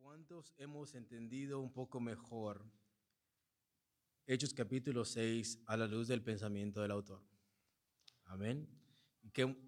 ¿Cuántos 0.00 0.52
hemos 0.58 0.96
entendido 0.96 1.60
un 1.60 1.72
poco 1.72 2.00
mejor 2.00 2.64
Hechos 4.26 4.52
capítulo 4.52 5.04
6 5.04 5.62
a 5.66 5.76
la 5.76 5.86
luz 5.86 6.08
del 6.08 6.22
pensamiento 6.22 6.82
del 6.82 6.90
autor? 6.90 7.22
Amén. 8.24 8.68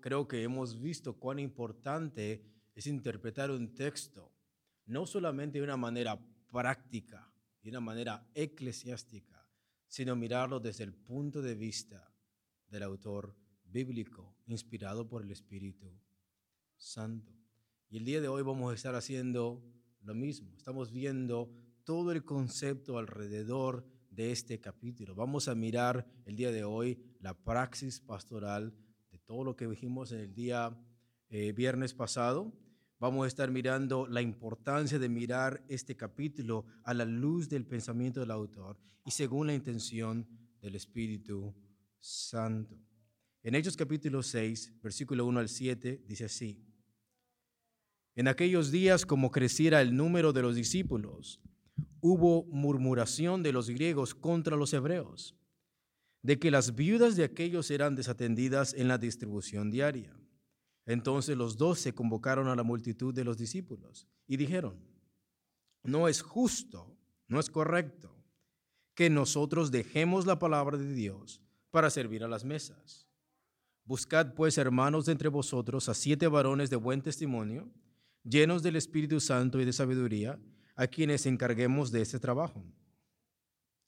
Creo 0.00 0.26
que 0.26 0.42
hemos 0.42 0.80
visto 0.80 1.20
cuán 1.20 1.38
importante 1.38 2.44
es 2.74 2.88
interpretar 2.88 3.52
un 3.52 3.72
texto, 3.72 4.32
no 4.86 5.06
solamente 5.06 5.58
de 5.58 5.64
una 5.64 5.76
manera 5.76 6.18
práctica, 6.50 7.31
de 7.62 7.70
una 7.70 7.80
manera 7.80 8.28
eclesiástica, 8.34 9.48
sino 9.86 10.16
mirarlo 10.16 10.60
desde 10.60 10.84
el 10.84 10.94
punto 10.94 11.42
de 11.42 11.54
vista 11.54 12.12
del 12.68 12.82
autor 12.82 13.36
bíblico, 13.64 14.36
inspirado 14.46 15.08
por 15.08 15.22
el 15.22 15.30
Espíritu 15.30 15.90
Santo. 16.76 17.32
Y 17.88 17.98
el 17.98 18.04
día 18.04 18.20
de 18.20 18.28
hoy 18.28 18.42
vamos 18.42 18.72
a 18.72 18.74
estar 18.74 18.94
haciendo 18.94 19.62
lo 20.00 20.14
mismo. 20.14 20.56
Estamos 20.56 20.90
viendo 20.90 21.50
todo 21.84 22.12
el 22.12 22.24
concepto 22.24 22.98
alrededor 22.98 23.86
de 24.10 24.32
este 24.32 24.60
capítulo. 24.60 25.14
Vamos 25.14 25.48
a 25.48 25.54
mirar 25.54 26.06
el 26.26 26.36
día 26.36 26.50
de 26.52 26.64
hoy 26.64 26.98
la 27.20 27.34
praxis 27.34 28.00
pastoral 28.00 28.74
de 29.10 29.18
todo 29.18 29.44
lo 29.44 29.56
que 29.56 29.66
dijimos 29.66 30.12
en 30.12 30.20
el 30.20 30.34
día 30.34 30.76
eh, 31.28 31.52
viernes 31.52 31.94
pasado. 31.94 32.52
Vamos 33.02 33.24
a 33.24 33.26
estar 33.26 33.50
mirando 33.50 34.06
la 34.06 34.22
importancia 34.22 34.96
de 34.96 35.08
mirar 35.08 35.64
este 35.66 35.96
capítulo 35.96 36.66
a 36.84 36.94
la 36.94 37.04
luz 37.04 37.48
del 37.48 37.66
pensamiento 37.66 38.20
del 38.20 38.30
autor 38.30 38.78
y 39.04 39.10
según 39.10 39.48
la 39.48 39.54
intención 39.54 40.24
del 40.60 40.76
Espíritu 40.76 41.52
Santo. 41.98 42.78
En 43.42 43.56
Hechos 43.56 43.76
capítulo 43.76 44.22
6, 44.22 44.74
versículo 44.80 45.26
1 45.26 45.40
al 45.40 45.48
7, 45.48 46.04
dice 46.06 46.26
así. 46.26 46.64
En 48.14 48.28
aquellos 48.28 48.70
días, 48.70 49.04
como 49.04 49.32
creciera 49.32 49.82
el 49.82 49.96
número 49.96 50.32
de 50.32 50.42
los 50.42 50.54
discípulos, 50.54 51.40
hubo 52.00 52.44
murmuración 52.44 53.42
de 53.42 53.50
los 53.50 53.68
griegos 53.68 54.14
contra 54.14 54.56
los 54.56 54.72
hebreos, 54.74 55.34
de 56.22 56.38
que 56.38 56.52
las 56.52 56.76
viudas 56.76 57.16
de 57.16 57.24
aquellos 57.24 57.68
eran 57.72 57.96
desatendidas 57.96 58.72
en 58.74 58.86
la 58.86 58.96
distribución 58.96 59.72
diaria. 59.72 60.21
Entonces 60.86 61.36
los 61.36 61.56
doce 61.56 61.94
convocaron 61.94 62.48
a 62.48 62.56
la 62.56 62.62
multitud 62.62 63.14
de 63.14 63.24
los 63.24 63.36
discípulos 63.38 64.08
y 64.26 64.36
dijeron, 64.36 64.76
no 65.82 66.08
es 66.08 66.22
justo, 66.22 66.96
no 67.28 67.40
es 67.40 67.50
correcto 67.50 68.16
que 68.94 69.10
nosotros 69.10 69.70
dejemos 69.70 70.26
la 70.26 70.38
palabra 70.38 70.76
de 70.76 70.92
Dios 70.92 71.40
para 71.70 71.90
servir 71.90 72.24
a 72.24 72.28
las 72.28 72.44
mesas. 72.44 73.08
Buscad 73.84 74.34
pues, 74.34 74.58
hermanos, 74.58 75.06
de 75.06 75.12
entre 75.12 75.28
vosotros 75.28 75.88
a 75.88 75.94
siete 75.94 76.28
varones 76.28 76.70
de 76.70 76.76
buen 76.76 77.02
testimonio, 77.02 77.70
llenos 78.22 78.62
del 78.62 78.76
Espíritu 78.76 79.18
Santo 79.20 79.60
y 79.60 79.64
de 79.64 79.72
sabiduría, 79.72 80.38
a 80.76 80.86
quienes 80.86 81.26
encarguemos 81.26 81.90
de 81.90 82.02
este 82.02 82.18
trabajo. 82.18 82.64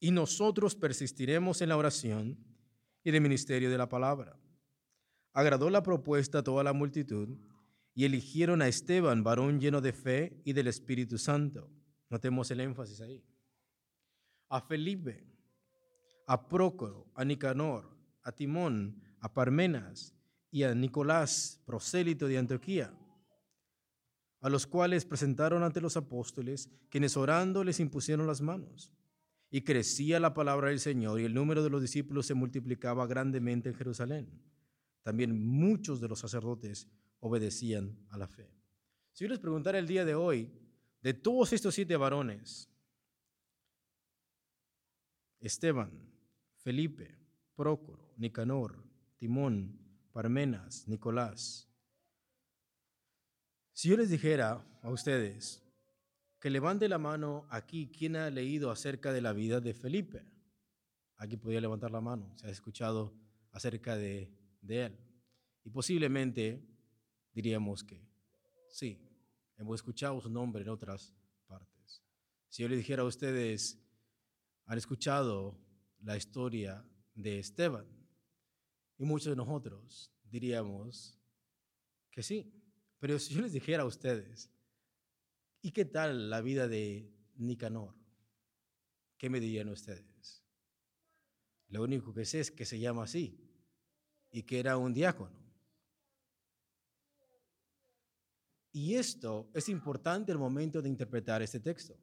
Y 0.00 0.10
nosotros 0.10 0.74
persistiremos 0.74 1.62
en 1.62 1.68
la 1.70 1.76
oración 1.76 2.38
y 3.02 3.10
el 3.10 3.20
ministerio 3.20 3.70
de 3.70 3.78
la 3.78 3.88
palabra. 3.88 4.38
Agradó 5.34 5.68
la 5.68 5.82
propuesta 5.82 6.38
a 6.38 6.42
toda 6.42 6.64
la 6.64 6.72
multitud 6.72 7.36
y 7.94 8.06
eligieron 8.06 8.62
a 8.62 8.68
Esteban, 8.68 9.22
varón 9.22 9.60
lleno 9.60 9.82
de 9.82 9.92
fe 9.92 10.40
y 10.46 10.54
del 10.54 10.68
Espíritu 10.68 11.18
Santo. 11.18 11.70
Notemos 12.08 12.50
el 12.50 12.60
énfasis 12.60 13.02
ahí. 13.02 13.22
A 14.48 14.62
Felipe, 14.62 15.26
a 16.26 16.48
Prócoro, 16.48 17.10
a 17.14 17.26
Nicanor, 17.26 17.94
a 18.22 18.32
Timón, 18.32 19.02
a 19.20 19.34
Parmenas 19.34 20.14
y 20.50 20.62
a 20.62 20.74
Nicolás, 20.74 21.60
prosélito 21.66 22.26
de 22.26 22.38
Antioquía 22.38 22.94
a 24.44 24.50
los 24.50 24.66
cuales 24.66 25.06
presentaron 25.06 25.62
ante 25.62 25.80
los 25.80 25.96
apóstoles, 25.96 26.68
quienes 26.90 27.16
orando 27.16 27.64
les 27.64 27.80
impusieron 27.80 28.26
las 28.26 28.42
manos. 28.42 28.92
Y 29.50 29.62
crecía 29.62 30.20
la 30.20 30.34
palabra 30.34 30.68
del 30.68 30.80
Señor 30.80 31.18
y 31.18 31.24
el 31.24 31.32
número 31.32 31.62
de 31.62 31.70
los 31.70 31.80
discípulos 31.80 32.26
se 32.26 32.34
multiplicaba 32.34 33.06
grandemente 33.06 33.70
en 33.70 33.74
Jerusalén. 33.74 34.28
También 35.04 35.46
muchos 35.46 36.00
de 36.00 36.08
los 36.08 36.18
sacerdotes 36.18 36.88
obedecían 37.20 37.96
a 38.08 38.16
la 38.18 38.26
fe. 38.26 38.50
Si 39.12 39.24
yo 39.24 39.28
les 39.28 39.38
preguntara 39.38 39.78
el 39.78 39.86
día 39.86 40.04
de 40.04 40.14
hoy, 40.14 40.50
de 41.02 41.12
todos 41.12 41.52
estos 41.52 41.74
siete 41.74 41.96
varones, 41.96 42.70
Esteban, 45.40 45.92
Felipe, 46.56 47.18
Prócoro, 47.54 48.14
Nicanor, 48.16 48.82
Timón, 49.18 49.78
Parmenas, 50.10 50.88
Nicolás, 50.88 51.68
si 53.74 53.90
yo 53.90 53.98
les 53.98 54.08
dijera 54.08 54.64
a 54.80 54.88
ustedes 54.88 55.62
que 56.40 56.48
levante 56.48 56.88
la 56.88 56.98
mano 56.98 57.46
aquí, 57.50 57.90
¿quién 57.90 58.16
ha 58.16 58.30
leído 58.30 58.70
acerca 58.70 59.12
de 59.12 59.20
la 59.20 59.34
vida 59.34 59.60
de 59.60 59.74
Felipe? 59.74 60.24
Aquí 61.18 61.36
podría 61.36 61.60
levantar 61.60 61.90
la 61.90 62.00
mano, 62.00 62.32
se 62.36 62.46
ha 62.46 62.50
escuchado 62.50 63.12
acerca 63.52 63.96
de, 63.96 64.32
de 64.64 64.86
él. 64.86 64.98
Y 65.62 65.70
posiblemente 65.70 66.62
diríamos 67.32 67.84
que 67.84 68.06
sí, 68.68 69.00
hemos 69.56 69.76
escuchado 69.76 70.20
su 70.20 70.30
nombre 70.30 70.62
en 70.62 70.68
otras 70.68 71.14
partes. 71.46 72.02
Si 72.48 72.62
yo 72.62 72.68
les 72.68 72.78
dijera 72.78 73.02
a 73.02 73.06
ustedes, 73.06 73.78
han 74.66 74.78
escuchado 74.78 75.58
la 76.00 76.16
historia 76.16 76.84
de 77.14 77.38
Esteban, 77.38 77.86
y 78.96 79.04
muchos 79.04 79.30
de 79.30 79.36
nosotros 79.36 80.12
diríamos 80.24 81.18
que 82.10 82.22
sí. 82.22 82.52
Pero 82.98 83.18
si 83.18 83.34
yo 83.34 83.42
les 83.42 83.52
dijera 83.52 83.82
a 83.82 83.86
ustedes, 83.86 84.50
¿y 85.60 85.72
qué 85.72 85.84
tal 85.84 86.30
la 86.30 86.40
vida 86.40 86.68
de 86.68 87.12
Nicanor? 87.36 87.94
¿Qué 89.18 89.28
me 89.28 89.40
dirían 89.40 89.68
ustedes? 89.68 90.44
Lo 91.68 91.82
único 91.82 92.14
que 92.14 92.24
sé 92.24 92.40
es 92.40 92.50
que 92.50 92.64
se 92.64 92.78
llama 92.78 93.04
así 93.04 93.44
y 94.34 94.42
que 94.42 94.58
era 94.58 94.76
un 94.76 94.92
diácono. 94.92 95.38
Y 98.72 98.96
esto 98.96 99.48
es 99.54 99.68
importante 99.68 100.32
el 100.32 100.38
momento 100.38 100.82
de 100.82 100.88
interpretar 100.88 101.40
este 101.40 101.60
texto. 101.60 101.96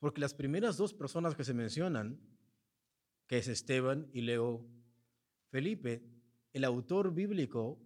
Porque 0.00 0.20
las 0.20 0.34
primeras 0.34 0.76
dos 0.76 0.92
personas 0.92 1.36
que 1.36 1.44
se 1.44 1.54
mencionan, 1.54 2.20
que 3.28 3.38
es 3.38 3.46
Esteban 3.46 4.10
y 4.12 4.22
luego 4.22 4.66
Felipe, 5.50 6.02
el 6.52 6.64
autor 6.64 7.14
bíblico 7.14 7.80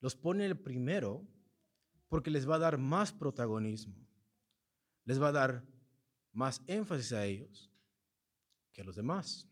los 0.00 0.16
pone 0.16 0.44
el 0.44 0.58
primero 0.58 1.24
porque 2.08 2.32
les 2.32 2.50
va 2.50 2.56
a 2.56 2.64
dar 2.66 2.78
más 2.78 3.12
protagonismo, 3.12 3.94
les 5.04 5.22
va 5.22 5.28
a 5.28 5.32
dar 5.32 5.64
más 6.32 6.62
énfasis 6.66 7.12
a 7.12 7.24
ellos 7.26 7.70
que 8.72 8.80
a 8.80 8.84
los 8.84 8.96
demás, 8.96 9.48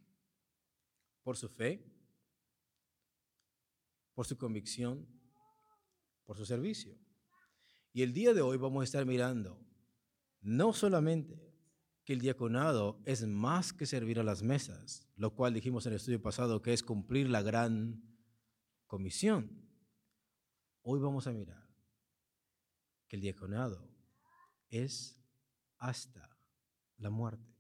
por 1.22 1.36
su 1.36 1.48
fe, 1.48 1.84
por 4.18 4.26
su 4.26 4.36
convicción, 4.36 5.06
por 6.24 6.36
su 6.36 6.44
servicio. 6.44 6.98
Y 7.92 8.02
el 8.02 8.12
día 8.12 8.34
de 8.34 8.40
hoy 8.40 8.56
vamos 8.56 8.80
a 8.80 8.84
estar 8.84 9.06
mirando 9.06 9.64
no 10.40 10.72
solamente 10.72 11.54
que 12.02 12.14
el 12.14 12.20
diaconado 12.20 13.00
es 13.04 13.24
más 13.28 13.72
que 13.72 13.86
servir 13.86 14.18
a 14.18 14.24
las 14.24 14.42
mesas, 14.42 15.08
lo 15.14 15.36
cual 15.36 15.54
dijimos 15.54 15.86
en 15.86 15.92
el 15.92 15.98
estudio 15.98 16.20
pasado 16.20 16.62
que 16.62 16.72
es 16.72 16.82
cumplir 16.82 17.30
la 17.30 17.42
gran 17.42 18.02
comisión, 18.88 19.68
Hoy 20.82 20.98
vamos 20.98 21.28
a 21.28 21.32
mirar 21.32 21.70
que 23.06 23.14
el 23.14 23.22
diaconado 23.22 23.88
es 24.68 25.22
hasta 25.76 26.36
la 26.96 27.10
muerte. 27.10 27.54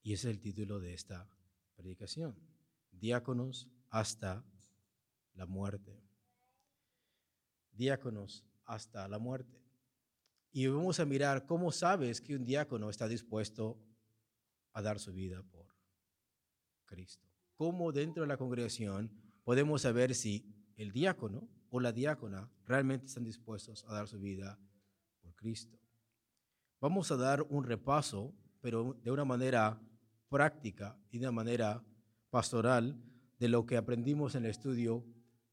Y 0.00 0.14
ese 0.14 0.30
es 0.30 0.36
el 0.36 0.40
título 0.40 0.80
de 0.80 0.94
esta 0.94 1.28
predicación. 1.74 2.38
Diáconos 2.90 3.68
hasta 3.90 4.46
la 5.40 5.46
muerte. 5.46 5.98
Diáconos 7.72 8.44
hasta 8.66 9.08
la 9.08 9.18
muerte. 9.18 9.58
Y 10.52 10.66
vamos 10.66 11.00
a 11.00 11.06
mirar 11.06 11.46
cómo 11.46 11.72
sabes 11.72 12.20
que 12.20 12.36
un 12.36 12.44
diácono 12.44 12.90
está 12.90 13.08
dispuesto 13.08 13.82
a 14.74 14.82
dar 14.82 14.98
su 14.98 15.14
vida 15.14 15.42
por 15.42 15.66
Cristo. 16.84 17.26
Cómo 17.54 17.90
dentro 17.90 18.22
de 18.22 18.26
la 18.26 18.36
congregación 18.36 19.10
podemos 19.42 19.80
saber 19.80 20.14
si 20.14 20.44
el 20.76 20.92
diácono 20.92 21.48
o 21.70 21.80
la 21.80 21.92
diácona 21.92 22.52
realmente 22.66 23.06
están 23.06 23.24
dispuestos 23.24 23.82
a 23.86 23.94
dar 23.94 24.08
su 24.08 24.20
vida 24.20 24.58
por 25.22 25.34
Cristo. 25.36 25.80
Vamos 26.82 27.10
a 27.12 27.16
dar 27.16 27.40
un 27.48 27.64
repaso, 27.64 28.34
pero 28.60 28.92
de 29.02 29.10
una 29.10 29.24
manera 29.24 29.80
práctica 30.28 30.98
y 31.10 31.18
de 31.18 31.24
una 31.24 31.32
manera 31.32 31.82
pastoral 32.28 33.02
de 33.38 33.48
lo 33.48 33.64
que 33.64 33.78
aprendimos 33.78 34.34
en 34.34 34.44
el 34.44 34.50
estudio 34.50 35.02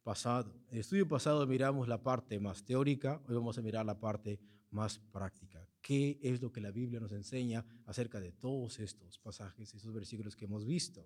En 0.07 0.63
el 0.71 0.79
estudio 0.79 1.05
pasado 1.05 1.45
miramos 1.45 1.89
la 1.89 2.01
parte 2.01 2.39
más 2.39 2.63
teórica, 2.63 3.21
hoy 3.27 3.35
vamos 3.35 3.57
a 3.57 3.61
mirar 3.61 3.85
la 3.85 3.99
parte 3.99 4.39
más 4.69 4.99
práctica. 4.99 5.67
¿Qué 5.81 6.17
es 6.21 6.41
lo 6.41 6.49
que 6.49 6.61
la 6.61 6.71
Biblia 6.71 7.01
nos 7.01 7.11
enseña 7.11 7.65
acerca 7.85 8.21
de 8.21 8.31
todos 8.31 8.79
estos 8.79 9.19
pasajes, 9.19 9.73
estos 9.75 9.91
versículos 9.91 10.37
que 10.37 10.45
hemos 10.45 10.65
visto? 10.65 11.05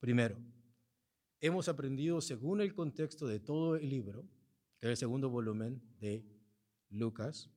Primero, 0.00 0.36
hemos 1.38 1.68
aprendido 1.68 2.20
según 2.20 2.60
el 2.60 2.74
contexto 2.74 3.28
de 3.28 3.38
todo 3.38 3.76
el 3.76 3.88
libro, 3.88 4.24
que 4.80 4.88
es 4.88 4.90
el 4.90 4.96
segundo 4.96 5.30
volumen 5.30 5.80
de 6.00 6.26
Lucas, 6.90 7.48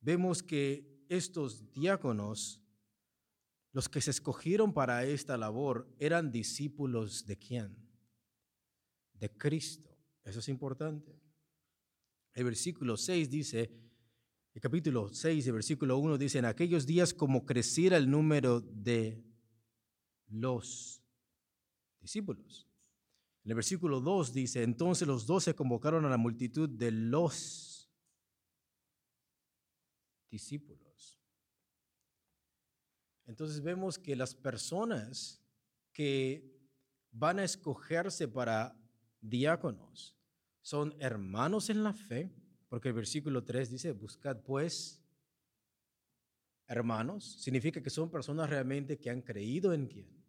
vemos 0.00 0.42
que 0.42 1.04
estos 1.10 1.70
diáconos, 1.72 2.62
los 3.72 3.86
que 3.90 4.00
se 4.00 4.12
escogieron 4.12 4.72
para 4.72 5.04
esta 5.04 5.36
labor, 5.36 5.94
eran 5.98 6.32
discípulos 6.32 7.26
de 7.26 7.36
quién? 7.36 7.89
De 9.20 9.30
Cristo. 9.30 9.96
Eso 10.24 10.40
es 10.40 10.48
importante. 10.48 11.20
El 12.34 12.44
versículo 12.44 12.96
6 12.96 13.30
dice, 13.30 13.70
el 14.54 14.60
capítulo 14.60 15.08
6, 15.08 15.46
el 15.46 15.52
versículo 15.52 15.98
1 15.98 16.18
dice, 16.18 16.38
en 16.38 16.46
aquellos 16.46 16.86
días 16.86 17.14
como 17.14 17.44
creciera 17.46 17.96
el 17.96 18.10
número 18.10 18.60
de 18.60 19.22
los 20.28 21.02
discípulos. 22.00 22.66
En 23.44 23.50
el 23.50 23.56
versículo 23.56 24.00
2 24.00 24.32
dice, 24.32 24.62
entonces 24.62 25.06
los 25.06 25.26
doce 25.26 25.54
convocaron 25.54 26.04
a 26.04 26.10
la 26.10 26.16
multitud 26.16 26.68
de 26.68 26.90
los 26.90 27.90
discípulos. 30.30 31.20
Entonces 33.26 33.62
vemos 33.62 33.98
que 33.98 34.16
las 34.16 34.34
personas 34.34 35.42
que 35.92 36.58
van 37.12 37.38
a 37.38 37.44
escogerse 37.44 38.26
para 38.28 38.79
diáconos 39.20 40.16
son 40.62 40.94
hermanos 40.98 41.70
en 41.70 41.82
la 41.82 41.92
fe, 41.92 42.32
porque 42.68 42.88
el 42.88 42.94
versículo 42.94 43.44
3 43.44 43.70
dice, 43.70 43.92
buscad 43.92 44.42
pues 44.42 45.00
hermanos, 46.66 47.24
significa 47.40 47.82
que 47.82 47.90
son 47.90 48.10
personas 48.10 48.48
realmente 48.48 48.98
que 48.98 49.10
han 49.10 49.22
creído 49.22 49.72
en 49.72 49.86
quién? 49.86 50.24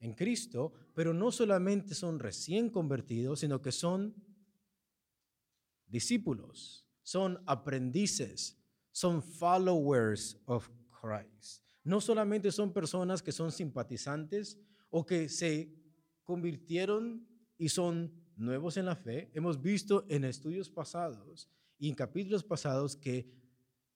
En 0.00 0.12
Cristo, 0.14 0.72
pero 0.92 1.14
no 1.14 1.30
solamente 1.30 1.94
son 1.94 2.18
recién 2.18 2.68
convertidos, 2.68 3.40
sino 3.40 3.62
que 3.62 3.70
son 3.70 4.14
discípulos, 5.86 6.88
son 7.02 7.40
aprendices, 7.46 8.58
son 8.90 9.22
followers 9.22 10.36
of 10.46 10.68
Christ. 11.00 11.62
No 11.84 12.00
solamente 12.00 12.50
son 12.50 12.72
personas 12.72 13.22
que 13.22 13.30
son 13.30 13.52
simpatizantes 13.52 14.58
o 14.90 15.06
que 15.06 15.28
se 15.28 15.72
convirtieron 16.24 17.24
y 17.56 17.68
son 17.68 18.23
nuevos 18.36 18.76
en 18.76 18.86
la 18.86 18.96
fe. 18.96 19.30
Hemos 19.34 19.60
visto 19.60 20.04
en 20.08 20.24
estudios 20.24 20.70
pasados 20.70 21.48
y 21.78 21.88
en 21.88 21.94
capítulos 21.94 22.44
pasados 22.44 22.96
que 22.96 23.26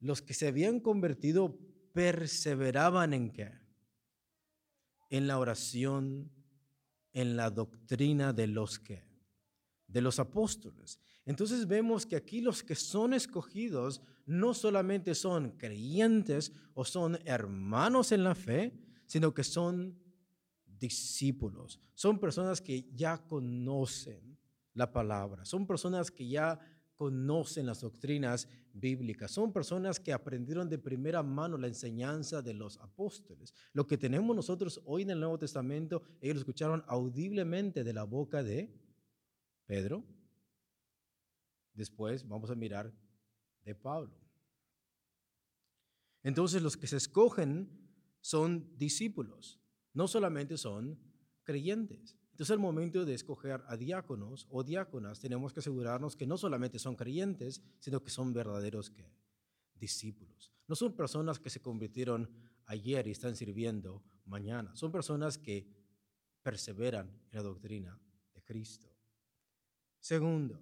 los 0.00 0.22
que 0.22 0.34
se 0.34 0.48
habían 0.48 0.80
convertido 0.80 1.58
perseveraban 1.92 3.14
en 3.14 3.30
qué? 3.30 3.52
En 5.10 5.26
la 5.26 5.38
oración, 5.38 6.30
en 7.12 7.36
la 7.36 7.50
doctrina 7.50 8.32
de 8.32 8.46
los 8.46 8.78
que? 8.78 9.04
De 9.86 10.00
los 10.00 10.18
apóstoles. 10.18 11.00
Entonces 11.24 11.66
vemos 11.66 12.06
que 12.06 12.16
aquí 12.16 12.40
los 12.40 12.62
que 12.62 12.74
son 12.74 13.14
escogidos 13.14 14.02
no 14.26 14.54
solamente 14.54 15.14
son 15.14 15.52
creyentes 15.52 16.52
o 16.74 16.84
son 16.84 17.18
hermanos 17.24 18.12
en 18.12 18.24
la 18.24 18.34
fe, 18.34 18.72
sino 19.06 19.32
que 19.32 19.44
son 19.44 19.98
discípulos. 20.78 21.80
Son 21.94 22.18
personas 22.18 22.60
que 22.60 22.88
ya 22.94 23.18
conocen 23.26 24.38
la 24.74 24.92
palabra. 24.92 25.44
Son 25.44 25.66
personas 25.66 26.10
que 26.10 26.28
ya 26.28 26.58
conocen 26.96 27.66
las 27.66 27.80
doctrinas 27.80 28.48
bíblicas. 28.72 29.30
Son 29.30 29.52
personas 29.52 30.00
que 30.00 30.12
aprendieron 30.12 30.68
de 30.68 30.78
primera 30.78 31.22
mano 31.22 31.56
la 31.56 31.68
enseñanza 31.68 32.42
de 32.42 32.54
los 32.54 32.78
apóstoles. 32.78 33.54
Lo 33.72 33.86
que 33.86 33.98
tenemos 33.98 34.34
nosotros 34.34 34.80
hoy 34.84 35.02
en 35.02 35.10
el 35.10 35.20
Nuevo 35.20 35.38
Testamento, 35.38 36.02
ellos 36.20 36.36
lo 36.36 36.40
escucharon 36.40 36.84
audiblemente 36.86 37.84
de 37.84 37.92
la 37.92 38.04
boca 38.04 38.42
de 38.42 38.72
Pedro, 39.66 40.04
Después 41.78 42.26
vamos 42.26 42.50
a 42.50 42.56
mirar 42.56 42.92
de 43.62 43.72
Pablo. 43.72 44.12
Entonces 46.24 46.60
los 46.60 46.76
que 46.76 46.88
se 46.88 46.96
escogen 46.96 47.70
son 48.20 48.76
discípulos, 48.76 49.57
no 49.94 50.08
solamente 50.08 50.56
son 50.56 50.98
creyentes. 51.42 52.16
Entonces 52.30 52.52
al 52.52 52.60
momento 52.60 53.04
de 53.04 53.14
escoger 53.14 53.62
a 53.66 53.76
diáconos 53.76 54.46
o 54.50 54.62
diáconas 54.62 55.18
tenemos 55.18 55.52
que 55.52 55.60
asegurarnos 55.60 56.14
que 56.14 56.26
no 56.26 56.36
solamente 56.36 56.78
son 56.78 56.94
creyentes, 56.94 57.62
sino 57.80 58.02
que 58.02 58.10
son 58.10 58.32
verdaderos 58.32 58.92
discípulos. 59.74 60.52
No 60.68 60.76
son 60.76 60.94
personas 60.94 61.40
que 61.40 61.50
se 61.50 61.60
convirtieron 61.60 62.30
ayer 62.66 63.06
y 63.08 63.10
están 63.10 63.34
sirviendo 63.34 64.04
mañana. 64.26 64.76
Son 64.76 64.92
personas 64.92 65.38
que 65.38 65.66
perseveran 66.42 67.08
en 67.30 67.36
la 67.36 67.42
doctrina 67.42 67.98
de 68.34 68.42
Cristo. 68.42 68.88
Segundo, 69.98 70.60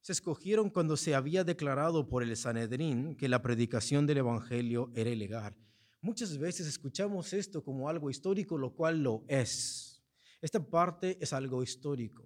se 0.00 0.12
escogieron 0.12 0.70
cuando 0.70 0.96
se 0.96 1.14
había 1.14 1.44
declarado 1.44 2.08
por 2.08 2.22
el 2.22 2.36
Sanedrín 2.36 3.14
que 3.16 3.28
la 3.28 3.42
predicación 3.42 4.06
del 4.06 4.18
Evangelio 4.18 4.90
era 4.94 5.10
ilegal. 5.10 5.54
Muchas 6.00 6.38
veces 6.38 6.66
escuchamos 6.66 7.32
esto 7.32 7.62
como 7.62 7.88
algo 7.88 8.10
histórico, 8.10 8.56
lo 8.56 8.74
cual 8.74 9.02
lo 9.02 9.24
es. 9.28 10.02
Esta 10.40 10.60
parte 10.60 11.18
es 11.20 11.32
algo 11.32 11.62
histórico. 11.62 12.24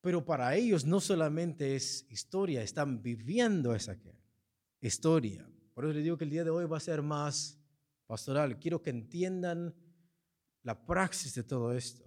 Pero 0.00 0.24
para 0.24 0.54
ellos 0.56 0.84
no 0.84 1.00
solamente 1.00 1.76
es 1.76 2.06
historia, 2.10 2.62
están 2.62 3.02
viviendo 3.02 3.74
esa 3.74 3.96
historia. 4.80 5.48
Por 5.74 5.84
eso 5.84 5.94
les 5.94 6.04
digo 6.04 6.16
que 6.16 6.24
el 6.24 6.30
día 6.30 6.44
de 6.44 6.50
hoy 6.50 6.66
va 6.66 6.76
a 6.76 6.80
ser 6.80 7.02
más 7.02 7.58
pastoral. 8.06 8.58
Quiero 8.58 8.82
que 8.82 8.90
entiendan 8.90 9.74
la 10.62 10.86
praxis 10.86 11.34
de 11.34 11.42
todo 11.42 11.72
esto. 11.72 12.04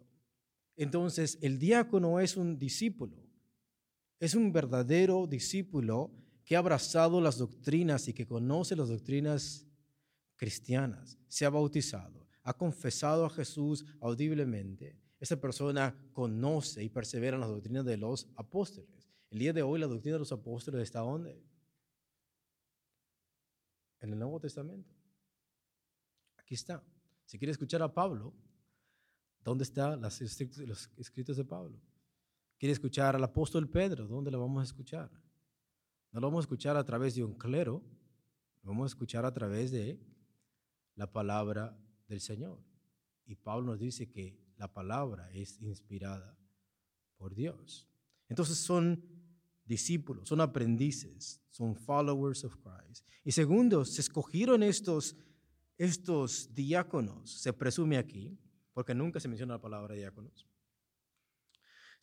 Entonces, 0.76 1.38
el 1.42 1.58
diácono 1.58 2.20
es 2.20 2.38
un 2.38 2.58
discípulo 2.58 3.28
es 4.20 4.36
un 4.36 4.52
verdadero 4.52 5.28
discípulo 5.28 6.12
que 6.48 6.56
ha 6.56 6.60
abrazado 6.60 7.20
las 7.20 7.38
doctrinas 7.38 8.08
y 8.08 8.14
que 8.14 8.26
conoce 8.26 8.74
las 8.74 8.88
doctrinas 8.88 9.68
cristianas, 10.38 11.18
se 11.28 11.46
ha 11.46 11.50
bautizado, 11.50 12.26
ha 12.42 12.54
confesado 12.54 13.26
a 13.26 13.30
Jesús 13.30 13.84
audiblemente. 14.00 14.98
Esa 15.20 15.42
persona 15.42 15.94
conoce 16.14 16.82
y 16.82 16.88
persevera 16.88 17.36
en 17.36 17.42
las 17.42 17.50
doctrinas 17.50 17.84
de 17.84 17.98
los 17.98 18.30
apóstoles. 18.38 19.10
El 19.30 19.40
día 19.40 19.52
de 19.52 19.62
hoy 19.62 19.78
la 19.78 19.88
doctrina 19.88 20.14
de 20.14 20.20
los 20.20 20.32
apóstoles 20.32 20.84
está 20.84 21.00
¿dónde? 21.02 21.44
En 24.00 24.14
el 24.14 24.18
Nuevo 24.18 24.40
Testamento. 24.40 24.96
Aquí 26.38 26.56
está. 26.56 26.82
Si 27.26 27.38
quiere 27.38 27.52
escuchar 27.52 27.82
a 27.82 27.94
Pablo, 27.94 28.34
¿dónde 29.44 29.66
están 29.66 30.00
los 30.00 30.22
escritos 30.22 31.36
de 31.36 31.44
Pablo? 31.44 31.78
quiere 32.58 32.72
escuchar 32.72 33.18
al 33.18 33.24
apóstol 33.26 33.70
Pedro, 33.70 34.08
¿dónde 34.08 34.32
lo 34.32 34.40
vamos 34.40 34.62
a 34.62 34.64
escuchar? 34.64 35.12
No 36.12 36.20
lo 36.20 36.28
vamos 36.28 36.44
a 36.44 36.46
escuchar 36.46 36.78
a 36.78 36.84
través 36.84 37.16
de 37.16 37.24
un 37.24 37.34
clero, 37.34 37.84
lo 38.64 38.72
vamos 38.72 38.86
a 38.86 38.94
escuchar 38.94 39.26
a 39.26 39.34
través 39.34 39.72
de 39.72 40.00
la 40.96 41.12
palabra 41.12 41.78
del 42.08 42.22
Señor. 42.22 42.60
Y 43.26 43.36
Pablo 43.36 43.72
nos 43.72 43.80
dice 43.80 44.10
que 44.10 44.40
la 44.58 44.74
palabra 44.74 45.30
es 45.32 45.62
inspirada 45.62 46.38
por 47.18 47.36
Dios. 47.36 47.88
Entonces 48.30 48.58
son 48.58 49.04
discípulos, 49.66 50.30
son 50.30 50.42
aprendices, 50.42 51.42
son 51.50 51.76
followers 51.76 52.44
of 52.46 52.56
Christ. 52.58 53.06
Y 53.24 53.32
segundo, 53.32 53.86
se 53.86 54.02
escogieron 54.02 54.64
estos, 54.64 55.16
estos 55.78 56.54
diáconos, 56.56 57.30
se 57.30 57.54
presume 57.54 57.98
aquí, 57.98 58.40
porque 58.74 58.96
nunca 58.96 59.20
se 59.20 59.28
menciona 59.28 59.56
la 59.56 59.62
palabra 59.62 59.94
diáconos 59.94 60.47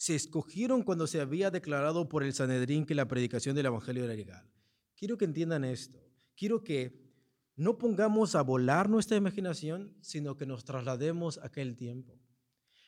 se 0.04 0.14
escogieron 0.14 0.82
cuando 0.82 1.06
se 1.06 1.18
había 1.18 1.50
declarado 1.50 2.10
por 2.10 2.24
el 2.24 2.34
Sanedrín 2.34 2.84
que 2.84 2.94
la 2.94 3.08
predicación 3.08 3.56
del 3.56 3.64
Evangelio 3.64 4.04
era 4.04 4.12
legal. 4.12 4.46
Quiero 4.94 5.16
que 5.16 5.24
entiendan 5.24 5.64
esto. 5.64 5.98
Quiero 6.36 6.62
que 6.62 7.10
no 7.56 7.78
pongamos 7.78 8.34
a 8.34 8.42
volar 8.42 8.90
nuestra 8.90 9.16
imaginación, 9.16 9.96
sino 10.02 10.36
que 10.36 10.44
nos 10.44 10.62
traslademos 10.62 11.38
a 11.38 11.46
aquel 11.46 11.74
tiempo. 11.74 12.20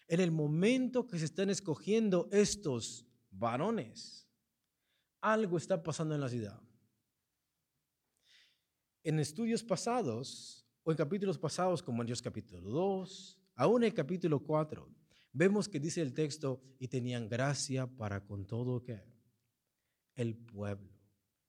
En 0.08 0.20
el 0.20 0.30
momento 0.30 1.06
que 1.06 1.18
se 1.18 1.24
están 1.24 1.48
escogiendo 1.48 2.28
estos 2.32 3.06
varones, 3.30 4.28
algo 5.22 5.56
está 5.56 5.82
pasando 5.82 6.14
en 6.14 6.20
la 6.20 6.28
ciudad. 6.28 6.60
En 9.04 9.20
estudios 9.20 9.64
pasados, 9.64 10.68
o 10.82 10.90
en 10.90 10.98
capítulos 10.98 11.38
pasados, 11.38 11.82
como 11.82 12.02
en 12.02 12.08
Dios 12.08 12.20
capítulo 12.20 12.60
2, 12.60 13.40
aún 13.54 13.84
en 13.84 13.86
el 13.86 13.94
capítulo 13.94 14.38
4, 14.38 14.86
vemos 15.36 15.68
que 15.68 15.78
dice 15.78 16.00
el 16.00 16.14
texto, 16.14 16.62
y 16.78 16.88
tenían 16.88 17.28
gracia 17.28 17.86
para 17.86 18.24
con 18.24 18.46
todo 18.46 18.82
que 18.82 19.02
el 20.14 20.34
pueblo. 20.34 20.90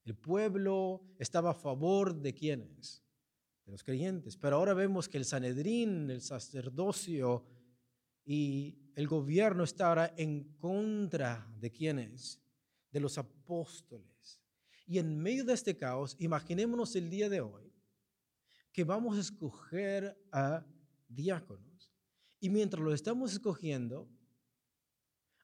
El 0.03 0.15
pueblo 0.15 1.01
estaba 1.17 1.51
a 1.51 1.53
favor 1.53 2.13
de 2.13 2.34
quienes, 2.34 3.01
de 3.65 3.72
los 3.72 3.84
creyentes. 3.84 4.38
Pero 4.38 4.58
ahora 4.58 4.74
vemos 4.74 5.08
que 5.08 5.17
el 5.17 5.25
Sanedrín, 5.25 6.10
el 6.10 6.22
sacerdocio 6.22 7.46
y 8.25 8.77
el 8.96 9.08
gobierno 9.08 9.63
está 9.63 9.88
ahora 9.88 10.13
en 10.17 10.56
contra 10.58 11.50
de 11.60 11.72
quienes, 11.72 12.41
de 12.91 13.00
los 13.00 13.17
apóstoles. 13.17 14.41
Y 14.86 14.98
en 14.98 15.17
medio 15.17 15.44
de 15.46 15.53
este 15.53 15.77
caos, 15.77 16.15
imaginémonos 16.20 16.96
el 16.96 17.10
día 17.10 17.29
de 17.29 17.41
hoy 17.41 17.74
que 18.72 18.84
vamos 18.84 19.17
a 19.17 19.22
escoger 19.22 20.17
a 20.32 20.65
diáconos. 21.08 21.67
Y 22.39 22.50
mientras 22.50 22.84
lo 22.84 22.94
estamos 22.94 23.34
escogiendo, 23.34 24.08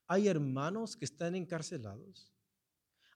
hay 0.07 0.27
hermanos 0.27 0.95
que 0.95 1.05
están 1.05 1.35
encarcelados, 1.35 2.31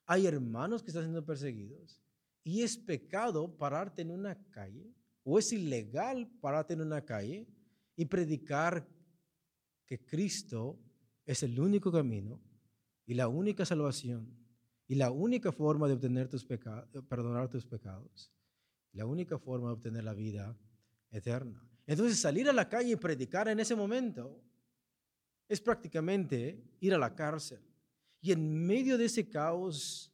hay 0.05 0.25
hermanos 0.25 0.81
que 0.81 0.89
están 0.89 1.03
siendo 1.03 1.25
perseguidos, 1.25 2.01
y 2.43 2.63
es 2.63 2.77
pecado 2.77 3.57
pararte 3.57 4.01
en 4.01 4.11
una 4.11 4.35
calle, 4.49 4.93
o 5.23 5.37
es 5.37 5.51
ilegal 5.51 6.29
pararte 6.39 6.73
en 6.73 6.81
una 6.81 7.03
calle 7.03 7.45
y 7.95 8.05
predicar 8.05 8.87
que 9.85 10.05
Cristo 10.05 10.79
es 11.25 11.43
el 11.43 11.59
único 11.59 11.91
camino 11.91 12.41
y 13.05 13.13
la 13.13 13.27
única 13.27 13.65
salvación 13.65 14.33
y 14.87 14.95
la 14.95 15.11
única 15.11 15.51
forma 15.51 15.87
de 15.87 15.95
obtener 15.95 16.29
tus 16.29 16.45
pecados, 16.45 16.87
perdonar 17.09 17.49
tus 17.49 17.65
pecados, 17.65 18.31
la 18.93 19.05
única 19.05 19.37
forma 19.37 19.67
de 19.67 19.73
obtener 19.73 20.03
la 20.05 20.13
vida 20.13 20.57
eterna. 21.11 21.61
Entonces 21.87 22.19
salir 22.19 22.49
a 22.49 22.53
la 22.53 22.67
calle 22.67 22.91
y 22.91 22.95
predicar 22.97 23.47
en 23.47 23.61
ese 23.61 23.73
momento 23.73 24.43
es 25.47 25.61
prácticamente 25.61 26.61
ir 26.81 26.93
a 26.93 26.97
la 26.97 27.15
cárcel. 27.15 27.61
Y 28.19 28.33
en 28.33 28.65
medio 28.65 28.97
de 28.97 29.05
ese 29.05 29.29
caos 29.29 30.13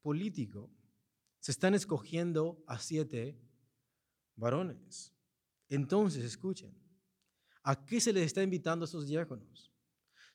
político, 0.00 0.70
se 1.40 1.52
están 1.52 1.74
escogiendo 1.74 2.64
a 2.66 2.78
siete 2.78 3.38
varones. 4.34 5.12
Entonces, 5.68 6.24
escuchen, 6.24 6.74
¿a 7.62 7.84
qué 7.84 8.00
se 8.00 8.12
les 8.12 8.24
está 8.24 8.42
invitando 8.42 8.84
a 8.84 8.86
estos 8.86 9.06
diáconos? 9.06 9.72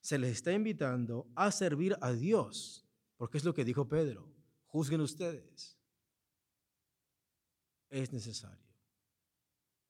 Se 0.02 0.20
les 0.20 0.34
está 0.34 0.54
invitando 0.54 1.28
a 1.36 1.52
servir 1.52 1.98
a 2.00 2.12
Dios, 2.14 2.86
porque 3.18 3.40
es 3.40 3.44
lo 3.44 3.54
que 3.54 3.66
dijo 3.66 3.88
Pedro, 3.88 4.32
juzguen 4.68 5.02
ustedes. 5.02 5.80
Es 7.90 8.12
necesario 8.14 8.71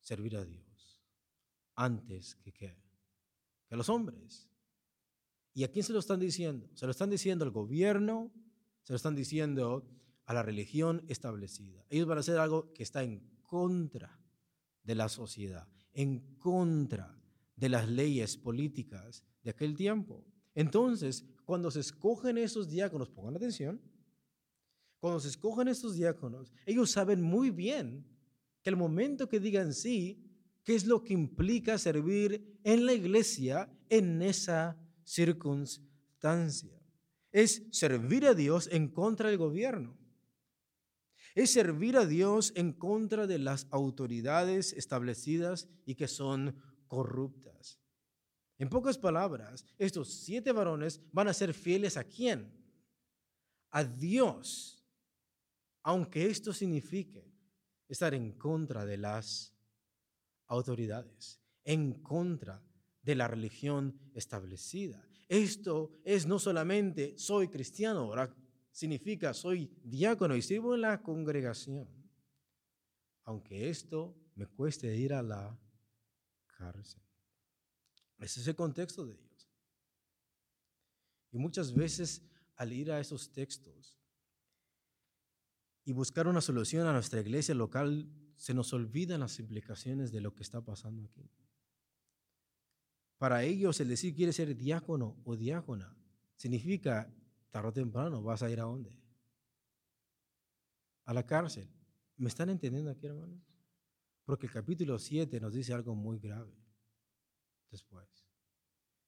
servir 0.01 0.35
a 0.35 0.45
Dios 0.45 1.01
antes 1.75 2.35
que 2.35 2.51
qué? 2.51 2.77
Que 3.67 3.75
a 3.75 3.77
los 3.77 3.89
hombres. 3.89 4.49
¿Y 5.53 5.63
a 5.63 5.71
quién 5.71 5.83
se 5.83 5.93
lo 5.93 5.99
están 5.99 6.19
diciendo? 6.19 6.69
Se 6.75 6.85
lo 6.85 6.91
están 6.91 7.09
diciendo 7.09 7.45
al 7.45 7.51
gobierno, 7.51 8.31
se 8.83 8.93
lo 8.93 8.97
están 8.97 9.15
diciendo 9.15 9.87
a 10.25 10.33
la 10.33 10.43
religión 10.43 11.03
establecida. 11.07 11.85
Ellos 11.89 12.07
van 12.07 12.17
a 12.17 12.21
hacer 12.21 12.37
algo 12.37 12.71
que 12.73 12.83
está 12.83 13.03
en 13.03 13.19
contra 13.41 14.19
de 14.83 14.95
la 14.95 15.09
sociedad, 15.09 15.67
en 15.93 16.37
contra 16.37 17.19
de 17.55 17.69
las 17.69 17.89
leyes 17.89 18.37
políticas 18.37 19.23
de 19.43 19.51
aquel 19.51 19.75
tiempo. 19.75 20.25
Entonces, 20.55 21.25
cuando 21.45 21.69
se 21.69 21.81
escogen 21.81 22.37
esos 22.37 22.69
diáconos, 22.69 23.09
pongan 23.09 23.35
atención, 23.35 23.81
cuando 24.99 25.19
se 25.19 25.29
escogen 25.29 25.67
esos 25.67 25.95
diáconos, 25.95 26.53
ellos 26.65 26.91
saben 26.91 27.21
muy 27.21 27.49
bien 27.49 28.05
que 28.61 28.69
el 28.69 28.75
momento 28.75 29.27
que 29.27 29.39
digan 29.39 29.73
sí, 29.73 30.23
¿qué 30.63 30.75
es 30.75 30.85
lo 30.85 31.03
que 31.03 31.13
implica 31.13 31.77
servir 31.77 32.59
en 32.63 32.85
la 32.85 32.93
iglesia 32.93 33.69
en 33.89 34.21
esa 34.21 34.77
circunstancia? 35.03 36.79
Es 37.31 37.63
servir 37.71 38.25
a 38.25 38.33
Dios 38.33 38.69
en 38.71 38.89
contra 38.89 39.29
del 39.29 39.37
gobierno 39.37 40.01
es 41.35 41.51
servir 41.51 41.97
a 41.97 42.05
Dios 42.05 42.51
en 42.55 42.73
contra 42.73 43.27
de 43.27 43.39
las 43.39 43.67
autoridades 43.71 44.73
establecidas 44.73 45.67
y 45.85 45.95
que 45.95 46.07
son 46.07 46.55
corruptas. 46.87 47.79
En 48.57 48.69
pocas 48.69 48.97
palabras, 48.97 49.65
estos 49.77 50.13
siete 50.13 50.51
varones 50.51 51.01
van 51.11 51.27
a 51.27 51.33
ser 51.33 51.53
fieles 51.53 51.97
a 51.97 52.03
quién? 52.03 52.53
A 53.71 53.83
Dios, 53.83 54.85
aunque 55.83 56.27
esto 56.27 56.53
signifique 56.53 57.30
estar 57.93 58.13
en 58.13 58.31
contra 58.33 58.85
de 58.85 58.97
las 58.97 59.53
autoridades, 60.47 61.41
en 61.63 62.01
contra 62.01 62.63
de 63.01 63.15
la 63.15 63.27
religión 63.27 63.99
establecida. 64.13 65.05
Esto 65.27 65.99
es 66.03 66.25
no 66.25 66.39
solamente 66.39 67.17
soy 67.17 67.47
cristiano, 67.47 68.01
ahora 68.01 68.35
significa 68.71 69.33
soy 69.33 69.71
diácono 69.83 70.35
y 70.35 70.41
sirvo 70.41 70.75
en 70.75 70.81
la 70.81 71.01
congregación, 71.01 71.87
aunque 73.23 73.69
esto 73.69 74.15
me 74.35 74.47
cueste 74.47 74.95
ir 74.95 75.13
a 75.13 75.21
la 75.21 75.57
cárcel. 76.57 77.01
Ese 78.19 78.41
es 78.41 78.47
el 78.47 78.55
contexto 78.55 79.05
de 79.05 79.13
ellos. 79.13 79.49
Y 81.31 81.37
muchas 81.37 81.73
veces 81.73 82.21
al 82.55 82.71
ir 82.73 82.91
a 82.91 82.99
esos 82.99 83.31
textos 83.31 84.00
y 85.83 85.93
buscar 85.93 86.27
una 86.27 86.41
solución 86.41 86.87
a 86.87 86.93
nuestra 86.93 87.21
iglesia 87.21 87.55
local, 87.55 88.09
se 88.35 88.53
nos 88.53 88.73
olvidan 88.73 89.19
las 89.21 89.39
implicaciones 89.39 90.11
de 90.11 90.21
lo 90.21 90.33
que 90.33 90.43
está 90.43 90.63
pasando 90.63 91.03
aquí. 91.03 91.29
Para 93.17 93.43
ellos 93.43 93.79
el 93.79 93.87
decir 93.87 94.15
quiere 94.15 94.33
ser 94.33 94.55
diácono 94.55 95.21
o 95.23 95.35
diácona 95.35 95.95
significa 96.35 97.13
tarde 97.51 97.69
o 97.69 97.73
temprano 97.73 98.23
vas 98.23 98.41
a 98.41 98.49
ir 98.49 98.59
a 98.59 98.63
dónde? 98.63 98.99
A 101.05 101.13
la 101.13 101.25
cárcel. 101.25 101.69
¿Me 102.17 102.29
están 102.29 102.49
entendiendo 102.49 102.89
aquí, 102.89 103.05
hermanos? 103.05 103.41
Porque 104.25 104.47
el 104.47 104.53
capítulo 104.53 104.97
7 104.97 105.39
nos 105.39 105.53
dice 105.53 105.73
algo 105.73 105.93
muy 105.93 106.19
grave 106.19 106.55
después. 107.69 108.07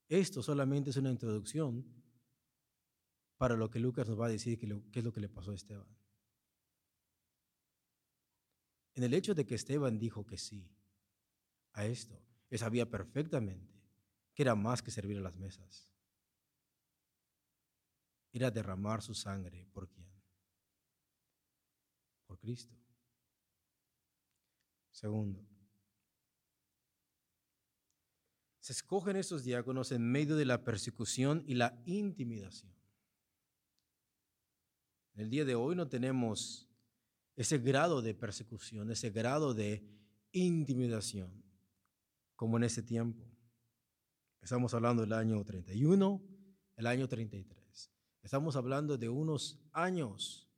Esto 0.07 0.43
solamente 0.43 0.91
es 0.91 0.97
una 0.97 1.09
introducción 1.09 1.85
para 3.37 3.55
lo 3.55 3.69
que 3.69 3.79
Lucas 3.79 4.07
nos 4.07 4.19
va 4.19 4.27
a 4.27 4.29
decir 4.29 4.59
qué 4.59 4.99
es 4.99 5.03
lo 5.03 5.11
que 5.11 5.21
le 5.21 5.29
pasó 5.29 5.51
a 5.51 5.55
Esteban. 5.55 5.87
En 8.95 9.03
el 9.03 9.13
hecho 9.13 9.33
de 9.33 9.45
que 9.45 9.55
Esteban 9.55 9.97
dijo 9.97 10.25
que 10.25 10.37
sí 10.37 10.69
a 11.73 11.85
esto, 11.85 12.21
él 12.49 12.59
sabía 12.59 12.89
perfectamente 12.89 13.73
que 14.33 14.43
era 14.43 14.55
más 14.55 14.81
que 14.81 14.91
servir 14.91 15.17
a 15.17 15.21
las 15.21 15.35
mesas 15.35 15.93
era 18.33 18.49
derramar 18.49 19.01
su 19.01 19.13
sangre. 19.13 19.67
¿Por 19.71 19.87
quién? 19.87 20.07
Por 22.25 22.39
Cristo. 22.39 22.75
Segundo, 24.91 25.45
se 28.59 28.73
escogen 28.73 29.15
estos 29.17 29.43
diáconos 29.43 29.91
en 29.91 30.03
medio 30.03 30.35
de 30.35 30.45
la 30.45 30.63
persecución 30.63 31.43
y 31.47 31.55
la 31.55 31.79
intimidación. 31.85 32.73
En 35.13 35.21
el 35.21 35.29
día 35.29 35.45
de 35.45 35.55
hoy 35.55 35.75
no 35.75 35.87
tenemos 35.87 36.67
ese 37.35 37.57
grado 37.57 38.01
de 38.01 38.13
persecución, 38.13 38.91
ese 38.91 39.09
grado 39.09 39.53
de 39.53 39.83
intimidación 40.31 41.43
como 42.35 42.57
en 42.57 42.63
ese 42.63 42.83
tiempo. 42.83 43.25
Estamos 44.41 44.73
hablando 44.73 45.03
del 45.03 45.13
año 45.13 45.43
31, 45.43 46.21
el 46.75 46.87
año 46.87 47.07
33. 47.07 47.91
Estamos 48.21 48.55
hablando 48.55 48.97
de 48.97 49.09
unos 49.09 49.59
años, 49.71 50.49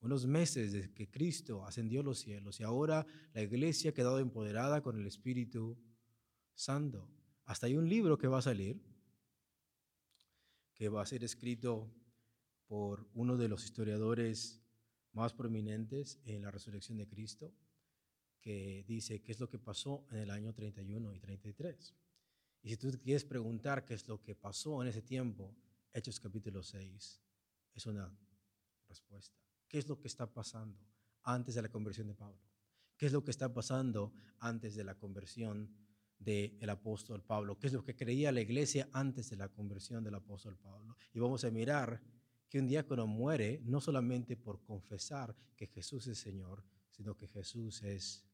unos 0.00 0.26
meses 0.26 0.72
desde 0.72 0.92
que 0.92 1.10
Cristo 1.10 1.64
ascendió 1.64 2.00
a 2.00 2.04
los 2.04 2.18
cielos 2.18 2.60
y 2.60 2.62
ahora 2.62 3.06
la 3.32 3.42
iglesia 3.42 3.90
ha 3.90 3.94
quedado 3.94 4.18
empoderada 4.18 4.82
con 4.82 4.98
el 4.98 5.06
Espíritu 5.06 5.78
Santo. 6.54 7.08
Hasta 7.44 7.66
hay 7.66 7.76
un 7.76 7.88
libro 7.88 8.18
que 8.18 8.28
va 8.28 8.38
a 8.38 8.42
salir, 8.42 8.80
que 10.74 10.88
va 10.88 11.02
a 11.02 11.06
ser 11.06 11.24
escrito 11.24 11.92
por 12.66 13.08
uno 13.14 13.36
de 13.36 13.48
los 13.48 13.64
historiadores 13.64 14.61
más 15.12 15.32
prominentes 15.32 16.18
en 16.24 16.42
la 16.42 16.50
resurrección 16.50 16.98
de 16.98 17.06
Cristo, 17.06 17.52
que 18.40 18.84
dice 18.86 19.22
qué 19.22 19.32
es 19.32 19.40
lo 19.40 19.48
que 19.48 19.58
pasó 19.58 20.06
en 20.10 20.18
el 20.18 20.30
año 20.30 20.52
31 20.52 21.14
y 21.14 21.20
33. 21.20 21.94
Y 22.62 22.70
si 22.70 22.76
tú 22.76 22.90
quieres 23.02 23.24
preguntar 23.24 23.84
qué 23.84 23.94
es 23.94 24.06
lo 24.08 24.22
que 24.22 24.34
pasó 24.34 24.82
en 24.82 24.88
ese 24.88 25.02
tiempo, 25.02 25.54
Hechos 25.92 26.18
capítulo 26.18 26.62
6 26.62 27.20
es 27.74 27.86
una 27.86 28.10
respuesta. 28.88 29.36
¿Qué 29.68 29.78
es 29.78 29.88
lo 29.88 29.98
que 29.98 30.08
está 30.08 30.26
pasando 30.26 30.78
antes 31.22 31.54
de 31.54 31.62
la 31.62 31.68
conversión 31.68 32.06
de 32.08 32.14
Pablo? 32.14 32.40
¿Qué 32.96 33.06
es 33.06 33.12
lo 33.12 33.24
que 33.24 33.30
está 33.30 33.52
pasando 33.52 34.12
antes 34.38 34.74
de 34.74 34.84
la 34.84 34.94
conversión 34.96 35.74
del 36.18 36.70
apóstol 36.70 37.22
Pablo? 37.22 37.58
¿Qué 37.58 37.66
es 37.66 37.72
lo 37.72 37.84
que 37.84 37.96
creía 37.96 38.32
la 38.32 38.40
iglesia 38.40 38.88
antes 38.92 39.28
de 39.30 39.36
la 39.36 39.48
conversión 39.48 40.04
del 40.04 40.14
apóstol 40.14 40.56
Pablo? 40.56 40.96
Y 41.12 41.18
vamos 41.18 41.44
a 41.44 41.50
mirar 41.50 42.00
que 42.52 42.58
un 42.58 42.68
diácono 42.68 43.06
muere 43.06 43.62
no 43.64 43.80
solamente 43.80 44.36
por 44.36 44.62
confesar 44.62 45.34
que 45.56 45.68
Jesús 45.68 46.06
es 46.08 46.18
Señor, 46.18 46.62
sino 46.90 47.16
que 47.16 47.26
Jesús 47.26 47.82
es 47.82 48.26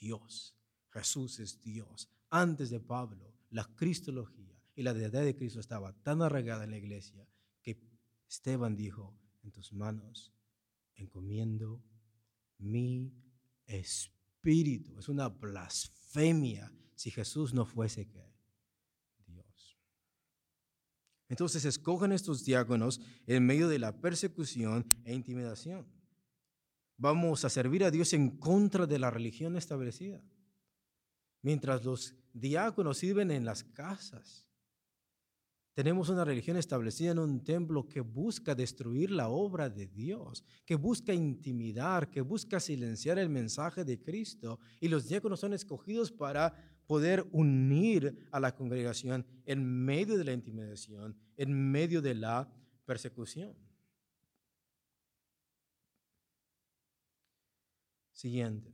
Dios. 0.00 0.56
Jesús 0.88 1.38
es 1.38 1.60
Dios. 1.60 2.08
Antes 2.30 2.70
de 2.70 2.80
Pablo, 2.80 3.34
la 3.50 3.64
cristología 3.76 4.58
y 4.74 4.82
la 4.82 4.94
deidad 4.94 5.22
de 5.22 5.36
Cristo 5.36 5.60
estaba 5.60 5.92
tan 6.02 6.22
arraigada 6.22 6.64
en 6.64 6.70
la 6.70 6.78
iglesia 6.78 7.28
que 7.60 7.78
Esteban 8.26 8.74
dijo, 8.74 9.14
en 9.42 9.52
tus 9.52 9.74
manos 9.74 10.32
encomiendo 10.94 11.84
mi 12.56 13.12
espíritu. 13.66 14.98
Es 14.98 15.10
una 15.10 15.28
blasfemia 15.28 16.72
si 16.94 17.10
Jesús 17.10 17.52
no 17.52 17.66
fuese 17.66 18.08
que 18.08 18.32
Dios. 19.26 19.76
Entonces 21.32 21.64
escogen 21.64 22.12
estos 22.12 22.44
diáconos 22.44 23.00
en 23.26 23.46
medio 23.46 23.66
de 23.66 23.78
la 23.78 23.98
persecución 24.02 24.84
e 25.02 25.14
intimidación. 25.14 25.86
Vamos 26.98 27.46
a 27.46 27.48
servir 27.48 27.84
a 27.84 27.90
Dios 27.90 28.12
en 28.12 28.36
contra 28.36 28.86
de 28.86 28.98
la 28.98 29.10
religión 29.10 29.56
establecida. 29.56 30.22
Mientras 31.40 31.86
los 31.86 32.14
diáconos 32.34 32.98
sirven 32.98 33.30
en 33.30 33.46
las 33.46 33.64
casas, 33.64 34.46
tenemos 35.72 36.10
una 36.10 36.26
religión 36.26 36.58
establecida 36.58 37.12
en 37.12 37.18
un 37.18 37.42
templo 37.42 37.88
que 37.88 38.02
busca 38.02 38.54
destruir 38.54 39.10
la 39.10 39.30
obra 39.30 39.70
de 39.70 39.86
Dios, 39.86 40.44
que 40.66 40.74
busca 40.74 41.14
intimidar, 41.14 42.10
que 42.10 42.20
busca 42.20 42.60
silenciar 42.60 43.18
el 43.18 43.30
mensaje 43.30 43.86
de 43.86 43.98
Cristo. 43.98 44.60
Y 44.80 44.88
los 44.88 45.08
diáconos 45.08 45.40
son 45.40 45.54
escogidos 45.54 46.12
para 46.12 46.71
poder 46.86 47.26
unir 47.32 48.28
a 48.30 48.40
la 48.40 48.54
congregación 48.54 49.26
en 49.44 49.64
medio 49.84 50.18
de 50.18 50.24
la 50.24 50.32
intimidación, 50.32 51.16
en 51.36 51.70
medio 51.70 52.02
de 52.02 52.14
la 52.14 52.48
persecución. 52.84 53.56
Siguiente. 58.12 58.72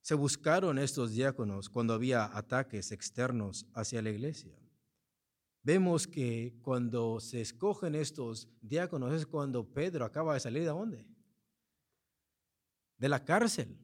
Se 0.00 0.14
buscaron 0.14 0.78
estos 0.78 1.12
diáconos 1.12 1.68
cuando 1.68 1.94
había 1.94 2.36
ataques 2.36 2.90
externos 2.90 3.66
hacia 3.72 4.02
la 4.02 4.10
iglesia. 4.10 4.58
Vemos 5.62 6.08
que 6.08 6.58
cuando 6.60 7.20
se 7.20 7.40
escogen 7.40 7.94
estos 7.94 8.48
diáconos 8.60 9.12
es 9.12 9.26
cuando 9.26 9.64
Pedro 9.64 10.04
acaba 10.04 10.34
de 10.34 10.40
salir 10.40 10.62
de 10.62 10.68
dónde? 10.68 11.06
De 12.98 13.08
la 13.08 13.24
cárcel. 13.24 13.78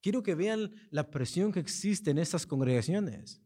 Quiero 0.00 0.22
que 0.22 0.34
vean 0.34 0.72
la 0.90 1.10
presión 1.10 1.52
que 1.52 1.60
existe 1.60 2.10
en 2.10 2.18
estas 2.18 2.46
congregaciones. 2.46 3.42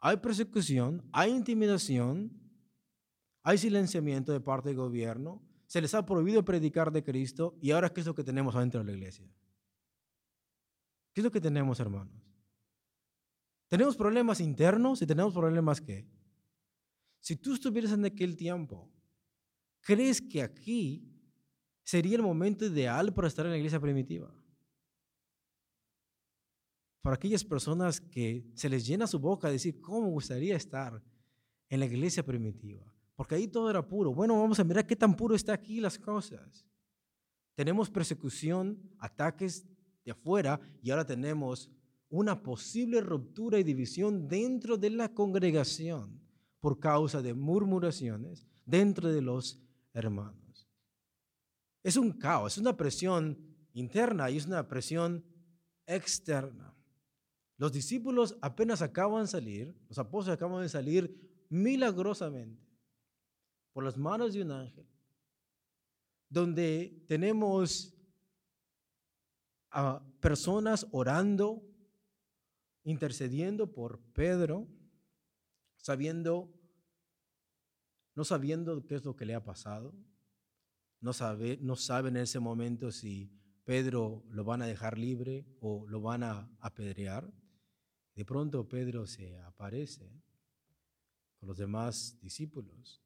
Hay 0.00 0.16
persecución, 0.16 1.08
hay 1.12 1.30
intimidación, 1.30 2.32
hay 3.42 3.58
silenciamiento 3.58 4.32
de 4.32 4.40
parte 4.40 4.70
del 4.70 4.78
gobierno, 4.78 5.42
se 5.66 5.80
les 5.80 5.94
ha 5.94 6.04
prohibido 6.04 6.44
predicar 6.44 6.92
de 6.92 7.02
Cristo 7.02 7.56
y 7.60 7.70
ahora 7.70 7.92
¿qué 7.92 8.00
es 8.00 8.06
lo 8.06 8.14
que 8.14 8.24
tenemos 8.24 8.54
adentro 8.54 8.80
de 8.80 8.86
la 8.86 8.92
iglesia? 8.92 9.26
¿Qué 11.12 11.20
es 11.20 11.24
lo 11.24 11.30
que 11.30 11.40
tenemos, 11.40 11.78
hermanos? 11.80 12.14
Tenemos 13.68 13.96
problemas 13.96 14.40
internos 14.40 15.00
y 15.00 15.06
tenemos 15.06 15.32
problemas 15.32 15.80
que 15.80 16.06
si 17.20 17.36
tú 17.36 17.54
estuvieras 17.54 17.92
en 17.92 18.04
aquel 18.04 18.36
tiempo, 18.36 18.90
¿crees 19.80 20.20
que 20.20 20.42
aquí 20.42 21.08
sería 21.84 22.16
el 22.16 22.22
momento 22.22 22.66
ideal 22.66 23.14
para 23.14 23.28
estar 23.28 23.46
en 23.46 23.52
la 23.52 23.58
iglesia 23.58 23.80
primitiva? 23.80 24.41
Para 27.02 27.16
aquellas 27.16 27.44
personas 27.44 28.00
que 28.00 28.46
se 28.54 28.68
les 28.68 28.86
llena 28.86 29.06
su 29.06 29.18
boca 29.18 29.48
de 29.48 29.54
decir, 29.54 29.80
¿cómo 29.80 30.08
gustaría 30.08 30.56
estar 30.56 31.02
en 31.68 31.80
la 31.80 31.86
iglesia 31.86 32.24
primitiva? 32.24 32.94
Porque 33.16 33.34
ahí 33.34 33.48
todo 33.48 33.68
era 33.68 33.86
puro. 33.86 34.14
Bueno, 34.14 34.40
vamos 34.40 34.60
a 34.60 34.64
mirar 34.64 34.86
qué 34.86 34.96
tan 34.96 35.14
puro 35.14 35.34
está 35.34 35.52
aquí 35.52 35.80
las 35.80 35.98
cosas. 35.98 36.64
Tenemos 37.54 37.90
persecución, 37.90 38.78
ataques 38.98 39.66
de 40.04 40.12
afuera 40.12 40.60
y 40.80 40.90
ahora 40.90 41.04
tenemos 41.04 41.70
una 42.08 42.42
posible 42.42 43.00
ruptura 43.00 43.58
y 43.58 43.64
división 43.64 44.28
dentro 44.28 44.76
de 44.76 44.90
la 44.90 45.12
congregación 45.12 46.20
por 46.60 46.78
causa 46.78 47.20
de 47.20 47.34
murmuraciones 47.34 48.46
dentro 48.64 49.10
de 49.10 49.22
los 49.22 49.60
hermanos. 49.92 50.68
Es 51.82 51.96
un 51.96 52.12
caos, 52.12 52.52
es 52.52 52.58
una 52.58 52.76
presión 52.76 53.38
interna 53.72 54.30
y 54.30 54.36
es 54.36 54.46
una 54.46 54.68
presión 54.68 55.24
externa. 55.86 56.74
Los 57.62 57.70
discípulos 57.70 58.36
apenas 58.42 58.82
acaban 58.82 59.22
de 59.22 59.28
salir, 59.28 59.72
los 59.88 59.96
apóstoles 59.96 60.36
acaban 60.36 60.62
de 60.62 60.68
salir 60.68 61.46
milagrosamente 61.48 62.60
por 63.72 63.84
las 63.84 63.96
manos 63.96 64.32
de 64.32 64.42
un 64.42 64.50
ángel, 64.50 64.84
donde 66.28 67.04
tenemos 67.06 67.94
a 69.70 70.04
personas 70.18 70.88
orando, 70.90 71.62
intercediendo 72.82 73.72
por 73.72 74.00
Pedro, 74.12 74.66
sabiendo, 75.76 76.52
no 78.16 78.24
sabiendo 78.24 78.84
qué 78.86 78.96
es 78.96 79.04
lo 79.04 79.14
que 79.14 79.24
le 79.24 79.36
ha 79.36 79.44
pasado, 79.44 79.94
no 80.98 81.12
sabe, 81.12 81.60
no 81.62 81.76
sabe 81.76 82.08
en 82.08 82.16
ese 82.16 82.40
momento 82.40 82.90
si 82.90 83.30
Pedro 83.62 84.24
lo 84.30 84.42
van 84.42 84.62
a 84.62 84.66
dejar 84.66 84.98
libre 84.98 85.46
o 85.60 85.86
lo 85.86 86.00
van 86.00 86.24
a 86.24 86.50
apedrear. 86.58 87.32
De 88.14 88.24
pronto 88.24 88.68
Pedro 88.68 89.06
se 89.06 89.38
aparece 89.40 90.10
con 91.38 91.48
los 91.48 91.58
demás 91.58 92.18
discípulos. 92.20 93.02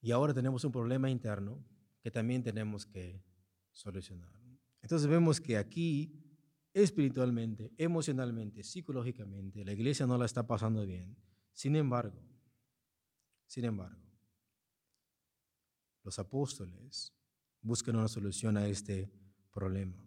Y 0.00 0.10
ahora 0.10 0.34
tenemos 0.34 0.64
un 0.64 0.72
problema 0.72 1.08
interno 1.08 1.64
que 2.02 2.10
también 2.10 2.42
tenemos 2.42 2.84
que 2.84 3.24
solucionar. 3.72 4.32
Entonces 4.82 5.08
vemos 5.08 5.40
que 5.40 5.56
aquí 5.56 6.20
espiritualmente, 6.74 7.72
emocionalmente, 7.78 8.62
psicológicamente, 8.62 9.64
la 9.64 9.72
iglesia 9.72 10.06
no 10.06 10.18
la 10.18 10.26
está 10.26 10.46
pasando 10.46 10.84
bien. 10.84 11.16
Sin 11.52 11.76
embargo, 11.76 12.20
sin 13.46 13.64
embargo, 13.64 14.02
los 16.02 16.18
apóstoles 16.18 17.14
buscan 17.62 17.96
una 17.96 18.08
solución 18.08 18.58
a 18.58 18.66
este 18.66 19.10
problema. 19.50 20.03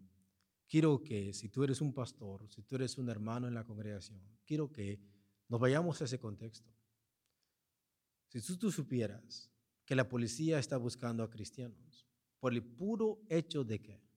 Quiero 0.67 1.01
que 1.01 1.33
si 1.33 1.49
tú 1.49 1.63
eres 1.63 1.81
un 1.81 1.93
pastor, 1.93 2.47
si 2.49 2.61
tú 2.63 2.75
eres 2.75 2.97
un 2.97 3.09
hermano 3.09 3.47
en 3.47 3.53
la 3.53 3.63
congregación, 3.63 4.21
quiero 4.45 4.71
que 4.71 4.99
nos 5.47 5.59
vayamos 5.59 6.01
a 6.01 6.05
ese 6.05 6.19
contexto. 6.19 6.69
Si 8.27 8.41
tú, 8.41 8.57
tú 8.57 8.71
supieras 8.71 9.49
que 9.85 9.95
la 9.95 10.09
policía 10.09 10.59
está 10.59 10.75
buscando 10.75 11.23
a 11.23 11.29
cristianos 11.29 12.05
por 12.39 12.53
el 12.53 12.63
puro 12.63 13.21
hecho 13.29 13.63
de 13.63 13.81
que 13.81 14.07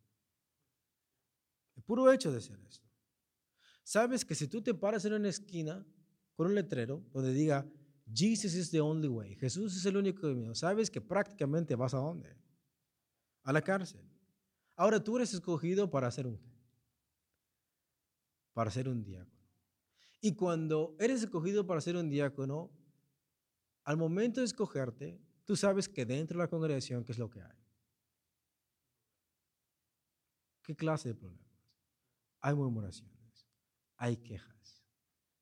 el 1.76 1.82
puro 1.84 2.12
hecho 2.12 2.32
de 2.32 2.40
ser 2.40 2.60
esto. 2.68 2.88
Sabes 3.82 4.24
que 4.24 4.34
si 4.34 4.48
tú 4.48 4.60
te 4.60 4.74
paras 4.74 5.04
en 5.06 5.14
una 5.14 5.28
esquina 5.28 5.86
con 6.34 6.48
un 6.48 6.54
letrero 6.54 7.04
donde 7.12 7.32
diga 7.32 7.66
Jesus 8.12 8.54
is 8.54 8.70
the 8.70 8.80
only 8.80 9.08
way, 9.08 9.34
Jesús 9.36 9.76
es 9.76 9.86
el 9.86 9.96
único 9.96 10.22
camino, 10.22 10.54
sabes 10.54 10.90
que 10.90 11.00
prácticamente 11.00 11.74
vas 11.76 11.94
a 11.94 11.98
dónde? 11.98 12.36
A 13.44 13.52
la 13.52 13.62
cárcel. 13.62 14.02
Ahora 14.80 15.04
tú 15.04 15.18
eres 15.18 15.34
escogido 15.34 15.90
para 15.90 16.10
ser 16.10 16.26
un 16.26 16.40
para 18.54 18.70
ser 18.70 18.88
un 18.88 19.04
diácono. 19.04 19.44
Y 20.22 20.34
cuando 20.34 20.96
eres 20.98 21.22
escogido 21.22 21.66
para 21.66 21.82
ser 21.82 21.96
un 21.96 22.08
diácono, 22.08 22.70
al 23.84 23.98
momento 23.98 24.40
de 24.40 24.46
escogerte, 24.46 25.20
tú 25.44 25.54
sabes 25.54 25.86
que 25.86 26.06
dentro 26.06 26.38
de 26.38 26.44
la 26.44 26.48
congregación, 26.48 27.04
¿qué 27.04 27.12
es 27.12 27.18
lo 27.18 27.28
que 27.28 27.42
hay? 27.42 27.58
¿Qué 30.62 30.74
clase 30.74 31.10
de 31.10 31.14
problema? 31.14 31.52
hay 32.40 32.54
murmuraciones, 32.54 33.46
hay 33.96 34.16
quejas 34.16 34.82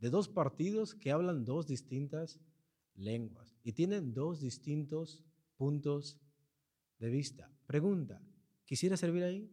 de 0.00 0.10
dos 0.10 0.28
partidos 0.28 0.96
que 0.96 1.12
hablan 1.12 1.44
dos 1.44 1.68
distintas 1.68 2.40
lenguas 2.96 3.56
y 3.62 3.70
tienen 3.70 4.12
dos 4.12 4.40
distintos 4.40 5.24
puntos 5.56 6.18
de 6.98 7.08
vista. 7.08 7.52
Pregunta, 7.68 8.20
¿quisiera 8.68 8.98
servir 8.98 9.24
ahí? 9.24 9.50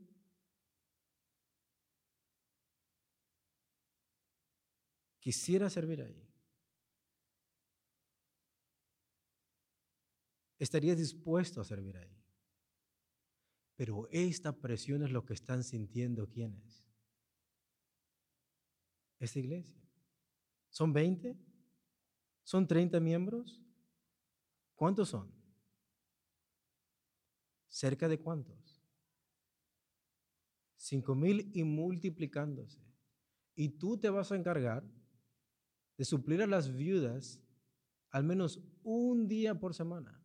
Quisiera 5.21 5.69
servir 5.69 6.01
ahí. 6.01 6.21
Estaría 10.59 10.95
dispuesto 10.95 11.61
a 11.61 11.63
servir 11.63 11.95
ahí. 11.97 12.21
Pero 13.77 14.09
esta 14.11 14.51
presión 14.51 15.03
es 15.03 15.11
lo 15.11 15.25
que 15.25 15.33
están 15.33 15.63
sintiendo 15.63 16.27
quienes 16.27 16.85
esta 19.25 19.39
iglesia? 19.39 19.81
¿Son 20.69 20.93
20? 20.93 21.37
¿Son 22.43 22.67
30 22.67 22.99
miembros? 22.99 23.61
¿Cuántos 24.75 25.09
son? 25.09 25.31
¿Cerca 27.67 28.07
de 28.07 28.19
cuántos? 28.19 28.64
Cinco 30.85 31.15
mil 31.15 31.49
y 31.51 31.63
multiplicándose. 31.63 32.79
Y 33.55 33.69
tú 33.69 33.97
te 33.97 34.11
vas 34.11 34.31
a 34.31 34.35
encargar 34.35 34.87
de 35.97 36.05
suplir 36.05 36.43
a 36.43 36.45
las 36.45 36.71
viudas 36.71 37.41
al 38.11 38.23
menos 38.23 38.61
un 38.83 39.27
día 39.27 39.59
por 39.59 39.73
semana. 39.73 40.23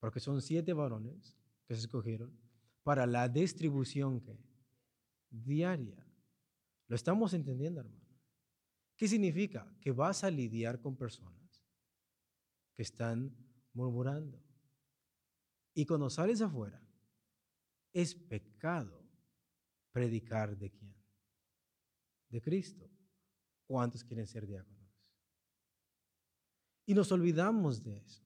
Porque 0.00 0.18
son 0.18 0.42
siete 0.42 0.72
varones 0.72 1.38
que 1.68 1.76
se 1.76 1.82
escogieron 1.82 2.36
para 2.82 3.06
la 3.06 3.28
distribución 3.28 4.24
diaria. 5.30 6.04
¿Lo 6.88 6.96
estamos 6.96 7.32
entendiendo, 7.32 7.78
hermano? 7.78 8.08
¿Qué 8.96 9.06
significa? 9.06 9.72
Que 9.80 9.92
vas 9.92 10.24
a 10.24 10.32
lidiar 10.32 10.80
con 10.80 10.96
personas 10.96 11.64
que 12.74 12.82
están 12.82 13.36
murmurando. 13.72 14.42
Y 15.74 15.86
cuando 15.86 16.10
sales 16.10 16.42
afuera, 16.42 16.82
es 17.92 18.16
pecado 18.16 19.07
predicar 19.98 20.56
de 20.56 20.70
quién? 20.70 20.94
De 22.28 22.40
Cristo. 22.40 22.88
¿Cuántos 23.66 24.04
quieren 24.04 24.28
ser 24.28 24.46
diáconos? 24.46 24.78
Y 26.86 26.94
nos 26.94 27.10
olvidamos 27.10 27.82
de 27.82 27.96
eso. 27.96 28.22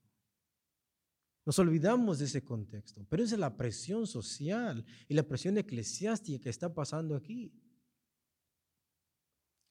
Nos 1.47 1.59
olvidamos 1.59 2.19
de 2.19 2.27
ese 2.27 2.45
contexto, 2.45 3.05
pero 3.09 3.25
esa 3.25 3.35
es 3.35 3.41
la 3.41 3.57
presión 3.57 4.07
social 4.07 4.85
y 5.09 5.15
la 5.15 5.23
presión 5.23 5.57
eclesiástica 5.57 6.45
que 6.45 6.51
está 6.51 6.73
pasando 6.73 7.17
aquí. 7.17 7.53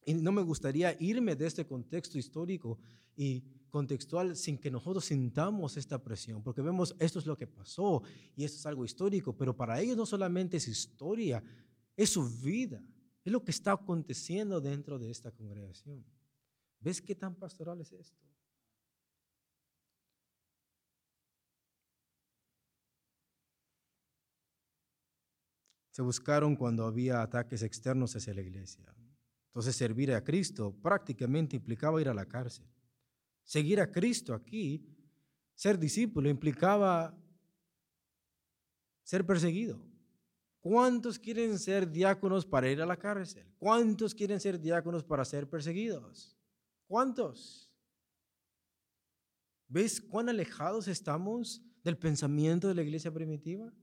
Y 0.03 0.15
no 0.15 0.31
me 0.31 0.41
gustaría 0.41 0.97
irme 0.99 1.35
de 1.35 1.45
este 1.45 1.65
contexto 1.67 2.17
histórico 2.17 2.79
y 3.15 3.41
contextual 3.69 4.35
sin 4.35 4.57
que 4.57 4.71
nosotros 4.71 5.05
sintamos 5.05 5.77
esta 5.77 6.03
presión, 6.03 6.41
porque 6.41 6.61
vemos 6.63 6.95
esto 6.99 7.19
es 7.19 7.27
lo 7.27 7.37
que 7.37 7.47
pasó 7.47 8.01
y 8.35 8.43
esto 8.43 8.57
es 8.57 8.65
algo 8.65 8.83
histórico, 8.83 9.37
pero 9.37 9.55
para 9.55 9.79
ellos 9.79 9.95
no 9.95 10.05
solamente 10.05 10.57
es 10.57 10.67
historia, 10.67 11.41
es 11.95 12.10
su 12.10 12.27
vida, 12.41 12.82
es 13.23 13.32
lo 13.32 13.43
que 13.43 13.51
está 13.51 13.73
aconteciendo 13.73 14.60
dentro 14.62 14.97
de 14.97 15.12
esta 15.12 15.32
congregación. 15.32 16.04
¿Ves 16.80 17.01
qué 17.01 17.13
tan 17.15 17.36
pastoral 17.36 17.80
es 17.82 17.91
esto? 17.91 18.17
Se 25.91 26.01
buscaron 26.01 26.56
cuando 26.56 26.86
había 26.86 27.21
ataques 27.21 27.62
externos 27.62 28.15
hacia 28.15 28.34
la 28.34 28.41
iglesia. 28.41 28.95
Entonces 29.47 29.75
servir 29.75 30.13
a 30.13 30.23
Cristo 30.23 30.73
prácticamente 30.82 31.58
implicaba 31.58 31.99
ir 31.99 32.08
a 32.08 32.13
la 32.13 32.25
cárcel. 32.25 32.65
Seguir 33.43 33.82
a 33.82 33.91
Cristo 33.91 34.34
aquí, 34.34 34.88
ser 35.54 35.77
discípulo, 35.77 36.30
implicaba 36.30 37.13
ser 39.04 39.25
perseguido. 39.25 39.90
¿Cuántos 40.62 41.17
quieren 41.17 41.58
ser 41.58 41.91
diáconos 41.91 42.45
para 42.45 42.69
ir 42.69 42.82
a 42.82 42.86
la 42.86 42.95
cárcel? 42.95 43.45
¿Cuántos 43.58 44.13
quieren 44.13 44.39
ser 44.39 44.60
diáconos 44.60 45.04
para 45.04 45.26
ser 45.26 45.50
perseguidos? 45.50 46.38
¿Cuántos? 46.88 47.71
¿Ves 49.67 50.00
cuán 50.00 50.30
alejados 50.30 50.88
estamos 50.88 51.63
del 51.84 51.97
pensamiento 51.97 52.67
de 52.67 52.76
la 52.76 52.84
iglesia 52.84 53.12
primitiva? 53.12 53.74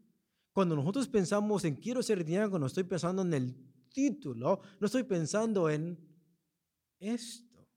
Cuando 0.53 0.77
nosotros 0.77 1.09
pensamos 1.09 1.65
en 1.65 1.75
quiero 1.75 2.01
ser 2.01 2.25
diácono, 2.25 2.67
estoy 2.67 2.85
pensando 2.85 3.23
en 3.23 3.35
el 3.35 3.57
título, 3.89 4.61
no 4.79 4.87
estoy 4.87 5.03
pensando 5.03 5.69
en 5.69 5.99
esto. 7.01 7.69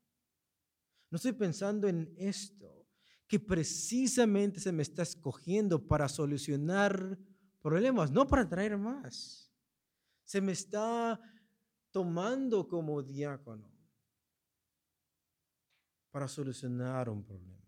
No 1.09 1.15
estoy 1.15 1.33
pensando 1.33 1.87
en 1.87 2.13
esto, 2.17 2.87
que 3.27 3.39
precisamente 3.39 4.59
se 4.59 4.71
me 4.71 4.83
está 4.83 5.01
escogiendo 5.01 5.85
para 5.85 6.07
solucionar 6.07 7.19
problemas, 7.61 8.11
no 8.11 8.27
para 8.27 8.47
traer 8.47 8.77
más. 8.77 9.51
Se 10.23 10.41
me 10.41 10.51
está 10.51 11.19
tomando 11.91 12.67
como 12.67 13.01
diácono 13.01 13.69
para 16.11 16.27
solucionar 16.27 17.09
un 17.09 17.23
problema. 17.23 17.61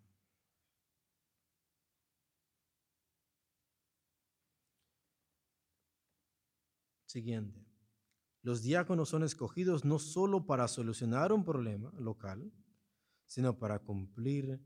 Siguiente. 7.06 7.64
Los 8.42 8.60
diáconos 8.60 9.08
son 9.08 9.22
escogidos 9.22 9.84
no 9.84 9.98
solo 9.98 10.46
para 10.46 10.68
solucionar 10.68 11.32
un 11.32 11.44
problema 11.44 11.92
local, 11.98 12.52
sino 13.24 13.58
para 13.58 13.78
cumplir 13.78 14.60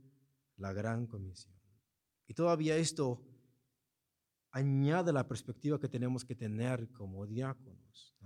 la 0.56 0.72
gran 0.72 1.06
comisión. 1.06 1.54
Y 2.26 2.34
todavía 2.34 2.76
esto 2.76 3.27
añade 4.50 5.12
la 5.12 5.26
perspectiva 5.26 5.78
que 5.78 5.88
tenemos 5.88 6.24
que 6.24 6.34
tener 6.34 6.90
como 6.92 7.26
diáconos. 7.26 8.16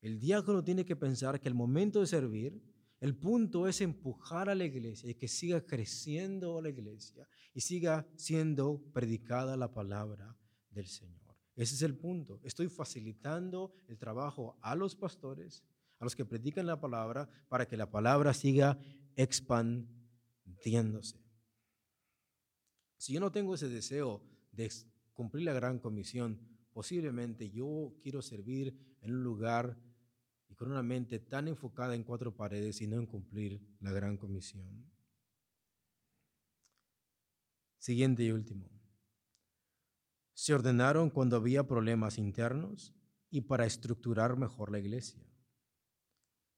El 0.00 0.20
diácono 0.20 0.62
tiene 0.62 0.84
que 0.84 0.96
pensar 0.96 1.40
que 1.40 1.48
el 1.48 1.54
momento 1.54 2.00
de 2.00 2.06
servir, 2.06 2.62
el 3.00 3.16
punto 3.16 3.66
es 3.66 3.80
empujar 3.80 4.50
a 4.50 4.54
la 4.54 4.64
iglesia 4.64 5.10
y 5.10 5.14
que 5.14 5.28
siga 5.28 5.64
creciendo 5.64 6.60
la 6.60 6.68
iglesia 6.68 7.26
y 7.54 7.62
siga 7.62 8.06
siendo 8.14 8.82
predicada 8.92 9.56
la 9.56 9.72
palabra 9.72 10.36
del 10.70 10.88
Señor. 10.88 11.34
Ese 11.56 11.74
es 11.74 11.82
el 11.82 11.96
punto. 11.96 12.40
Estoy 12.42 12.68
facilitando 12.68 13.74
el 13.88 13.96
trabajo 13.96 14.58
a 14.60 14.74
los 14.74 14.94
pastores, 14.94 15.64
a 15.98 16.04
los 16.04 16.14
que 16.14 16.26
predican 16.26 16.66
la 16.66 16.80
palabra, 16.80 17.28
para 17.48 17.66
que 17.66 17.76
la 17.76 17.90
palabra 17.90 18.34
siga 18.34 18.78
expandiéndose. 19.16 21.24
Si 22.98 23.12
yo 23.12 23.20
no 23.20 23.32
tengo 23.32 23.54
ese 23.54 23.68
deseo 23.68 24.22
de 24.54 24.70
cumplir 25.12 25.44
la 25.44 25.52
gran 25.52 25.78
comisión, 25.78 26.40
posiblemente 26.72 27.50
yo 27.50 27.94
quiero 28.02 28.22
servir 28.22 28.96
en 29.00 29.14
un 29.14 29.22
lugar 29.22 29.78
y 30.48 30.54
con 30.54 30.70
una 30.70 30.82
mente 30.82 31.18
tan 31.18 31.48
enfocada 31.48 31.94
en 31.94 32.04
cuatro 32.04 32.34
paredes 32.34 32.80
y 32.80 32.86
no 32.86 32.98
en 32.98 33.06
cumplir 33.06 33.60
la 33.80 33.92
gran 33.92 34.16
comisión. 34.16 34.90
Siguiente 37.78 38.24
y 38.24 38.30
último 38.30 38.74
se 40.34 40.52
ordenaron 40.52 41.10
cuando 41.10 41.36
había 41.36 41.66
problemas 41.66 42.18
internos 42.18 42.92
y 43.30 43.42
para 43.42 43.66
estructurar 43.66 44.36
mejor 44.36 44.70
la 44.70 44.80
iglesia. 44.80 45.24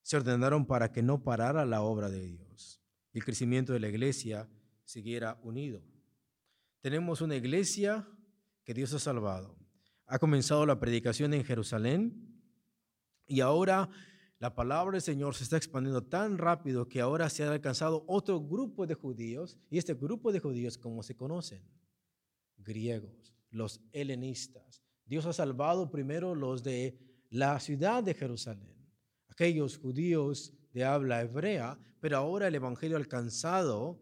Se 0.02 0.16
ordenaron 0.16 0.66
para 0.66 0.92
que 0.92 1.02
no 1.02 1.22
parara 1.22 1.64
la 1.66 1.82
obra 1.82 2.08
de 2.08 2.22
Dios 2.22 2.80
y 3.12 3.18
el 3.18 3.24
crecimiento 3.24 3.72
de 3.72 3.80
la 3.80 3.88
iglesia 3.88 4.48
siguiera 4.84 5.38
unido. 5.42 5.82
Tenemos 6.86 7.20
una 7.20 7.34
iglesia 7.34 8.06
que 8.62 8.72
Dios 8.72 8.92
ha 8.94 9.00
salvado. 9.00 9.56
Ha 10.06 10.20
comenzado 10.20 10.64
la 10.66 10.78
predicación 10.78 11.34
en 11.34 11.42
Jerusalén 11.42 12.38
y 13.26 13.40
ahora 13.40 13.90
la 14.38 14.54
palabra 14.54 14.92
del 14.92 15.02
Señor 15.02 15.34
se 15.34 15.42
está 15.42 15.56
expandiendo 15.56 16.04
tan 16.04 16.38
rápido 16.38 16.86
que 16.86 17.00
ahora 17.00 17.28
se 17.28 17.42
ha 17.42 17.50
alcanzado 17.50 18.04
otro 18.06 18.40
grupo 18.40 18.86
de 18.86 18.94
judíos 18.94 19.58
y 19.68 19.78
este 19.78 19.94
grupo 19.94 20.30
de 20.30 20.38
judíos, 20.38 20.78
como 20.78 21.02
se 21.02 21.16
conocen, 21.16 21.60
griegos 22.56 23.34
los 23.50 23.80
helenistas. 23.90 24.84
Dios 25.06 25.26
ha 25.26 25.32
salvado 25.32 25.90
primero 25.90 26.36
los 26.36 26.62
de 26.62 27.00
la 27.30 27.58
ciudad 27.58 28.04
de 28.04 28.14
Jerusalén, 28.14 28.76
aquellos 29.26 29.76
judíos 29.76 30.54
de 30.72 30.84
habla 30.84 31.20
hebrea, 31.20 31.80
pero 31.98 32.18
ahora 32.18 32.46
el 32.46 32.54
Evangelio 32.54 32.96
ha 32.96 33.00
alcanzado 33.00 34.00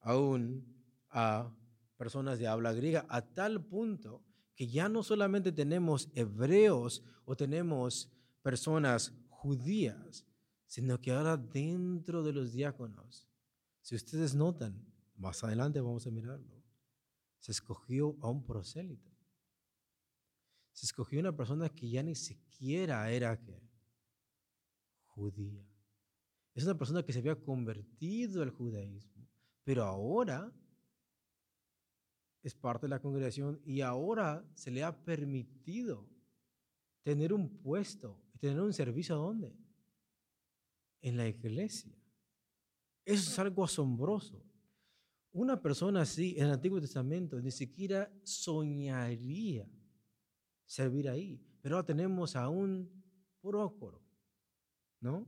aún 0.00 0.66
a 1.08 1.54
personas 1.96 2.38
de 2.38 2.46
habla 2.46 2.72
griega 2.72 3.06
a 3.08 3.22
tal 3.22 3.64
punto 3.64 4.22
que 4.54 4.68
ya 4.68 4.88
no 4.88 5.02
solamente 5.02 5.52
tenemos 5.52 6.10
hebreos 6.14 7.02
o 7.24 7.36
tenemos 7.36 8.10
personas 8.42 9.12
judías, 9.28 10.24
sino 10.66 11.00
que 11.00 11.12
ahora 11.12 11.36
dentro 11.36 12.22
de 12.22 12.32
los 12.32 12.52
diáconos, 12.52 13.28
si 13.82 13.94
ustedes 13.94 14.34
notan, 14.34 14.84
más 15.16 15.44
adelante 15.44 15.80
vamos 15.80 16.06
a 16.06 16.10
mirarlo, 16.10 16.62
se 17.38 17.52
escogió 17.52 18.16
a 18.20 18.28
un 18.28 18.44
prosélito. 18.44 19.10
Se 20.72 20.86
escogió 20.86 21.20
una 21.20 21.34
persona 21.34 21.68
que 21.68 21.88
ya 21.88 22.02
ni 22.02 22.14
siquiera 22.14 23.10
era 23.10 23.40
judía. 25.06 25.66
Es 26.54 26.64
una 26.64 26.76
persona 26.76 27.02
que 27.02 27.12
se 27.12 27.20
había 27.20 27.40
convertido 27.40 28.42
al 28.42 28.50
judaísmo, 28.50 29.28
pero 29.64 29.84
ahora 29.84 30.52
es 32.46 32.54
parte 32.54 32.86
de 32.86 32.90
la 32.90 33.00
congregación 33.00 33.60
y 33.64 33.80
ahora 33.80 34.48
se 34.54 34.70
le 34.70 34.84
ha 34.84 34.96
permitido 35.04 36.06
tener 37.02 37.32
un 37.32 37.48
puesto 37.48 38.22
y 38.32 38.38
tener 38.38 38.60
un 38.60 38.72
servicio 38.72 39.16
a 39.16 39.18
dónde? 39.18 39.52
En 41.00 41.16
la 41.16 41.26
iglesia. 41.26 41.92
Eso 43.04 43.30
es 43.30 43.38
algo 43.40 43.64
asombroso. 43.64 44.40
Una 45.32 45.60
persona 45.60 46.02
así 46.02 46.36
en 46.36 46.46
el 46.46 46.52
Antiguo 46.52 46.80
Testamento 46.80 47.40
ni 47.40 47.50
siquiera 47.50 48.12
soñaría 48.22 49.68
servir 50.64 51.08
ahí. 51.08 51.44
Pero 51.60 51.74
ahora 51.74 51.86
tenemos 51.86 52.36
a 52.36 52.48
un 52.48 52.88
prócoro, 53.40 54.00
¿no? 55.00 55.26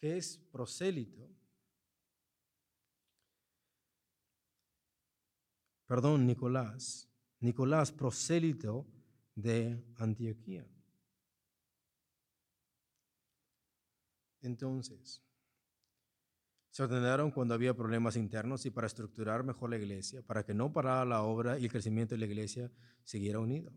Que 0.00 0.16
es 0.16 0.38
prosélito. 0.50 1.28
Perdón, 5.88 6.26
Nicolás. 6.26 7.08
Nicolás, 7.40 7.90
prosélito 7.90 8.86
de 9.34 9.82
Antioquía. 9.96 10.68
Entonces, 14.42 15.24
se 16.70 16.82
ordenaron 16.82 17.30
cuando 17.30 17.54
había 17.54 17.74
problemas 17.74 18.16
internos 18.16 18.66
y 18.66 18.70
para 18.70 18.86
estructurar 18.86 19.42
mejor 19.42 19.70
la 19.70 19.78
iglesia, 19.78 20.22
para 20.22 20.44
que 20.44 20.54
no 20.54 20.72
parara 20.72 21.04
la 21.06 21.22
obra 21.22 21.58
y 21.58 21.64
el 21.64 21.70
crecimiento 21.72 22.14
de 22.14 22.20
la 22.20 22.26
iglesia 22.26 22.70
siguiera 23.02 23.40
unido. 23.40 23.72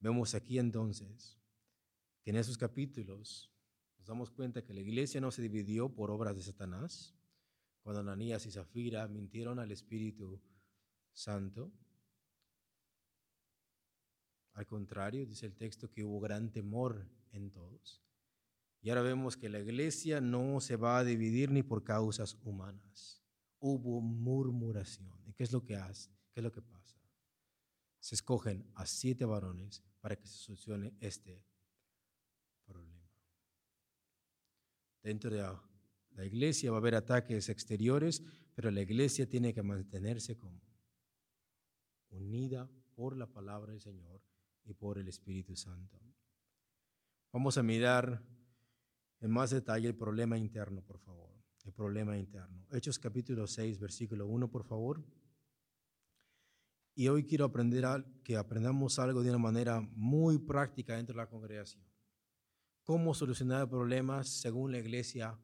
Vemos 0.00 0.34
aquí 0.34 0.58
entonces 0.58 1.40
que 2.22 2.30
en 2.30 2.36
esos 2.36 2.58
capítulos 2.58 3.50
nos 3.96 4.06
damos 4.06 4.30
cuenta 4.30 4.62
que 4.62 4.74
la 4.74 4.80
iglesia 4.80 5.18
no 5.18 5.30
se 5.30 5.40
dividió 5.40 5.88
por 5.88 6.10
obras 6.10 6.36
de 6.36 6.42
Satanás, 6.42 7.16
cuando 7.84 8.00
Ananías 8.00 8.46
y 8.46 8.50
Zafira 8.50 9.06
mintieron 9.08 9.58
al 9.58 9.70
Espíritu 9.70 10.40
Santo. 11.12 11.70
Al 14.54 14.66
contrario, 14.66 15.26
dice 15.26 15.44
el 15.44 15.54
texto 15.54 15.90
que 15.90 16.02
hubo 16.02 16.18
gran 16.18 16.50
temor 16.50 17.06
en 17.32 17.50
todos 17.50 18.00
Y 18.80 18.88
ahora 18.88 19.02
vemos 19.02 19.36
que 19.36 19.50
la 19.50 19.60
iglesia 19.60 20.22
no 20.22 20.60
se 20.60 20.76
va 20.76 20.98
a 20.98 21.04
dividir 21.04 21.50
ni 21.50 21.62
por 21.62 21.84
causas 21.84 22.38
humanas. 22.42 23.22
Hubo 23.58 24.00
murmuración. 24.00 25.20
¿Y 25.26 25.34
qué 25.34 25.44
es 25.44 25.52
lo 25.52 25.62
que 25.62 25.76
hace? 25.76 26.10
¿Qué 26.32 26.40
es 26.40 26.44
lo 26.44 26.52
que 26.52 26.62
pasa? 26.62 26.96
Se 28.00 28.14
escogen 28.14 28.66
a 28.74 28.86
siete 28.86 29.26
varones 29.26 29.82
para 30.00 30.16
que 30.16 30.26
se 30.26 30.38
solucione 30.38 30.94
este 31.00 31.44
problema. 32.64 33.10
Dentro 35.02 35.30
de 35.30 35.42
la 36.14 36.24
iglesia 36.24 36.70
va 36.70 36.76
a 36.76 36.80
haber 36.80 36.94
ataques 36.94 37.48
exteriores, 37.48 38.22
pero 38.54 38.70
la 38.70 38.82
iglesia 38.82 39.28
tiene 39.28 39.52
que 39.52 39.62
mantenerse 39.62 40.36
como 40.36 40.60
unida 42.10 42.70
por 42.94 43.16
la 43.16 43.26
palabra 43.26 43.72
del 43.72 43.80
Señor 43.80 44.22
y 44.64 44.74
por 44.74 44.98
el 44.98 45.08
Espíritu 45.08 45.56
Santo. 45.56 46.00
Vamos 47.32 47.58
a 47.58 47.62
mirar 47.62 48.22
en 49.20 49.30
más 49.30 49.50
detalle 49.50 49.88
el 49.88 49.96
problema 49.96 50.38
interno, 50.38 50.82
por 50.82 51.00
favor. 51.00 51.34
El 51.64 51.72
problema 51.72 52.16
interno. 52.16 52.66
Hechos 52.70 52.98
capítulo 52.98 53.46
6, 53.46 53.80
versículo 53.80 54.26
1, 54.26 54.50
por 54.50 54.64
favor. 54.64 55.02
Y 56.94 57.08
hoy 57.08 57.24
quiero 57.24 57.46
aprender 57.46 57.84
que 58.22 58.36
aprendamos 58.36 58.98
algo 58.98 59.22
de 59.22 59.30
una 59.30 59.38
manera 59.38 59.80
muy 59.80 60.38
práctica 60.38 60.94
dentro 60.94 61.14
de 61.14 61.22
la 61.22 61.28
congregación. 61.28 61.82
Cómo 62.84 63.14
solucionar 63.14 63.68
problemas 63.68 64.28
según 64.28 64.70
la 64.72 64.78
iglesia 64.78 65.36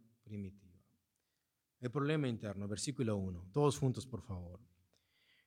El 1.81 1.91
problema 1.91 2.29
interno, 2.29 2.69
versículo 2.69 3.17
1. 3.17 3.51
Todos 3.53 3.79
juntos, 3.79 4.07
por 4.07 4.23
favor. 4.23 4.61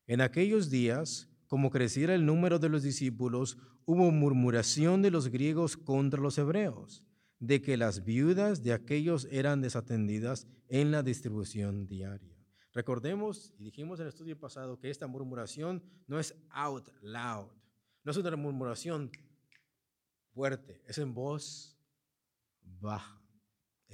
En 0.08 0.22
aquellos 0.22 0.70
días, 0.70 1.30
como 1.48 1.70
creciera 1.70 2.16
el 2.16 2.26
número 2.26 2.60
de 2.60 2.70
los 2.70 2.84
discípulos, 2.84 3.58
hubo 3.86 4.12
murmuración 4.12 5.02
de 5.02 5.12
los 5.12 5.30
griegos 5.30 5.78
contra 5.78 6.20
los 6.20 6.38
hebreos 6.38 7.06
de 7.40 7.62
que 7.62 7.76
las 7.76 8.06
viudas 8.06 8.64
de 8.64 8.72
aquellos 8.72 9.28
eran 9.30 9.62
desatendidas 9.62 10.48
en 10.70 10.92
la 10.92 11.04
distribución 11.04 11.88
diaria. 11.88 12.34
Recordemos, 12.72 13.54
y 13.58 13.66
dijimos 13.66 14.00
en 14.00 14.04
el 14.08 14.10
estudio 14.10 14.40
pasado, 14.40 14.80
que 14.80 14.90
esta 14.90 15.08
murmuración 15.08 15.84
no 16.08 16.20
es 16.20 16.36
out 16.50 16.88
loud, 17.02 17.52
no 18.04 18.12
es 18.12 18.18
una 18.18 18.36
murmuración 18.36 19.12
fuerte, 20.34 20.82
es 20.88 20.98
en 20.98 21.14
voz 21.14 21.78
baja. 22.62 23.23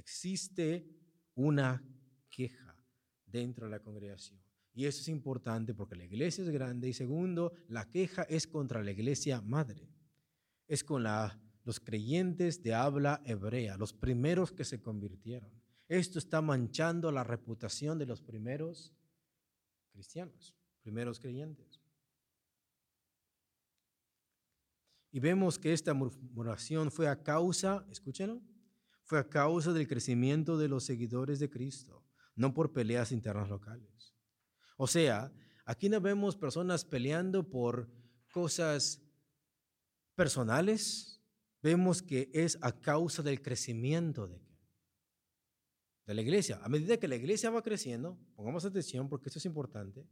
Existe 0.00 0.86
una 1.34 1.84
queja 2.30 2.74
dentro 3.26 3.66
de 3.66 3.70
la 3.70 3.80
congregación. 3.80 4.40
Y 4.72 4.86
eso 4.86 5.02
es 5.02 5.08
importante 5.08 5.74
porque 5.74 5.94
la 5.94 6.04
iglesia 6.04 6.42
es 6.42 6.48
grande 6.48 6.88
y 6.88 6.94
segundo, 6.94 7.52
la 7.68 7.90
queja 7.90 8.22
es 8.22 8.46
contra 8.46 8.82
la 8.82 8.92
iglesia 8.92 9.42
madre. 9.42 9.90
Es 10.66 10.84
con 10.84 11.02
los 11.02 11.80
creyentes 11.80 12.62
de 12.62 12.72
habla 12.72 13.20
hebrea, 13.26 13.76
los 13.76 13.92
primeros 13.92 14.52
que 14.52 14.64
se 14.64 14.80
convirtieron. 14.80 15.52
Esto 15.86 16.18
está 16.18 16.40
manchando 16.40 17.12
la 17.12 17.22
reputación 17.22 17.98
de 17.98 18.06
los 18.06 18.22
primeros 18.22 18.94
cristianos, 19.90 20.54
primeros 20.80 21.20
creyentes. 21.20 21.78
Y 25.12 25.20
vemos 25.20 25.58
que 25.58 25.74
esta 25.74 25.92
murmuración 25.92 26.90
fue 26.90 27.06
a 27.06 27.22
causa, 27.22 27.84
escúchenlo, 27.90 28.40
fue 29.10 29.18
a 29.18 29.28
causa 29.28 29.72
del 29.72 29.88
crecimiento 29.88 30.56
de 30.56 30.68
los 30.68 30.84
seguidores 30.84 31.40
de 31.40 31.50
Cristo, 31.50 32.06
no 32.36 32.54
por 32.54 32.72
peleas 32.72 33.10
internas 33.10 33.48
locales. 33.48 34.14
O 34.76 34.86
sea, 34.86 35.32
aquí 35.64 35.88
no 35.88 36.00
vemos 36.00 36.36
personas 36.36 36.84
peleando 36.84 37.50
por 37.50 37.90
cosas 38.30 39.02
personales, 40.14 41.20
vemos 41.60 42.02
que 42.02 42.30
es 42.32 42.56
a 42.62 42.70
causa 42.70 43.20
del 43.24 43.42
crecimiento 43.42 44.28
de, 44.28 44.40
de 46.06 46.14
la 46.14 46.22
iglesia. 46.22 46.60
A 46.62 46.68
medida 46.68 46.96
que 46.96 47.08
la 47.08 47.16
iglesia 47.16 47.50
va 47.50 47.64
creciendo, 47.64 48.16
pongamos 48.36 48.64
atención 48.64 49.08
porque 49.08 49.28
esto 49.28 49.40
es 49.40 49.44
importante, 49.44 50.06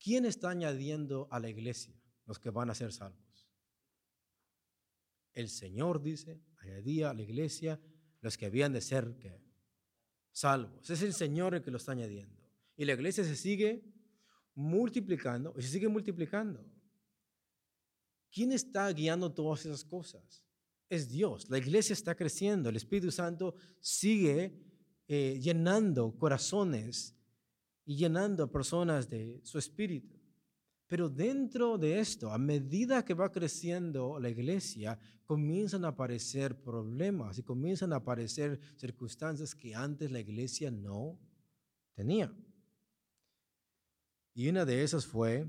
¿quién 0.00 0.24
está 0.24 0.50
añadiendo 0.50 1.28
a 1.30 1.38
la 1.38 1.48
iglesia 1.48 1.94
los 2.24 2.40
que 2.40 2.50
van 2.50 2.70
a 2.70 2.74
ser 2.74 2.92
salvos? 2.92 3.48
El 5.32 5.48
Señor 5.48 6.02
dice, 6.02 6.42
añadía 6.56 7.10
a 7.10 7.14
la 7.14 7.22
iglesia 7.22 7.80
los 8.26 8.36
que 8.36 8.46
habían 8.46 8.72
de 8.72 8.80
ser 8.80 9.14
salvos. 10.32 10.90
Es 10.90 11.02
el 11.02 11.14
Señor 11.14 11.54
el 11.54 11.62
que 11.62 11.70
lo 11.70 11.78
está 11.78 11.92
añadiendo. 11.92 12.36
Y 12.76 12.84
la 12.84 12.92
iglesia 12.92 13.24
se 13.24 13.36
sigue 13.36 13.82
multiplicando 14.54 15.54
y 15.56 15.62
se 15.62 15.68
sigue 15.68 15.88
multiplicando. 15.88 16.64
¿Quién 18.30 18.52
está 18.52 18.92
guiando 18.92 19.32
todas 19.32 19.64
esas 19.64 19.84
cosas? 19.84 20.46
es 20.88 21.08
Dios. 21.08 21.48
La 21.50 21.58
iglesia 21.58 21.92
está 21.92 22.14
creciendo, 22.14 22.68
el 22.68 22.76
Espíritu 22.76 23.10
Santo 23.10 23.54
sigue 23.80 24.52
eh, 25.08 25.38
llenando 25.40 26.16
corazones 26.16 27.14
y 27.84 27.96
llenando 27.96 28.50
personas 28.50 29.08
de 29.08 29.40
su 29.42 29.58
espíritu. 29.58 30.16
Pero 30.88 31.08
dentro 31.08 31.78
de 31.78 31.98
esto, 31.98 32.30
a 32.30 32.38
medida 32.38 33.04
que 33.04 33.14
va 33.14 33.32
creciendo 33.32 34.20
la 34.20 34.28
iglesia, 34.28 34.98
comienzan 35.24 35.84
a 35.84 35.88
aparecer 35.88 36.62
problemas 36.62 37.38
y 37.38 37.42
comienzan 37.42 37.92
a 37.92 37.96
aparecer 37.96 38.60
circunstancias 38.76 39.54
que 39.54 39.74
antes 39.74 40.12
la 40.12 40.20
iglesia 40.20 40.70
no 40.70 41.18
tenía. 41.94 42.32
Y 44.34 44.48
una 44.48 44.64
de 44.64 44.84
esas 44.84 45.06
fue 45.06 45.46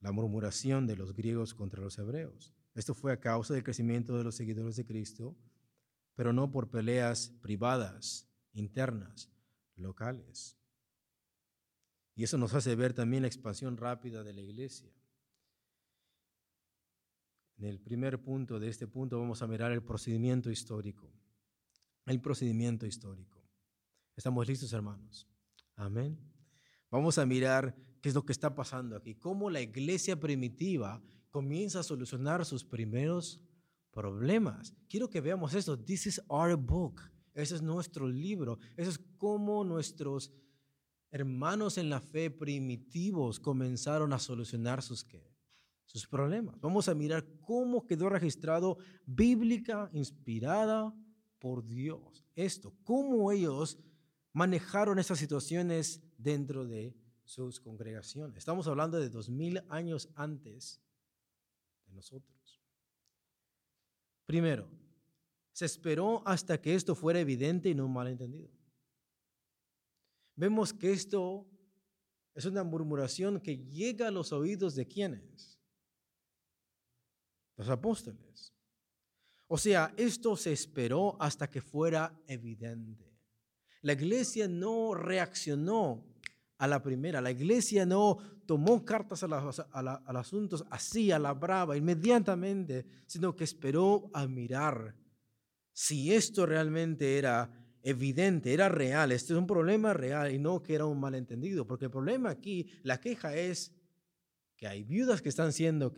la 0.00 0.12
murmuración 0.12 0.86
de 0.86 0.96
los 0.96 1.14
griegos 1.14 1.54
contra 1.54 1.80
los 1.80 1.96
hebreos. 1.96 2.52
Esto 2.74 2.94
fue 2.94 3.12
a 3.12 3.20
causa 3.20 3.54
del 3.54 3.64
crecimiento 3.64 4.18
de 4.18 4.24
los 4.24 4.34
seguidores 4.34 4.76
de 4.76 4.84
Cristo, 4.84 5.36
pero 6.14 6.32
no 6.32 6.50
por 6.50 6.70
peleas 6.70 7.28
privadas, 7.40 8.28
internas, 8.52 9.30
locales. 9.76 10.58
Y 12.14 12.24
eso 12.24 12.36
nos 12.38 12.54
hace 12.54 12.74
ver 12.74 12.92
también 12.92 13.22
la 13.22 13.28
expansión 13.28 13.76
rápida 13.76 14.22
de 14.22 14.32
la 14.32 14.40
iglesia. 14.40 14.92
En 17.58 17.64
el 17.64 17.80
primer 17.80 18.22
punto 18.22 18.58
de 18.58 18.68
este 18.68 18.86
punto 18.86 19.18
vamos 19.18 19.40
a 19.42 19.46
mirar 19.46 19.72
el 19.72 19.82
procedimiento 19.82 20.50
histórico. 20.50 21.12
El 22.06 22.20
procedimiento 22.20 22.86
histórico. 22.86 23.40
¿Estamos 24.16 24.46
listos, 24.46 24.72
hermanos? 24.72 25.28
Amén. 25.76 26.18
Vamos 26.90 27.16
a 27.18 27.24
mirar 27.24 27.74
qué 28.02 28.08
es 28.08 28.14
lo 28.14 28.24
que 28.24 28.32
está 28.32 28.54
pasando 28.54 28.96
aquí, 28.96 29.14
cómo 29.14 29.48
la 29.48 29.60
iglesia 29.60 30.18
primitiva 30.18 31.02
comienza 31.30 31.80
a 31.80 31.84
solucionar 31.84 32.44
sus 32.44 32.64
primeros 32.64 33.40
problemas. 33.90 34.74
Quiero 34.88 35.08
que 35.08 35.20
veamos 35.20 35.54
esto. 35.54 35.78
This 35.78 36.06
is 36.06 36.22
our 36.28 36.56
book. 36.56 37.00
Ese 37.32 37.54
es 37.54 37.62
nuestro 37.62 38.06
libro. 38.06 38.58
Eso 38.76 38.90
es 38.90 38.98
cómo 39.16 39.64
nuestros 39.64 40.32
hermanos 41.12 41.76
en 41.78 41.90
la 41.90 42.00
fe 42.00 42.30
primitivos 42.30 43.38
comenzaron 43.38 44.12
a 44.12 44.18
solucionar 44.18 44.82
sus, 44.82 45.06
sus 45.84 46.06
problemas. 46.08 46.58
Vamos 46.60 46.88
a 46.88 46.94
mirar 46.94 47.24
cómo 47.42 47.86
quedó 47.86 48.08
registrado 48.08 48.78
bíblica, 49.04 49.90
inspirada 49.92 50.92
por 51.38 51.64
Dios. 51.66 52.24
Esto, 52.34 52.74
cómo 52.82 53.30
ellos 53.30 53.78
manejaron 54.32 54.98
estas 54.98 55.18
situaciones 55.18 56.02
dentro 56.16 56.66
de 56.66 56.96
sus 57.24 57.60
congregaciones. 57.60 58.38
Estamos 58.38 58.66
hablando 58.66 58.98
de 58.98 59.10
dos 59.10 59.28
mil 59.28 59.62
años 59.68 60.08
antes 60.14 60.80
nosotros. 61.88 62.62
Primero, 64.24 64.66
se 65.52 65.66
esperó 65.66 66.22
hasta 66.26 66.58
que 66.58 66.74
esto 66.74 66.94
fuera 66.94 67.20
evidente 67.20 67.68
y 67.68 67.74
no 67.74 67.86
malentendido. 67.86 68.48
Vemos 70.34 70.72
que 70.72 70.92
esto 70.92 71.46
es 72.34 72.44
una 72.44 72.64
murmuración 72.64 73.40
que 73.40 73.56
llega 73.56 74.08
a 74.08 74.10
los 74.10 74.32
oídos 74.32 74.74
de 74.74 74.86
quienes? 74.86 75.58
Los 77.56 77.68
apóstoles. 77.68 78.54
O 79.46 79.58
sea, 79.58 79.92
esto 79.96 80.36
se 80.36 80.52
esperó 80.52 81.20
hasta 81.20 81.50
que 81.50 81.60
fuera 81.60 82.18
evidente. 82.26 83.12
La 83.82 83.92
iglesia 83.92 84.48
no 84.48 84.94
reaccionó 84.94 86.06
a 86.56 86.66
la 86.66 86.82
primera. 86.82 87.20
La 87.20 87.32
iglesia 87.32 87.84
no 87.84 88.18
tomó 88.46 88.84
cartas 88.84 89.22
al 89.24 90.16
asunto 90.16 90.64
así, 90.70 91.10
a 91.10 91.18
la 91.18 91.34
brava, 91.34 91.76
inmediatamente, 91.76 92.86
sino 93.06 93.36
que 93.36 93.44
esperó 93.44 94.10
a 94.14 94.26
mirar 94.26 94.96
si 95.72 96.12
esto 96.12 96.46
realmente 96.46 97.18
era 97.18 97.61
evidente, 97.82 98.54
era 98.54 98.68
real, 98.68 99.12
este 99.12 99.32
es 99.32 99.38
un 99.38 99.46
problema 99.46 99.92
real 99.92 100.32
y 100.32 100.38
no 100.38 100.62
que 100.62 100.74
era 100.74 100.86
un 100.86 101.00
malentendido, 101.00 101.66
porque 101.66 101.86
el 101.86 101.90
problema 101.90 102.30
aquí, 102.30 102.68
la 102.82 103.00
queja 103.00 103.34
es 103.34 103.72
que 104.56 104.66
hay 104.66 104.84
viudas 104.84 105.20
que 105.20 105.28
están 105.28 105.52
siendo 105.52 105.92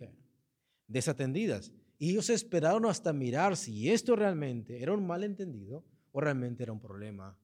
desatendidas 0.86 1.72
y 1.98 2.10
ellos 2.10 2.30
esperaron 2.30 2.86
hasta 2.86 3.12
mirar 3.12 3.56
si 3.56 3.90
esto 3.90 4.16
realmente 4.16 4.82
era 4.82 4.92
un 4.92 5.06
malentendido 5.06 5.84
o 6.12 6.20
realmente 6.20 6.62
era 6.62 6.72
un 6.72 6.80
problema 6.80 7.38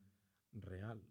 real. 0.53 1.03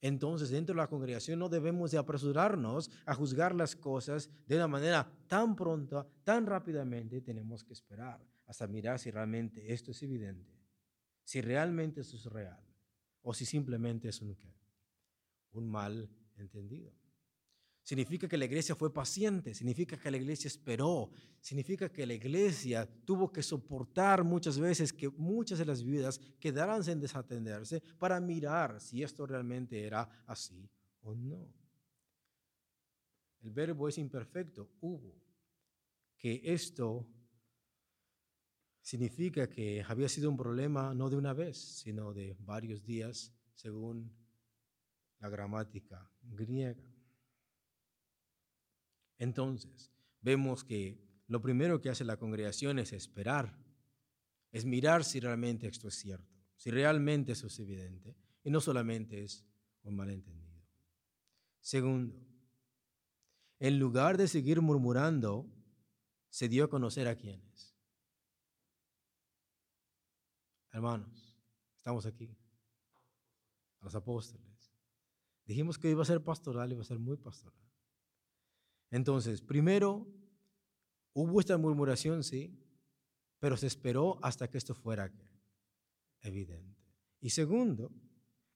Entonces, 0.00 0.50
dentro 0.50 0.74
de 0.74 0.80
la 0.80 0.86
congregación 0.86 1.40
no 1.40 1.48
debemos 1.48 1.90
de 1.90 1.98
apresurarnos 1.98 2.88
a 3.04 3.14
juzgar 3.14 3.52
las 3.52 3.74
cosas 3.74 4.30
de 4.46 4.54
una 4.54 4.68
manera 4.68 5.10
tan 5.26 5.56
pronta, 5.56 6.06
tan 6.22 6.46
rápidamente. 6.46 7.20
Tenemos 7.20 7.64
que 7.64 7.72
esperar 7.72 8.24
hasta 8.46 8.68
mirar 8.68 9.00
si 9.00 9.10
realmente 9.10 9.72
esto 9.72 9.90
es 9.90 10.02
evidente. 10.02 10.56
si 11.24 11.40
realmente 11.42 12.00
eso 12.00 12.16
es 12.16 12.24
real 12.26 12.67
o 13.28 13.34
si 13.34 13.44
simplemente 13.44 14.08
es 14.08 14.22
un, 14.22 14.34
un 15.52 15.68
mal 15.68 16.08
entendido. 16.38 16.90
Significa 17.82 18.26
que 18.26 18.38
la 18.38 18.46
iglesia 18.46 18.74
fue 18.74 18.90
paciente, 18.90 19.52
significa 19.54 19.98
que 19.98 20.10
la 20.10 20.16
iglesia 20.16 20.48
esperó, 20.48 21.10
significa 21.38 21.92
que 21.92 22.06
la 22.06 22.14
iglesia 22.14 22.88
tuvo 23.04 23.30
que 23.30 23.42
soportar 23.42 24.24
muchas 24.24 24.58
veces 24.58 24.94
que 24.94 25.10
muchas 25.10 25.58
de 25.58 25.66
las 25.66 25.84
vidas 25.84 26.18
quedaran 26.40 26.82
sin 26.82 27.00
desatenderse 27.00 27.82
para 27.98 28.18
mirar 28.18 28.80
si 28.80 29.02
esto 29.02 29.26
realmente 29.26 29.84
era 29.84 30.08
así 30.24 30.66
o 31.02 31.14
no. 31.14 31.52
El 33.42 33.50
verbo 33.50 33.88
es 33.88 33.98
imperfecto, 33.98 34.70
hubo. 34.80 35.14
Que 36.16 36.40
esto 36.44 37.06
significa 38.88 39.50
que 39.50 39.84
había 39.86 40.08
sido 40.08 40.30
un 40.30 40.38
problema 40.38 40.94
no 40.94 41.10
de 41.10 41.16
una 41.16 41.34
vez, 41.34 41.58
sino 41.58 42.14
de 42.14 42.34
varios 42.40 42.82
días, 42.86 43.34
según 43.54 44.10
la 45.18 45.28
gramática 45.28 46.10
griega. 46.22 46.90
Entonces, 49.18 49.92
vemos 50.22 50.64
que 50.64 51.06
lo 51.26 51.42
primero 51.42 51.82
que 51.82 51.90
hace 51.90 52.02
la 52.02 52.16
congregación 52.16 52.78
es 52.78 52.94
esperar, 52.94 53.58
es 54.52 54.64
mirar 54.64 55.04
si 55.04 55.20
realmente 55.20 55.68
esto 55.68 55.88
es 55.88 55.94
cierto, 55.96 56.34
si 56.56 56.70
realmente 56.70 57.32
eso 57.32 57.48
es 57.48 57.58
evidente, 57.58 58.16
y 58.42 58.50
no 58.50 58.58
solamente 58.58 59.22
es 59.22 59.44
un 59.82 59.96
malentendido. 59.96 60.64
Segundo, 61.60 62.16
en 63.58 63.78
lugar 63.78 64.16
de 64.16 64.28
seguir 64.28 64.62
murmurando, 64.62 65.44
se 66.30 66.48
dio 66.48 66.64
a 66.64 66.70
conocer 66.70 67.06
a 67.06 67.16
quienes. 67.16 67.67
Hermanos, 70.78 71.36
estamos 71.76 72.06
aquí, 72.06 72.38
a 73.80 73.84
los 73.84 73.96
apóstoles. 73.96 74.72
Dijimos 75.44 75.76
que 75.76 75.90
iba 75.90 76.02
a 76.02 76.04
ser 76.04 76.22
pastoral, 76.22 76.70
iba 76.70 76.82
a 76.82 76.84
ser 76.84 77.00
muy 77.00 77.16
pastoral. 77.16 77.60
Entonces, 78.92 79.42
primero, 79.42 80.06
hubo 81.14 81.40
esta 81.40 81.58
murmuración, 81.58 82.22
sí, 82.22 82.56
pero 83.40 83.56
se 83.56 83.66
esperó 83.66 84.20
hasta 84.22 84.48
que 84.48 84.56
esto 84.56 84.72
fuera 84.72 85.12
evidente. 86.20 86.80
Y 87.18 87.30
segundo, 87.30 87.90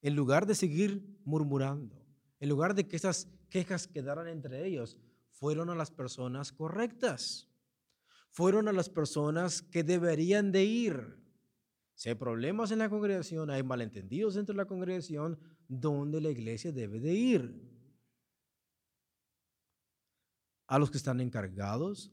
en 0.00 0.14
lugar 0.14 0.46
de 0.46 0.54
seguir 0.54 1.20
murmurando, 1.24 2.06
en 2.38 2.48
lugar 2.48 2.76
de 2.76 2.87
que 2.87 2.94
esas 2.94 3.26
quejas 3.50 3.88
quedaran 3.88 4.28
entre 4.28 4.64
ellos, 4.64 4.96
fueron 5.32 5.70
a 5.70 5.74
las 5.74 5.90
personas 5.90 6.52
correctas, 6.52 7.48
fueron 8.30 8.68
a 8.68 8.72
las 8.72 8.88
personas 8.88 9.61
que 9.61 9.82
deberían 9.82 10.52
de 10.52 10.62
ir. 10.62 11.21
Si 11.94 12.09
hay 12.09 12.14
problemas 12.14 12.70
en 12.70 12.78
la 12.78 12.88
congregación, 12.88 13.50
hay 13.50 13.62
malentendidos 13.62 14.35
dentro 14.35 14.55
de 14.55 14.59
la 14.59 14.66
congregación, 14.66 15.38
¿dónde 15.68 16.20
la 16.20 16.31
iglesia 16.31 16.72
debe 16.72 17.00
de 17.00 17.12
ir? 17.12 17.72
a 20.72 20.78
los 20.78 20.90
que 20.90 20.96
están 20.96 21.20
encargados, 21.20 22.11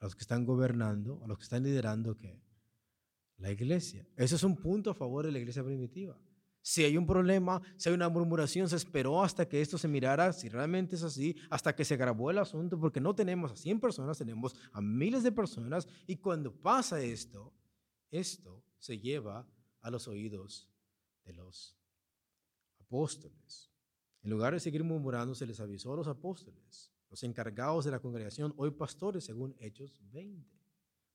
a 0.00 0.06
los 0.06 0.14
que 0.14 0.22
están 0.22 0.46
gobernando, 0.46 1.20
a 1.22 1.28
los 1.28 1.36
que 1.36 1.44
están 1.44 1.62
liderando 1.62 2.16
¿qué? 2.16 2.40
la 3.36 3.50
iglesia. 3.50 4.08
Ese 4.16 4.36
es 4.36 4.42
un 4.42 4.56
punto 4.56 4.88
a 4.88 4.94
favor 4.94 5.26
de 5.26 5.32
la 5.32 5.38
iglesia 5.38 5.62
primitiva. 5.62 6.18
Si 6.62 6.84
hay 6.84 6.96
un 6.96 7.06
problema, 7.06 7.60
si 7.76 7.90
hay 7.90 7.94
una 7.94 8.08
murmuración, 8.08 8.66
se 8.66 8.76
esperó 8.76 9.22
hasta 9.22 9.46
que 9.46 9.60
esto 9.60 9.76
se 9.76 9.88
mirara, 9.88 10.32
si 10.32 10.48
realmente 10.48 10.96
es 10.96 11.02
así, 11.02 11.36
hasta 11.50 11.76
que 11.76 11.84
se 11.84 11.98
grabó 11.98 12.30
el 12.30 12.38
asunto, 12.38 12.80
porque 12.80 12.98
no 12.98 13.14
tenemos 13.14 13.52
a 13.52 13.56
100 13.56 13.78
personas, 13.78 14.16
tenemos 14.16 14.56
a 14.72 14.80
miles 14.80 15.22
de 15.22 15.32
personas, 15.32 15.86
y 16.06 16.16
cuando 16.16 16.50
pasa 16.50 16.98
esto, 17.02 17.52
esto 18.10 18.62
se 18.78 18.98
lleva 18.98 19.46
a 19.80 19.90
los 19.90 20.08
oídos 20.08 20.68
de 21.24 21.32
los 21.32 21.76
apóstoles. 22.78 23.70
En 24.22 24.30
lugar 24.30 24.52
de 24.52 24.60
seguir 24.60 24.82
murmurando, 24.84 25.34
se 25.34 25.46
les 25.46 25.60
avisó 25.60 25.92
a 25.92 25.96
los 25.96 26.08
apóstoles, 26.08 26.92
los 27.10 27.22
encargados 27.22 27.84
de 27.84 27.90
la 27.90 28.00
congregación, 28.00 28.54
hoy 28.56 28.70
pastores, 28.70 29.24
según 29.24 29.54
Hechos 29.58 30.00
20. 30.10 30.50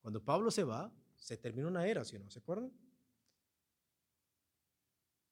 Cuando 0.00 0.24
Pablo 0.24 0.50
se 0.50 0.64
va, 0.64 0.92
se 1.16 1.36
termina 1.36 1.68
una 1.68 1.86
era, 1.86 2.04
¿sí 2.04 2.16
o 2.16 2.20
no? 2.20 2.30
¿Se 2.30 2.38
acuerdan? 2.38 2.72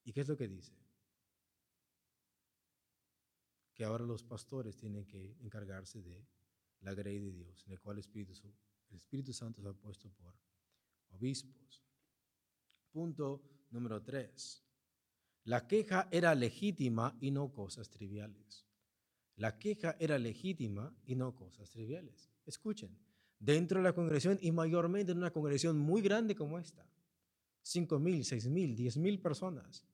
¿Y 0.04 0.12
qué 0.12 0.20
es 0.20 0.28
lo 0.28 0.36
que 0.36 0.48
dice? 0.48 0.72
Que 3.74 3.84
ahora 3.84 4.04
los 4.04 4.22
pastores 4.22 4.76
tienen 4.76 5.06
que 5.06 5.36
encargarse 5.40 6.02
de 6.02 6.26
la 6.80 6.94
grey 6.94 7.18
de 7.18 7.32
Dios, 7.32 7.64
en 7.66 7.72
el 7.72 7.80
cual 7.80 7.96
el 7.96 8.00
Espíritu 8.00 9.32
Santo 9.32 9.62
se 9.62 9.68
ha 9.68 9.72
puesto 9.72 10.10
por 10.10 10.34
obispos. 11.10 11.84
Punto 12.90 13.42
número 13.70 14.02
tres. 14.02 14.64
La 15.44 15.66
queja 15.66 16.08
era 16.10 16.34
legítima 16.34 17.16
y 17.20 17.30
no 17.30 17.52
cosas 17.52 17.88
triviales. 17.90 18.66
La 19.36 19.58
queja 19.58 19.96
era 19.98 20.18
legítima 20.18 20.94
y 21.06 21.14
no 21.14 21.34
cosas 21.34 21.70
triviales. 21.70 22.30
Escuchen, 22.44 22.98
dentro 23.38 23.78
de 23.78 23.84
la 23.84 23.94
congregación 23.94 24.38
y 24.42 24.52
mayormente 24.52 25.12
en 25.12 25.18
una 25.18 25.32
congregación 25.32 25.78
muy 25.78 26.02
grande 26.02 26.34
como 26.34 26.58
esta, 26.58 26.86
cinco 27.62 27.98
mil, 27.98 28.24
seis 28.24 28.46
mil, 28.48 28.76
diez 28.76 28.96
mil 28.96 29.18
personas, 29.20 29.84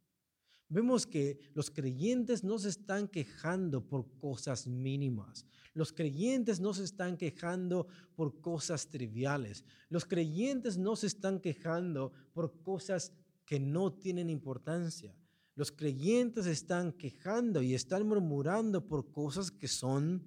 vemos 0.68 1.06
que 1.06 1.38
los 1.54 1.70
creyentes 1.70 2.42
no 2.42 2.58
se 2.58 2.68
están 2.68 3.08
quejando 3.08 3.86
por 3.86 4.18
cosas 4.18 4.66
mínimas. 4.66 5.46
Los 5.74 5.92
creyentes 5.92 6.58
no 6.60 6.74
se 6.74 6.84
están 6.84 7.16
quejando 7.16 7.86
por 8.14 8.40
cosas 8.40 8.88
triviales. 8.88 9.64
Los 9.88 10.04
creyentes 10.04 10.78
no 10.78 10.96
se 10.96 11.06
están 11.06 11.40
quejando 11.40 12.12
por 12.32 12.62
cosas 12.62 13.12
que 13.44 13.60
no 13.60 13.92
tienen 13.92 14.30
importancia. 14.30 15.14
Los 15.54 15.70
creyentes 15.70 16.46
están 16.46 16.92
quejando 16.92 17.62
y 17.62 17.74
están 17.74 18.06
murmurando 18.06 18.86
por 18.86 19.10
cosas 19.12 19.50
que 19.50 19.68
son 19.68 20.22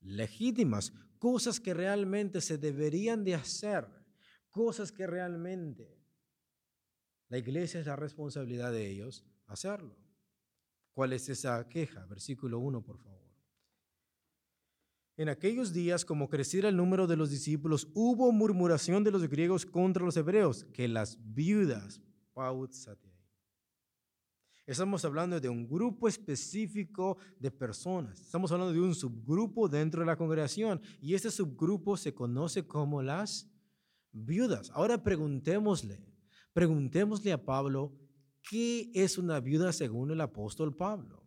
legítimas, 0.00 0.92
cosas 1.18 1.58
que 1.58 1.74
realmente 1.74 2.40
se 2.40 2.58
deberían 2.58 3.24
de 3.24 3.34
hacer, 3.34 3.88
cosas 4.50 4.92
que 4.92 5.06
realmente 5.06 5.96
la 7.28 7.38
iglesia 7.38 7.80
es 7.80 7.86
la 7.86 7.96
responsabilidad 7.96 8.70
de 8.70 8.88
ellos 8.88 9.24
hacerlo. 9.46 9.96
¿Cuál 10.92 11.12
es 11.12 11.28
esa 11.28 11.68
queja? 11.68 12.06
Versículo 12.06 12.58
1, 12.58 12.82
por 12.82 12.98
favor. 12.98 13.16
En 15.18 15.30
aquellos 15.30 15.72
días, 15.72 16.04
como 16.04 16.28
creciera 16.28 16.68
el 16.68 16.76
número 16.76 17.06
de 17.06 17.16
los 17.16 17.30
discípulos, 17.30 17.88
hubo 17.94 18.32
murmuración 18.32 19.02
de 19.02 19.10
los 19.10 19.26
griegos 19.28 19.64
contra 19.64 20.04
los 20.04 20.16
hebreos, 20.16 20.64
que 20.72 20.88
las 20.88 21.18
viudas, 21.22 22.00
Estamos 24.66 25.04
hablando 25.04 25.40
de 25.40 25.48
un 25.48 25.66
grupo 25.66 26.08
específico 26.08 27.16
de 27.38 27.50
personas. 27.50 28.20
Estamos 28.20 28.50
hablando 28.52 28.74
de 28.74 28.80
un 28.80 28.94
subgrupo 28.94 29.68
dentro 29.68 30.00
de 30.00 30.06
la 30.06 30.16
congregación 30.16 30.82
y 31.00 31.14
este 31.14 31.30
subgrupo 31.30 31.96
se 31.96 32.12
conoce 32.12 32.66
como 32.66 33.00
las 33.00 33.48
viudas. 34.12 34.70
Ahora 34.74 35.02
preguntémosle, 35.02 36.04
preguntémosle 36.52 37.32
a 37.32 37.42
Pablo, 37.42 37.96
¿qué 38.48 38.90
es 38.94 39.18
una 39.18 39.40
viuda 39.40 39.72
según 39.72 40.10
el 40.10 40.20
apóstol 40.20 40.74
Pablo? 40.74 41.22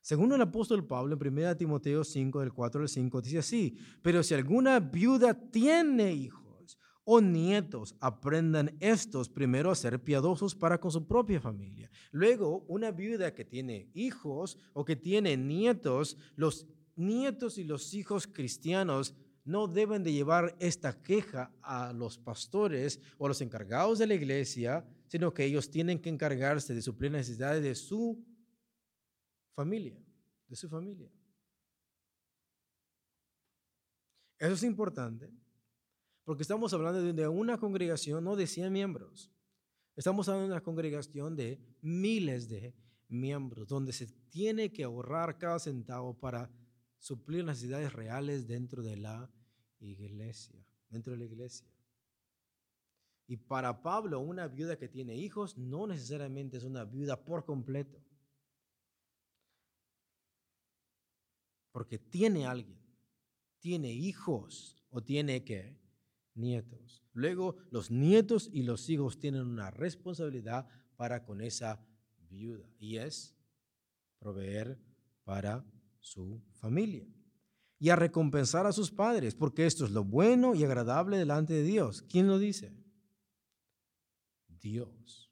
Según 0.00 0.32
el 0.32 0.40
apóstol 0.40 0.86
Pablo 0.86 1.16
en 1.20 1.38
1 1.38 1.56
Timoteo 1.56 2.02
5, 2.02 2.40
del 2.40 2.52
4 2.52 2.82
al 2.82 2.88
5, 2.88 3.22
dice 3.22 3.38
así, 3.38 3.78
pero 4.02 4.22
si 4.22 4.34
alguna 4.34 4.80
viuda 4.80 5.32
tiene 5.32 6.12
hijos, 6.12 6.42
o 7.04 7.20
nietos 7.20 7.96
aprendan 8.00 8.76
estos 8.80 9.28
primero 9.28 9.70
a 9.70 9.74
ser 9.74 10.02
piadosos 10.02 10.54
para 10.54 10.78
con 10.78 10.90
su 10.90 11.06
propia 11.06 11.40
familia. 11.40 11.90
Luego, 12.10 12.64
una 12.68 12.90
viuda 12.90 13.34
que 13.34 13.44
tiene 13.44 13.90
hijos 13.94 14.56
o 14.72 14.84
que 14.84 14.96
tiene 14.96 15.36
nietos, 15.36 16.16
los 16.36 16.68
nietos 16.94 17.58
y 17.58 17.64
los 17.64 17.94
hijos 17.94 18.26
cristianos 18.26 19.16
no 19.44 19.66
deben 19.66 20.04
de 20.04 20.12
llevar 20.12 20.54
esta 20.60 21.02
queja 21.02 21.52
a 21.62 21.92
los 21.92 22.18
pastores 22.18 23.00
o 23.18 23.26
a 23.26 23.28
los 23.28 23.40
encargados 23.40 23.98
de 23.98 24.06
la 24.06 24.14
iglesia, 24.14 24.86
sino 25.12 25.34
que 25.34 25.44
ellos 25.44 25.70
tienen 25.70 26.00
que 26.00 26.08
encargarse 26.08 26.72
de 26.72 26.80
suplir 26.80 27.12
necesidades 27.12 27.62
de 27.62 27.74
su 27.74 28.24
familia, 29.54 30.02
de 30.48 30.56
su 30.56 30.70
familia. 30.70 31.12
Eso 34.38 34.54
es 34.54 34.62
importante 34.62 35.30
porque 36.24 36.40
estamos 36.40 36.72
hablando 36.72 37.12
de 37.12 37.28
una 37.28 37.58
congregación 37.58 38.24
no 38.24 38.36
de 38.36 38.46
100 38.46 38.72
miembros. 38.72 39.30
Estamos 39.96 40.30
hablando 40.30 40.48
de 40.48 40.54
una 40.54 40.64
congregación 40.64 41.36
de 41.36 41.60
miles 41.82 42.48
de 42.48 42.74
miembros, 43.08 43.68
donde 43.68 43.92
se 43.92 44.06
tiene 44.30 44.72
que 44.72 44.84
ahorrar 44.84 45.36
cada 45.36 45.58
centavo 45.58 46.18
para 46.18 46.50
suplir 46.98 47.44
necesidades 47.44 47.92
reales 47.92 48.46
dentro 48.46 48.82
de 48.82 48.96
la 48.96 49.30
iglesia, 49.78 50.66
dentro 50.88 51.12
de 51.12 51.18
la 51.18 51.24
iglesia. 51.26 51.71
Y 53.26 53.36
para 53.36 53.82
Pablo, 53.82 54.20
una 54.20 54.48
viuda 54.48 54.76
que 54.76 54.88
tiene 54.88 55.16
hijos 55.16 55.56
no 55.56 55.86
necesariamente 55.86 56.56
es 56.56 56.64
una 56.64 56.84
viuda 56.84 57.24
por 57.24 57.44
completo. 57.44 57.98
Porque 61.70 61.98
tiene 61.98 62.46
alguien, 62.46 62.78
tiene 63.60 63.92
hijos 63.92 64.84
o 64.90 65.02
tiene 65.02 65.44
que 65.44 65.78
nietos. 66.34 67.02
Luego, 67.12 67.56
los 67.70 67.90
nietos 67.90 68.50
y 68.52 68.62
los 68.62 68.88
hijos 68.90 69.18
tienen 69.18 69.46
una 69.46 69.70
responsabilidad 69.70 70.66
para 70.96 71.24
con 71.24 71.40
esa 71.40 71.80
viuda 72.28 72.66
y 72.78 72.98
es 72.98 73.34
proveer 74.18 74.78
para 75.24 75.64
su 76.00 76.42
familia 76.52 77.06
y 77.78 77.90
a 77.90 77.96
recompensar 77.96 78.66
a 78.66 78.72
sus 78.72 78.92
padres, 78.92 79.34
porque 79.34 79.66
esto 79.66 79.84
es 79.84 79.90
lo 79.90 80.04
bueno 80.04 80.54
y 80.54 80.62
agradable 80.62 81.18
delante 81.18 81.52
de 81.52 81.64
Dios. 81.64 82.02
¿Quién 82.02 82.28
lo 82.28 82.38
dice? 82.38 82.72
Dios. 84.62 85.30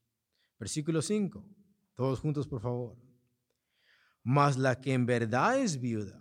Versículo 0.59 1.01
5. 1.01 1.43
Todos 1.95 2.21
juntos, 2.21 2.47
por 2.47 2.61
favor. 2.61 2.97
Mas 4.23 4.59
la 4.59 4.81
que 4.81 4.93
en 4.93 5.07
verdad 5.07 5.59
es 5.59 5.81
viuda 5.81 6.21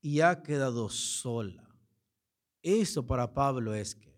y 0.00 0.20
ha 0.20 0.42
quedado 0.42 0.88
sola. 0.88 1.68
Eso 2.62 3.06
para 3.06 3.32
Pablo 3.32 3.74
es 3.74 3.94
que. 3.94 4.12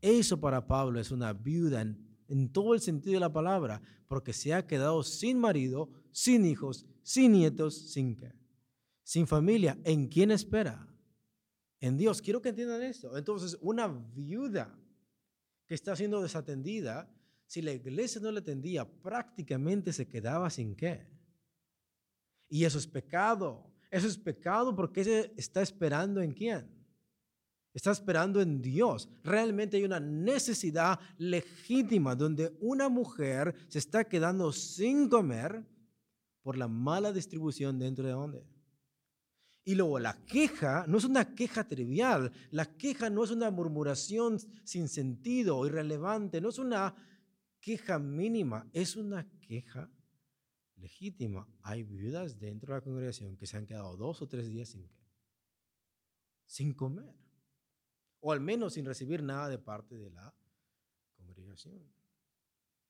Eso 0.00 0.40
para 0.40 0.66
Pablo 0.66 0.98
es 0.98 1.10
una 1.10 1.34
viuda 1.34 1.82
en, 1.82 2.52
todo 2.52 2.74
el 2.74 2.80
sentido 2.80 3.14
de 3.14 3.20
la 3.20 3.32
palabra, 3.32 3.82
porque 4.08 4.32
se 4.32 4.54
ha 4.54 4.66
quedado 4.66 5.02
sin 5.02 5.38
marido, 5.38 5.90
sin 6.10 6.46
hijos, 6.46 6.86
sin 7.02 7.32
nietos, 7.32 7.92
sin 7.92 8.16
qué. 8.16 8.32
Sin 9.02 9.26
familia. 9.26 9.78
¿En 9.84 10.08
quién 10.08 10.30
espera? 10.30 10.86
En 11.80 11.98
Dios. 11.98 12.22
Quiero 12.22 12.40
que 12.40 12.50
entiendan 12.50 12.82
esto. 12.82 13.16
Entonces, 13.18 13.58
una 13.60 13.88
viuda 13.88 14.78
que 15.66 15.74
está 15.74 15.94
siendo 15.96 16.22
desatendida 16.22 17.12
si 17.50 17.62
la 17.62 17.72
iglesia 17.72 18.20
no 18.20 18.30
le 18.30 18.38
atendía, 18.38 18.88
prácticamente 18.88 19.92
se 19.92 20.06
quedaba 20.06 20.48
sin 20.50 20.76
qué. 20.76 21.04
Y 22.48 22.64
eso 22.64 22.78
es 22.78 22.86
pecado. 22.86 23.68
Eso 23.90 24.06
es 24.06 24.16
pecado 24.16 24.76
porque 24.76 25.02
se 25.02 25.34
está 25.36 25.60
esperando 25.60 26.22
en 26.22 26.30
quién. 26.30 26.70
Está 27.74 27.90
esperando 27.90 28.40
en 28.40 28.62
Dios. 28.62 29.08
Realmente 29.24 29.76
hay 29.76 29.82
una 29.82 29.98
necesidad 29.98 31.00
legítima 31.18 32.14
donde 32.14 32.56
una 32.60 32.88
mujer 32.88 33.52
se 33.66 33.80
está 33.80 34.04
quedando 34.04 34.52
sin 34.52 35.08
comer 35.08 35.66
por 36.42 36.56
la 36.56 36.68
mala 36.68 37.12
distribución 37.12 37.80
dentro 37.80 38.06
de 38.06 38.12
dónde. 38.12 38.46
Y 39.64 39.74
luego 39.74 39.98
la 39.98 40.24
queja 40.24 40.84
no 40.86 40.98
es 40.98 41.04
una 41.04 41.34
queja 41.34 41.66
trivial, 41.66 42.30
la 42.52 42.76
queja 42.76 43.10
no 43.10 43.24
es 43.24 43.32
una 43.32 43.50
murmuración 43.50 44.38
sin 44.62 44.88
sentido 44.88 45.66
irrelevante, 45.66 46.40
no 46.40 46.50
es 46.50 46.60
una 46.60 46.94
queja 47.60 47.98
mínima, 47.98 48.68
es 48.72 48.96
una 48.96 49.28
queja 49.40 49.90
legítima. 50.76 51.46
Hay 51.62 51.82
viudas 51.82 52.38
dentro 52.38 52.72
de 52.72 52.80
la 52.80 52.84
congregación 52.84 53.36
que 53.36 53.46
se 53.46 53.56
han 53.56 53.66
quedado 53.66 53.96
dos 53.96 54.22
o 54.22 54.28
tres 54.28 54.48
días 54.48 54.70
sin, 54.70 54.90
sin 56.46 56.72
comer, 56.72 57.14
o 58.20 58.32
al 58.32 58.40
menos 58.40 58.74
sin 58.74 58.84
recibir 58.84 59.22
nada 59.22 59.48
de 59.48 59.58
parte 59.58 59.96
de 59.96 60.10
la 60.10 60.34
congregación. 61.16 61.82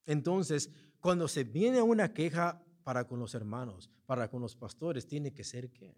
Entonces, 0.07 0.71
cuando 1.01 1.29
se 1.29 1.45
viene 1.45 1.83
una 1.83 2.13
queja 2.13 2.65
para 2.85 3.07
con 3.07 3.21
los 3.21 3.35
hermanos, 3.35 3.91
para 4.07 4.31
con 4.31 4.41
los 4.41 4.57
pastores, 4.57 5.07
tiene 5.07 5.33
que 5.33 5.45
ser 5.45 5.71
qué? 5.71 5.97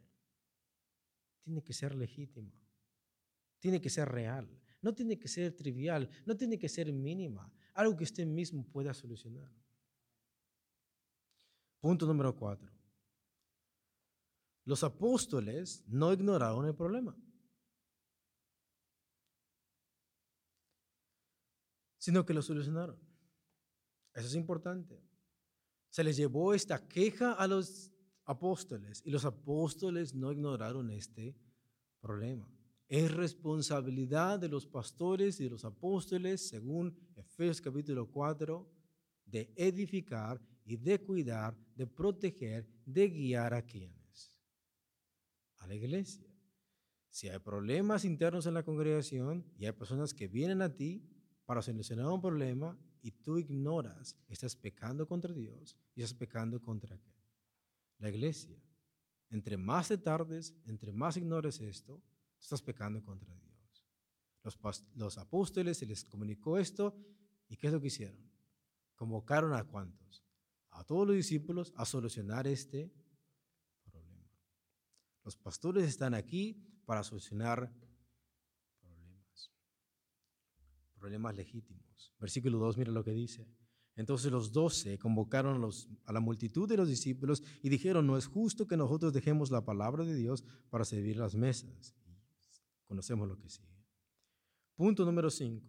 Tiene 1.42 1.62
que 1.62 1.72
ser 1.72 1.94
legítima. 1.94 2.52
Tiene 3.58 3.80
que 3.80 3.90
ser 3.90 4.08
real. 4.08 4.48
No 4.80 4.92
tiene 4.94 5.18
que 5.18 5.28
ser 5.28 5.52
trivial. 5.52 6.10
No 6.26 6.36
tiene 6.36 6.58
que 6.58 6.68
ser 6.68 6.92
mínima 6.92 7.52
algo 7.74 7.96
que 7.96 8.04
usted 8.04 8.26
mismo 8.26 8.64
pueda 8.64 8.92
solucionar. 8.94 9.50
Punto 11.80 12.06
número 12.06 12.34
cuatro. 12.36 12.70
Los 14.64 14.84
apóstoles 14.84 15.84
no 15.88 16.12
ignoraron 16.12 16.66
el 16.66 16.74
problema, 16.74 17.16
sino 21.98 22.24
que 22.24 22.34
lo 22.34 22.42
solucionaron. 22.42 22.96
Eso 24.14 24.28
es 24.28 24.34
importante. 24.34 25.02
Se 25.88 26.04
les 26.04 26.16
llevó 26.16 26.54
esta 26.54 26.86
queja 26.86 27.32
a 27.32 27.46
los 27.48 27.90
apóstoles 28.24 29.02
y 29.04 29.10
los 29.10 29.24
apóstoles 29.24 30.14
no 30.14 30.30
ignoraron 30.30 30.90
este 30.90 31.36
problema. 32.00 32.48
Es 32.92 33.10
responsabilidad 33.10 34.38
de 34.38 34.50
los 34.50 34.66
pastores 34.66 35.40
y 35.40 35.44
de 35.44 35.48
los 35.48 35.64
apóstoles, 35.64 36.46
según 36.46 36.94
Efesios 37.16 37.62
capítulo 37.62 38.06
4, 38.10 38.70
de 39.24 39.50
edificar 39.56 40.38
y 40.62 40.76
de 40.76 41.00
cuidar, 41.00 41.56
de 41.74 41.86
proteger, 41.86 42.68
de 42.84 43.08
guiar 43.08 43.54
a 43.54 43.62
quienes. 43.62 44.38
A 45.56 45.66
la 45.66 45.74
iglesia. 45.74 46.28
Si 47.08 47.30
hay 47.30 47.38
problemas 47.38 48.04
internos 48.04 48.44
en 48.44 48.52
la 48.52 48.62
congregación 48.62 49.42
y 49.56 49.64
hay 49.64 49.72
personas 49.72 50.12
que 50.12 50.28
vienen 50.28 50.60
a 50.60 50.76
ti 50.76 51.02
para 51.46 51.62
solucionar 51.62 52.08
un 52.08 52.20
problema 52.20 52.78
y 53.00 53.10
tú 53.10 53.38
ignoras, 53.38 54.18
estás 54.28 54.54
pecando 54.54 55.08
contra 55.08 55.32
Dios 55.32 55.78
y 55.94 56.02
estás 56.02 56.18
pecando 56.18 56.60
contra 56.60 56.98
qué? 56.98 57.16
La 58.00 58.10
iglesia. 58.10 58.62
Entre 59.30 59.56
más 59.56 59.88
te 59.88 59.96
tardes, 59.96 60.54
entre 60.66 60.92
más 60.92 61.16
ignores 61.16 61.58
esto, 61.58 62.02
estás 62.42 62.62
pecando 62.62 63.02
contra 63.02 63.34
Dios. 63.34 63.52
Los, 64.94 65.18
apóstoles 65.18 65.78
se 65.78 65.86
les 65.86 66.04
comunicó 66.04 66.58
esto 66.58 66.96
y 67.48 67.56
¿qué 67.56 67.68
es 67.68 67.72
lo 67.72 67.80
que 67.80 67.86
hicieron? 67.86 68.18
Convocaron 68.96 69.54
a 69.54 69.64
cuántos? 69.64 70.24
A 70.70 70.84
todos 70.84 71.06
los 71.06 71.16
discípulos 71.16 71.72
a 71.76 71.84
solucionar 71.84 72.46
este 72.46 72.92
problema. 73.84 74.28
Los 75.24 75.36
pastores 75.36 75.84
están 75.84 76.14
aquí 76.14 76.54
para 76.84 77.04
solucionar 77.04 77.72
problemas. 78.80 79.52
Problemas 80.94 81.36
legítimos. 81.36 82.12
Versículo 82.18 82.58
2, 82.58 82.78
mira 82.78 82.90
lo 82.90 83.04
que 83.04 83.12
dice. 83.12 83.46
Entonces 83.94 84.32
los 84.32 84.52
doce 84.52 84.98
convocaron 84.98 85.62
a, 86.06 86.12
la 86.12 86.20
multitud 86.20 86.68
de 86.68 86.78
los 86.78 86.88
discípulos 86.88 87.42
y 87.62 87.68
dijeron, 87.68 88.06
no 88.06 88.16
es 88.16 88.26
justo 88.26 88.66
que 88.66 88.76
nosotros 88.76 89.12
dejemos 89.12 89.50
la 89.50 89.64
palabra 89.64 90.04
de 90.04 90.14
Dios 90.14 90.44
para 90.70 90.84
servir 90.84 91.18
las 91.18 91.34
mesas. 91.34 91.94
Conocemos 92.92 93.26
lo 93.26 93.38
que 93.38 93.48
sigue. 93.48 93.86
Punto 94.76 95.06
número 95.06 95.30
5. 95.30 95.66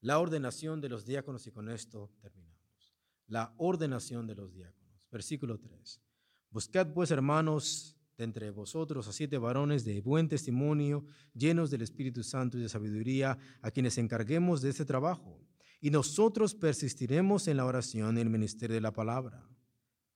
La 0.00 0.18
ordenación 0.18 0.80
de 0.80 0.88
los 0.88 1.04
diáconos 1.04 1.46
y 1.46 1.50
con 1.50 1.68
esto 1.68 2.10
terminamos. 2.22 2.96
La 3.26 3.52
ordenación 3.58 4.26
de 4.26 4.34
los 4.34 4.50
diáconos. 4.50 5.06
Versículo 5.10 5.58
3. 5.58 6.00
Buscad 6.48 6.94
pues, 6.94 7.10
hermanos, 7.10 7.98
de 8.16 8.24
entre 8.24 8.50
vosotros 8.50 9.08
a 9.08 9.12
siete 9.12 9.36
varones 9.36 9.84
de 9.84 10.00
buen 10.00 10.26
testimonio, 10.26 11.04
llenos 11.34 11.70
del 11.70 11.82
Espíritu 11.82 12.22
Santo 12.22 12.56
y 12.56 12.62
de 12.62 12.70
sabiduría, 12.70 13.36
a 13.60 13.70
quienes 13.70 13.98
encarguemos 13.98 14.62
de 14.62 14.70
este 14.70 14.86
trabajo. 14.86 15.38
Y 15.82 15.90
nosotros 15.90 16.54
persistiremos 16.54 17.46
en 17.46 17.58
la 17.58 17.66
oración 17.66 18.16
y 18.16 18.22
el 18.22 18.30
ministerio 18.30 18.72
de 18.72 18.80
la 18.80 18.94
palabra. 18.94 19.46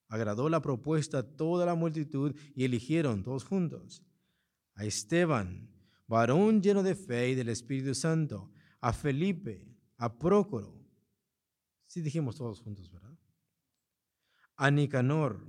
Agradó 0.09 0.49
la 0.49 0.63
propuesta 0.63 1.19
a 1.19 1.37
toda 1.37 1.67
la 1.67 1.75
multitud 1.75 2.35
y 2.55 2.65
eligieron 2.65 3.23
todos 3.23 3.45
juntos 3.45 4.03
a 4.75 4.85
Esteban, 4.85 5.74
varón 6.07 6.63
lleno 6.63 6.83
de 6.83 6.95
fe 6.95 7.31
y 7.31 7.35
del 7.35 7.49
Espíritu 7.49 7.95
Santo, 7.95 8.51
a 8.81 8.93
Felipe, 8.93 9.67
a 9.97 10.19
Prócoro, 10.19 10.79
sí 11.87 12.01
dijimos 12.01 12.37
todos 12.37 12.61
juntos, 12.61 12.91
¿verdad? 12.91 13.17
A 14.57 14.71
Nicanor, 14.71 15.41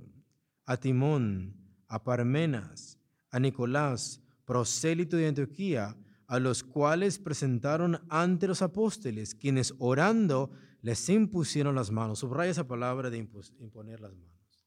a 0.64 0.76
Timón, 0.76 1.54
a 1.88 2.02
Parmenas, 2.02 2.98
a 3.30 3.38
Nicolás, 3.38 4.22
prosélito 4.44 5.16
de 5.16 5.28
Antioquía, 5.28 5.96
a 6.26 6.38
los 6.38 6.64
cuales 6.64 7.18
presentaron 7.18 8.00
ante 8.08 8.48
los 8.48 8.62
apóstoles, 8.62 9.34
quienes 9.34 9.74
orando 9.78 10.50
les 10.82 11.08
impusieron 11.08 11.74
las 11.74 11.90
manos. 11.90 12.20
Subraya 12.20 12.50
esa 12.50 12.66
palabra 12.66 13.10
de 13.10 13.18
imponer 13.18 14.00
las 14.00 14.14
manos. 14.14 14.66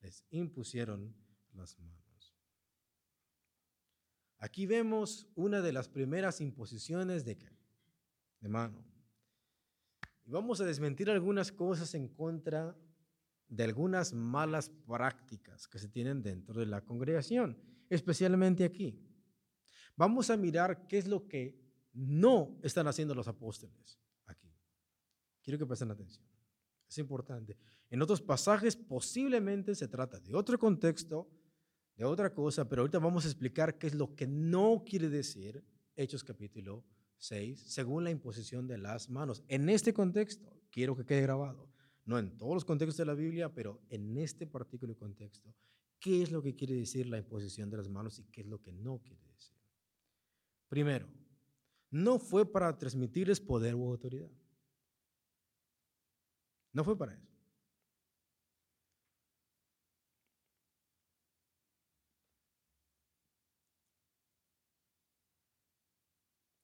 Les 0.00 0.24
impusieron 0.30 1.14
las 1.52 1.78
manos. 1.78 2.05
Aquí 4.38 4.66
vemos 4.66 5.26
una 5.34 5.62
de 5.62 5.72
las 5.72 5.88
primeras 5.88 6.40
imposiciones 6.40 7.24
de, 7.24 7.38
mano. 8.42 8.84
Y 10.24 10.30
vamos 10.30 10.60
a 10.60 10.64
desmentir 10.64 11.10
algunas 11.10 11.50
cosas 11.52 11.94
en 11.94 12.08
contra 12.08 12.76
de 13.48 13.64
algunas 13.64 14.12
malas 14.12 14.70
prácticas 14.70 15.68
que 15.68 15.78
se 15.78 15.88
tienen 15.88 16.22
dentro 16.22 16.60
de 16.60 16.66
la 16.66 16.84
congregación, 16.84 17.56
especialmente 17.88 18.64
aquí. 18.64 19.00
Vamos 19.96 20.30
a 20.30 20.36
mirar 20.36 20.86
qué 20.86 20.98
es 20.98 21.06
lo 21.06 21.26
que 21.26 21.58
no 21.92 22.58
están 22.62 22.86
haciendo 22.88 23.14
los 23.14 23.28
apóstoles 23.28 23.98
aquí. 24.26 24.52
Quiero 25.42 25.58
que 25.58 25.66
presten 25.66 25.90
atención. 25.90 26.26
Es 26.88 26.98
importante. 26.98 27.56
En 27.88 28.02
otros 28.02 28.20
pasajes 28.20 28.76
posiblemente 28.76 29.74
se 29.74 29.88
trata 29.88 30.20
de 30.20 30.34
otro 30.34 30.58
contexto, 30.58 31.30
de 31.96 32.04
otra 32.04 32.32
cosa, 32.32 32.68
pero 32.68 32.82
ahorita 32.82 32.98
vamos 32.98 33.24
a 33.24 33.28
explicar 33.28 33.78
qué 33.78 33.86
es 33.86 33.94
lo 33.94 34.14
que 34.14 34.26
no 34.26 34.84
quiere 34.84 35.08
decir 35.08 35.64
Hechos 35.96 36.22
capítulo 36.22 36.84
6, 37.18 37.58
según 37.66 38.04
la 38.04 38.10
imposición 38.10 38.66
de 38.66 38.76
las 38.76 39.08
manos. 39.08 39.42
En 39.48 39.70
este 39.70 39.94
contexto, 39.94 40.60
quiero 40.70 40.94
que 40.94 41.06
quede 41.06 41.22
grabado, 41.22 41.70
no 42.04 42.18
en 42.18 42.36
todos 42.36 42.54
los 42.54 42.64
contextos 42.66 42.98
de 42.98 43.06
la 43.06 43.14
Biblia, 43.14 43.52
pero 43.54 43.80
en 43.88 44.16
este 44.18 44.46
particular 44.46 44.96
contexto, 44.96 45.54
qué 45.98 46.22
es 46.22 46.30
lo 46.30 46.42
que 46.42 46.54
quiere 46.54 46.74
decir 46.74 47.06
la 47.06 47.18
imposición 47.18 47.70
de 47.70 47.78
las 47.78 47.88
manos 47.88 48.18
y 48.18 48.24
qué 48.24 48.42
es 48.42 48.46
lo 48.46 48.60
que 48.60 48.72
no 48.72 48.98
quiere 48.98 49.24
decir. 49.24 49.56
Primero, 50.68 51.08
no 51.90 52.18
fue 52.18 52.50
para 52.50 52.76
transmitirles 52.76 53.40
poder 53.40 53.74
u 53.74 53.88
autoridad. 53.88 54.30
No 56.72 56.84
fue 56.84 56.98
para 56.98 57.14
eso. 57.14 57.35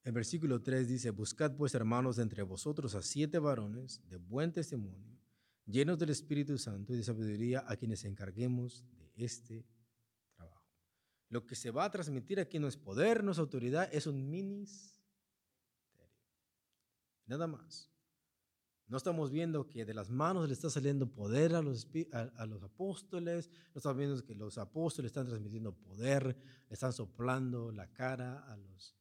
El 0.03 0.11
versículo 0.11 0.61
3 0.61 0.87
dice, 0.87 1.11
buscad 1.11 1.55
pues 1.55 1.73
hermanos 1.75 2.19
entre 2.19 2.43
vosotros 2.43 2.93
a 2.93 3.01
siete 3.01 3.39
varones 3.39 4.01
de 4.09 4.17
buen 4.17 4.51
testimonio, 4.51 5.17
llenos 5.65 5.97
del 5.97 6.09
Espíritu 6.09 6.57
Santo 6.57 6.93
y 6.93 6.97
de 6.97 7.03
sabiduría, 7.03 7.63
a 7.65 7.77
quienes 7.77 8.03
encarguemos 8.03 8.83
de 8.97 9.11
este 9.23 9.65
trabajo. 10.35 10.67
Lo 11.29 11.45
que 11.45 11.55
se 11.55 11.71
va 11.71 11.85
a 11.85 11.91
transmitir 11.91 12.41
aquí 12.41 12.59
no 12.59 12.67
es 12.67 12.75
poder, 12.75 13.23
no 13.23 13.31
es 13.31 13.39
autoridad, 13.39 13.87
es 13.93 14.05
un 14.05 14.29
ministerio. 14.29 14.93
Nada 17.25 17.47
más. 17.47 17.89
No 18.87 18.97
estamos 18.97 19.31
viendo 19.31 19.69
que 19.69 19.85
de 19.85 19.93
las 19.93 20.09
manos 20.09 20.47
le 20.47 20.53
está 20.53 20.69
saliendo 20.69 21.09
poder 21.09 21.55
a 21.55 21.61
los, 21.61 21.87
apóstoles, 22.61 23.49
no 23.73 23.79
estamos 23.79 23.97
viendo 23.97 24.23
que 24.25 24.35
los 24.35 24.57
apóstoles 24.57 25.09
están 25.09 25.25
transmitiendo 25.25 25.73
poder, 25.73 26.37
están 26.69 26.91
soplando 26.91 27.71
la 27.71 27.87
cara 27.93 28.39
a 28.39 28.57
los 28.57 28.93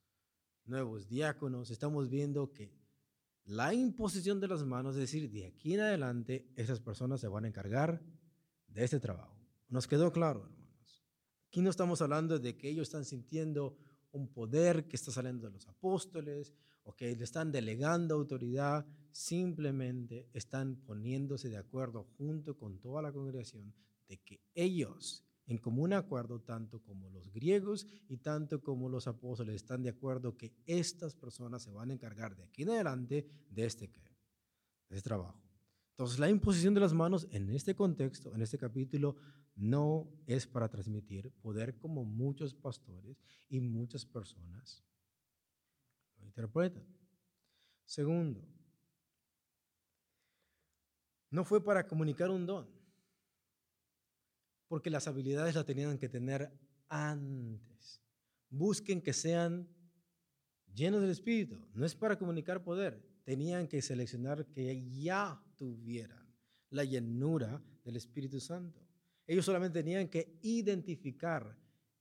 nuevos 0.66 1.08
diáconos, 1.08 1.70
estamos 1.70 2.08
viendo 2.08 2.52
que 2.52 2.72
la 3.44 3.74
imposición 3.74 4.40
de 4.40 4.48
las 4.48 4.64
manos, 4.64 4.94
es 4.94 5.00
decir, 5.00 5.30
de 5.30 5.46
aquí 5.46 5.74
en 5.74 5.80
adelante, 5.80 6.48
esas 6.56 6.80
personas 6.80 7.20
se 7.20 7.28
van 7.28 7.44
a 7.44 7.48
encargar 7.48 8.00
de 8.68 8.84
este 8.84 9.00
trabajo. 9.00 9.36
¿Nos 9.68 9.88
quedó 9.88 10.12
claro, 10.12 10.44
hermanos? 10.44 11.04
Aquí 11.48 11.60
no 11.60 11.70
estamos 11.70 12.00
hablando 12.00 12.38
de 12.38 12.56
que 12.56 12.68
ellos 12.68 12.88
están 12.88 13.04
sintiendo 13.04 13.76
un 14.12 14.28
poder 14.32 14.86
que 14.86 14.96
está 14.96 15.10
saliendo 15.10 15.46
de 15.46 15.52
los 15.52 15.66
apóstoles 15.68 16.54
o 16.84 16.94
que 16.94 17.14
le 17.16 17.24
están 17.24 17.50
delegando 17.52 18.14
autoridad, 18.14 18.86
simplemente 19.10 20.28
están 20.32 20.76
poniéndose 20.76 21.48
de 21.48 21.56
acuerdo 21.56 22.04
junto 22.16 22.56
con 22.56 22.78
toda 22.78 23.02
la 23.02 23.12
congregación 23.12 23.74
de 24.08 24.18
que 24.18 24.40
ellos 24.54 25.24
en 25.46 25.58
común 25.58 25.92
acuerdo, 25.92 26.40
tanto 26.40 26.82
como 26.82 27.10
los 27.10 27.32
griegos 27.32 27.86
y 28.08 28.18
tanto 28.18 28.62
como 28.62 28.88
los 28.88 29.06
apóstoles 29.06 29.56
están 29.56 29.82
de 29.82 29.90
acuerdo 29.90 30.36
que 30.36 30.54
estas 30.66 31.14
personas 31.14 31.62
se 31.62 31.70
van 31.70 31.90
a 31.90 31.94
encargar 31.94 32.36
de 32.36 32.44
aquí 32.44 32.62
en 32.62 32.70
adelante 32.70 33.26
de 33.50 33.64
este, 33.64 33.88
de 33.88 34.96
este 34.96 35.08
trabajo. 35.08 35.40
Entonces, 35.90 36.18
la 36.18 36.30
imposición 36.30 36.74
de 36.74 36.80
las 36.80 36.94
manos 36.94 37.28
en 37.30 37.50
este 37.50 37.74
contexto, 37.74 38.34
en 38.34 38.42
este 38.42 38.58
capítulo, 38.58 39.16
no 39.54 40.08
es 40.26 40.46
para 40.46 40.68
transmitir 40.68 41.30
poder 41.42 41.76
como 41.78 42.04
muchos 42.04 42.54
pastores 42.54 43.22
y 43.48 43.60
muchas 43.60 44.06
personas 44.06 44.82
lo 46.18 46.24
interpretan. 46.24 46.86
Segundo, 47.84 48.42
no 51.30 51.44
fue 51.44 51.62
para 51.62 51.86
comunicar 51.86 52.30
un 52.30 52.46
don 52.46 52.81
porque 54.72 54.88
las 54.88 55.06
habilidades 55.06 55.54
las 55.54 55.66
tenían 55.66 55.98
que 55.98 56.08
tener 56.08 56.50
antes. 56.88 58.00
Busquen 58.48 59.02
que 59.02 59.12
sean 59.12 59.68
llenos 60.72 61.02
del 61.02 61.10
Espíritu. 61.10 61.60
No 61.74 61.84
es 61.84 61.94
para 61.94 62.16
comunicar 62.16 62.64
poder. 62.64 63.06
Tenían 63.22 63.68
que 63.68 63.82
seleccionar 63.82 64.46
que 64.46 64.82
ya 64.90 65.38
tuvieran 65.58 66.26
la 66.70 66.84
llenura 66.84 67.62
del 67.84 67.96
Espíritu 67.96 68.40
Santo. 68.40 68.80
Ellos 69.26 69.44
solamente 69.44 69.82
tenían 69.82 70.08
que 70.08 70.38
identificar, 70.40 71.54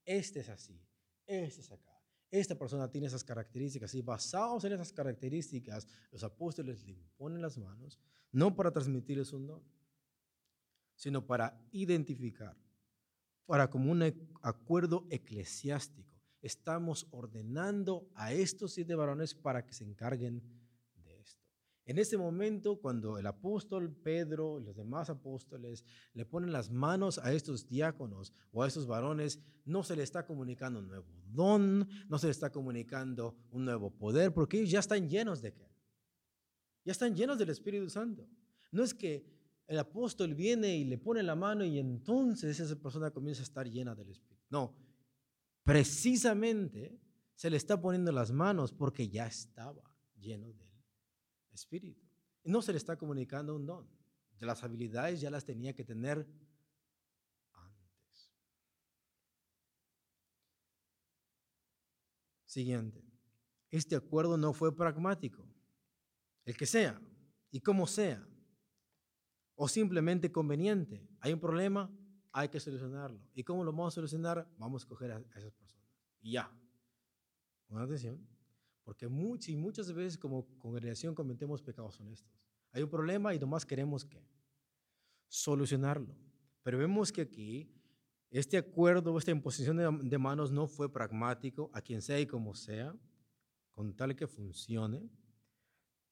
este 0.06 0.40
es 0.40 0.48
así, 0.48 0.82
este 1.28 1.60
es 1.60 1.74
acá. 1.74 2.02
Esta 2.30 2.58
persona 2.58 2.90
tiene 2.90 3.08
esas 3.08 3.26
características 3.26 3.94
y 3.96 4.02
basados 4.02 4.64
en 4.64 4.72
esas 4.72 4.94
características, 4.94 5.90
los 6.10 6.24
apóstoles 6.24 6.86
le 6.86 6.94
imponen 6.94 7.42
las 7.42 7.58
manos, 7.58 8.00
no 8.32 8.56
para 8.56 8.72
transmitirles 8.72 9.34
un 9.34 9.48
don, 9.48 9.81
sino 11.02 11.26
para 11.26 11.60
identificar, 11.72 12.56
para 13.48 13.72
como 13.72 13.92
un 13.92 14.04
acuerdo 14.44 15.08
eclesiástico. 15.10 16.14
Estamos 16.44 17.08
ordenando 17.10 18.08
a 18.14 18.34
estos 18.34 18.74
siete 18.74 18.94
varones 18.94 19.34
para 19.34 19.66
que 19.66 19.74
se 19.74 19.84
encarguen 19.84 20.44
de 20.94 21.20
esto. 21.20 21.44
En 21.86 21.98
ese 21.98 22.20
momento, 22.20 22.80
cuando 22.80 23.18
el 23.18 23.26
apóstol 23.26 23.92
Pedro 23.92 24.60
y 24.60 24.64
los 24.64 24.76
demás 24.76 25.10
apóstoles 25.10 25.84
le 26.14 26.24
ponen 26.24 26.52
las 26.52 26.70
manos 26.70 27.18
a 27.18 27.34
estos 27.34 27.68
diáconos 27.68 28.32
o 28.52 28.62
a 28.62 28.68
estos 28.68 28.86
varones, 28.86 29.40
no 29.66 29.82
se 29.82 29.96
le 29.96 30.04
está 30.04 30.28
comunicando 30.28 30.78
un 30.78 30.88
nuevo 30.88 31.08
don, 31.32 31.90
no 32.10 32.20
se 32.20 32.28
le 32.28 32.32
está 32.32 32.52
comunicando 32.52 33.36
un 33.50 33.66
nuevo 33.66 33.90
poder, 33.90 34.36
porque 34.36 34.58
ellos 34.58 34.70
ya 34.70 34.80
están 34.80 35.10
llenos 35.10 35.42
de 35.42 35.52
qué? 35.52 35.68
Ya 36.86 36.92
están 36.92 37.16
llenos 37.16 37.40
del 37.40 37.50
Espíritu 37.50 37.90
Santo. 37.90 38.30
No 38.72 38.84
es 38.84 38.94
que 38.94 39.41
el 39.68 39.80
apóstol 39.80 40.36
viene 40.36 40.76
y 40.78 40.84
le 40.84 40.98
pone 40.98 41.24
la 41.24 41.36
mano 41.36 41.64
y 41.64 41.80
entonces 41.80 42.60
esa 42.60 42.76
persona 42.76 43.12
comienza 43.12 43.42
a 43.42 43.44
estar 43.44 43.70
llena 43.70 43.96
del 43.96 44.10
Espíritu. 44.10 44.46
No, 44.50 44.76
precisamente 45.64 47.00
se 47.36 47.50
le 47.50 47.58
está 47.58 47.80
poniendo 47.80 48.12
las 48.12 48.32
manos 48.32 48.74
porque 48.74 49.08
ya 49.08 49.28
estaba 49.28 49.84
lleno 50.20 50.52
del 50.54 50.70
Espíritu. 51.54 52.06
No 52.44 52.62
se 52.62 52.72
le 52.72 52.78
está 52.78 52.98
comunicando 52.98 53.56
un 53.56 53.66
don. 53.66 53.90
Las 54.40 54.64
habilidades 54.64 55.22
ya 55.22 55.30
las 55.30 55.46
tenía 55.46 55.74
que 55.74 55.84
tener 55.84 56.28
antes. 57.54 58.32
Siguiente. 62.46 63.04
Este 63.70 63.96
acuerdo 63.96 64.38
no 64.38 64.52
fue 64.52 64.76
pragmático. 64.76 65.48
El 66.44 66.58
que 66.58 66.66
sea 66.66 67.00
y 67.52 67.62
como 67.62 67.86
sea 67.86 68.28
o 69.64 69.68
simplemente 69.68 70.32
conveniente. 70.32 71.08
Hay 71.20 71.34
un 71.34 71.40
problema, 71.40 71.88
hay 72.32 72.50
que 72.50 72.60
solucionarlo. 72.60 73.22
¿Y 73.36 73.44
cómo 73.44 73.64
lo 73.64 73.72
vamos 73.72 73.94
a 73.94 73.96
solucionar? 73.96 74.50
Vamos 74.58 74.82
a 74.82 74.84
escoger 74.86 75.12
a, 75.12 75.20
esas 75.36 75.54
personas. 75.54 75.86
Y 76.20 76.32
ya. 76.32 76.52
Una 77.70 77.84
atención, 77.84 78.28
porque 78.84 79.08
muchas 79.08 79.50
y 79.50 79.56
muchas 79.56 79.94
veces 79.94 80.18
como 80.18 80.48
congregación 80.58 81.14
cometemos 81.14 81.62
pecados 81.62 82.00
honestos. 82.00 82.34
Hay 82.72 82.82
un 82.82 82.90
problema 82.90 83.36
y 83.36 83.40
nomás 83.40 83.64
queremos 83.64 84.04
que 84.04 84.28
solucionarlo. 85.28 86.18
Pero 86.64 86.80
vemos 86.80 87.12
que 87.12 87.22
aquí 87.22 87.72
este 88.32 88.58
acuerdo, 88.58 89.16
esta 89.16 89.30
imposición 89.30 89.78
de, 89.78 90.10
de 90.10 90.18
manos 90.18 90.52
no 90.52 90.66
fue 90.66 90.92
pragmático 90.92 91.70
a 91.72 91.82
quien 91.82 92.02
sea 92.02 92.20
y 92.20 92.26
como 92.26 92.56
sea, 92.56 92.96
con 93.70 93.96
tal 93.96 94.16
que 94.16 94.26
funcione, 94.26 95.08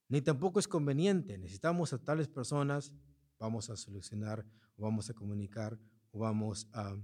ni 0.07 0.21
tampoco 0.21 0.59
es 0.59 0.67
conveniente. 0.67 1.35
Necesitamos 1.39 1.93
a 1.93 1.97
tales 1.97 2.27
personas 2.27 2.93
vamos 3.39 3.69
a 3.69 3.77
solucionar 3.77 4.45
vamos 4.77 5.09
a 5.09 5.13
comunicar 5.13 5.79
vamos 6.11 6.67
a, 6.73 6.97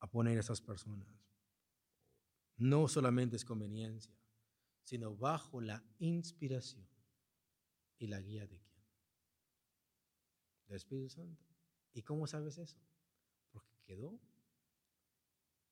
a 0.00 0.10
poner 0.10 0.36
a 0.36 0.40
esas 0.40 0.60
personas. 0.60 1.08
No 2.56 2.88
solamente 2.88 3.36
es 3.36 3.44
conveniencia, 3.44 4.12
sino 4.82 5.16
bajo 5.16 5.60
la 5.60 5.84
inspiración 5.98 6.88
y 7.98 8.08
la 8.08 8.20
guía 8.20 8.46
de 8.46 8.58
quién? 8.58 8.84
Del 10.66 10.76
Espíritu 10.76 11.08
Santo. 11.08 11.44
¿Y 11.92 12.02
cómo 12.02 12.26
sabes 12.26 12.58
eso? 12.58 12.78
Porque 13.50 13.78
quedó 13.84 14.20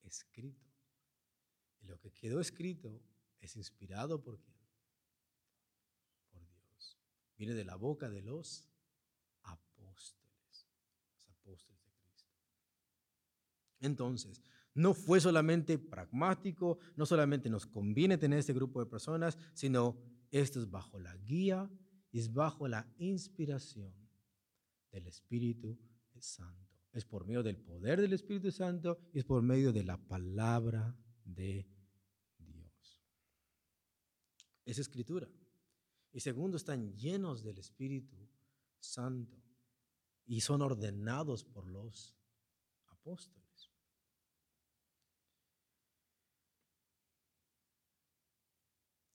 escrito. 0.03 0.65
Y 1.81 1.87
lo 1.87 1.99
que 1.99 2.13
quedó 2.13 2.41
escrito 2.41 3.03
es 3.41 3.57
inspirado 3.57 4.23
por 4.23 4.41
quién? 4.41 4.57
Por 6.31 6.47
Dios. 6.49 6.99
Viene 7.37 7.55
de 7.55 7.65
la 7.65 7.77
boca 7.77 8.09
de 8.09 8.23
los 8.23 8.69
Entonces, 13.81 14.43
no 14.75 14.95
fue 14.95 15.21
solamente 15.21 15.79
pragmático, 15.79 16.79
no 16.97 17.07
solamente 17.07 17.49
nos 17.49 17.67
conviene 17.67 18.19
tener 18.19 18.39
este 18.39 18.53
grupo 18.53 18.81
de 18.81 18.91
personas, 18.91 19.39
sino 19.55 19.97
esto 20.31 20.61
es 20.61 20.71
bajo 20.71 20.99
la 20.99 21.17
guía 21.17 21.71
y 22.11 22.19
es 22.19 22.33
bajo 22.33 22.69
la 22.69 22.87
inspiración 22.99 23.93
del 24.91 25.07
Espíritu 25.07 25.79
Santo. 26.19 26.77
Es 26.93 27.05
por 27.05 27.27
medio 27.27 27.43
del 27.43 27.59
poder 27.59 28.01
del 28.01 28.13
Espíritu 28.13 28.51
Santo 28.51 28.99
y 29.13 29.19
es 29.19 29.25
por 29.25 29.43
medio 29.43 29.73
de 29.73 29.85
la 29.85 29.99
palabra 29.99 30.97
de 31.25 31.67
Dios. 32.39 33.03
Es 34.65 34.79
escritura. 34.79 35.29
Y 36.13 36.21
segundo, 36.21 36.57
están 36.57 36.95
llenos 36.97 37.43
del 37.43 37.59
Espíritu 37.59 38.17
Santo 38.79 39.46
y 40.27 40.41
son 40.41 40.63
ordenados 40.63 41.45
por 41.45 41.67
los 41.67 42.17
apóstoles. 42.89 43.71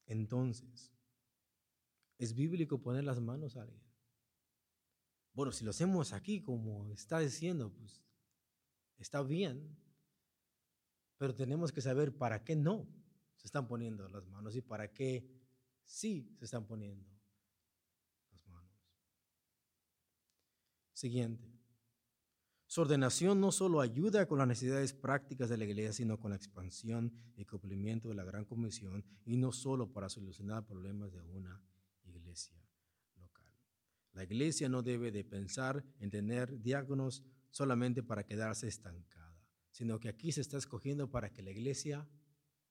Entonces, 0.05 0.93
¿es 2.17 2.33
bíblico 2.33 2.81
poner 2.81 3.03
las 3.03 3.21
manos 3.21 3.55
a 3.55 3.61
alguien? 3.61 3.81
Bueno, 5.33 5.51
si 5.51 5.63
lo 5.63 5.71
hacemos 5.71 6.11
aquí 6.11 6.41
como 6.41 6.91
está 6.91 7.19
diciendo, 7.19 7.71
pues 7.71 8.03
está 8.97 9.23
bien, 9.23 9.77
pero 11.17 11.33
tenemos 11.33 11.71
que 11.71 11.81
saber 11.81 12.17
para 12.17 12.43
qué 12.43 12.55
no. 12.55 12.87
se 13.35 13.47
están 13.47 13.67
poniendo 13.67 14.07
las 14.09 14.27
manos 14.27 14.55
y 14.55 14.61
para 14.61 14.91
qué 14.91 15.25
sí 15.85 16.35
se 16.37 16.45
están 16.45 16.67
poniendo 16.67 17.09
las 18.31 18.45
manos. 18.47 18.71
Siguiente. 21.01 21.51
Su 22.67 22.81
ordenación 22.81 23.41
no 23.41 23.51
solo 23.51 23.81
ayuda 23.81 24.27
con 24.27 24.37
las 24.37 24.47
necesidades 24.47 24.93
prácticas 24.93 25.49
de 25.49 25.57
la 25.57 25.63
iglesia, 25.63 25.93
sino 25.93 26.19
con 26.19 26.29
la 26.29 26.37
expansión 26.37 27.11
y 27.35 27.43
cumplimiento 27.45 28.09
de 28.09 28.13
la 28.13 28.23
gran 28.23 28.45
comisión 28.45 29.03
y 29.25 29.35
no 29.35 29.51
solo 29.51 29.91
para 29.91 30.09
solucionar 30.09 30.63
problemas 30.63 31.11
de 31.11 31.23
una 31.23 31.59
iglesia 32.03 32.55
local. 33.15 33.47
La 34.13 34.25
iglesia 34.25 34.69
no 34.69 34.83
debe 34.83 35.11
de 35.11 35.23
pensar 35.23 35.83
en 35.97 36.11
tener 36.11 36.61
diáconos 36.61 37.23
solamente 37.49 38.03
para 38.03 38.23
quedarse 38.23 38.67
estancada, 38.67 39.43
sino 39.71 39.99
que 39.99 40.07
aquí 40.07 40.31
se 40.31 40.41
está 40.41 40.59
escogiendo 40.59 41.09
para 41.09 41.31
que 41.31 41.41
la 41.41 41.49
iglesia 41.49 42.07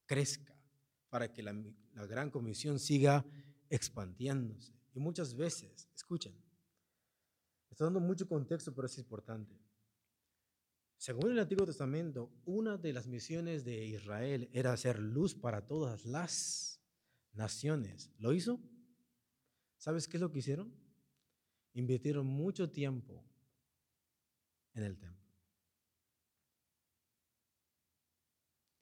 crezca, 0.07 0.55
para 1.09 1.33
que 1.33 1.43
la, 1.43 1.53
la 1.95 2.07
gran 2.07 2.31
comisión 2.31 2.79
siga 2.79 3.27
expandiéndose. 3.71 4.73
Y 4.95 5.01
muchas 5.01 5.35
veces, 5.35 5.89
escuchen, 5.97 6.41
estoy 7.71 7.87
dando 7.87 8.01
mucho 8.01 8.29
contexto, 8.29 8.75
pero 8.75 8.87
es 8.87 8.99
importante. 8.99 9.57
Según 10.97 11.31
el 11.31 11.39
Antiguo 11.39 11.65
Testamento, 11.65 12.31
una 12.45 12.77
de 12.77 12.93
las 12.93 13.07
misiones 13.07 13.65
de 13.65 13.87
Israel 13.87 14.51
era 14.53 14.73
hacer 14.73 14.99
luz 14.99 15.35
para 15.35 15.67
todas 15.67 16.05
las 16.05 16.83
naciones. 17.33 18.13
¿Lo 18.19 18.35
hizo? 18.35 18.61
¿Sabes 19.79 20.07
qué 20.07 20.19
es 20.19 20.21
lo 20.21 20.31
que 20.31 20.41
hicieron? 20.41 20.75
Invirtieron 21.73 22.27
mucho 22.27 22.71
tiempo 22.71 23.25
en 24.75 24.83
el 24.83 24.99
templo. 24.99 25.27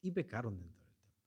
Y 0.00 0.10
pecaron 0.10 0.58
dentro 0.58 0.84
del 0.86 0.96
templo. 0.96 1.22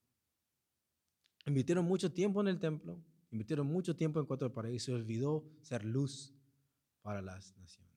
Invirtieron 1.45 1.86
mucho 1.86 2.12
tiempo 2.12 2.41
en 2.41 2.49
el 2.49 2.59
templo, 2.59 3.01
invirtieron 3.32 3.68
mucho 3.68 3.95
tiempo 3.95 4.20
en 4.20 4.26
cuatro 4.26 4.53
paraísos 4.53 4.82
y 4.82 4.86
se 4.88 4.93
olvidó 4.93 5.45
ser 5.62 5.86
luz 5.86 6.36
para 7.02 7.22
las 7.22 7.56
naciones. 7.58 7.91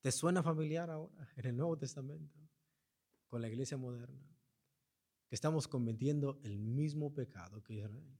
¿Te 0.00 0.12
suena 0.12 0.42
familiar 0.42 0.90
ahora 0.90 1.30
en 1.36 1.46
el 1.46 1.56
Nuevo 1.56 1.76
Testamento 1.76 2.38
con 3.28 3.42
la 3.42 3.48
iglesia 3.48 3.76
moderna? 3.76 4.26
Que 5.28 5.34
estamos 5.34 5.68
cometiendo 5.68 6.40
el 6.42 6.58
mismo 6.58 7.14
pecado 7.14 7.62
que 7.62 7.74
Israel. 7.74 8.18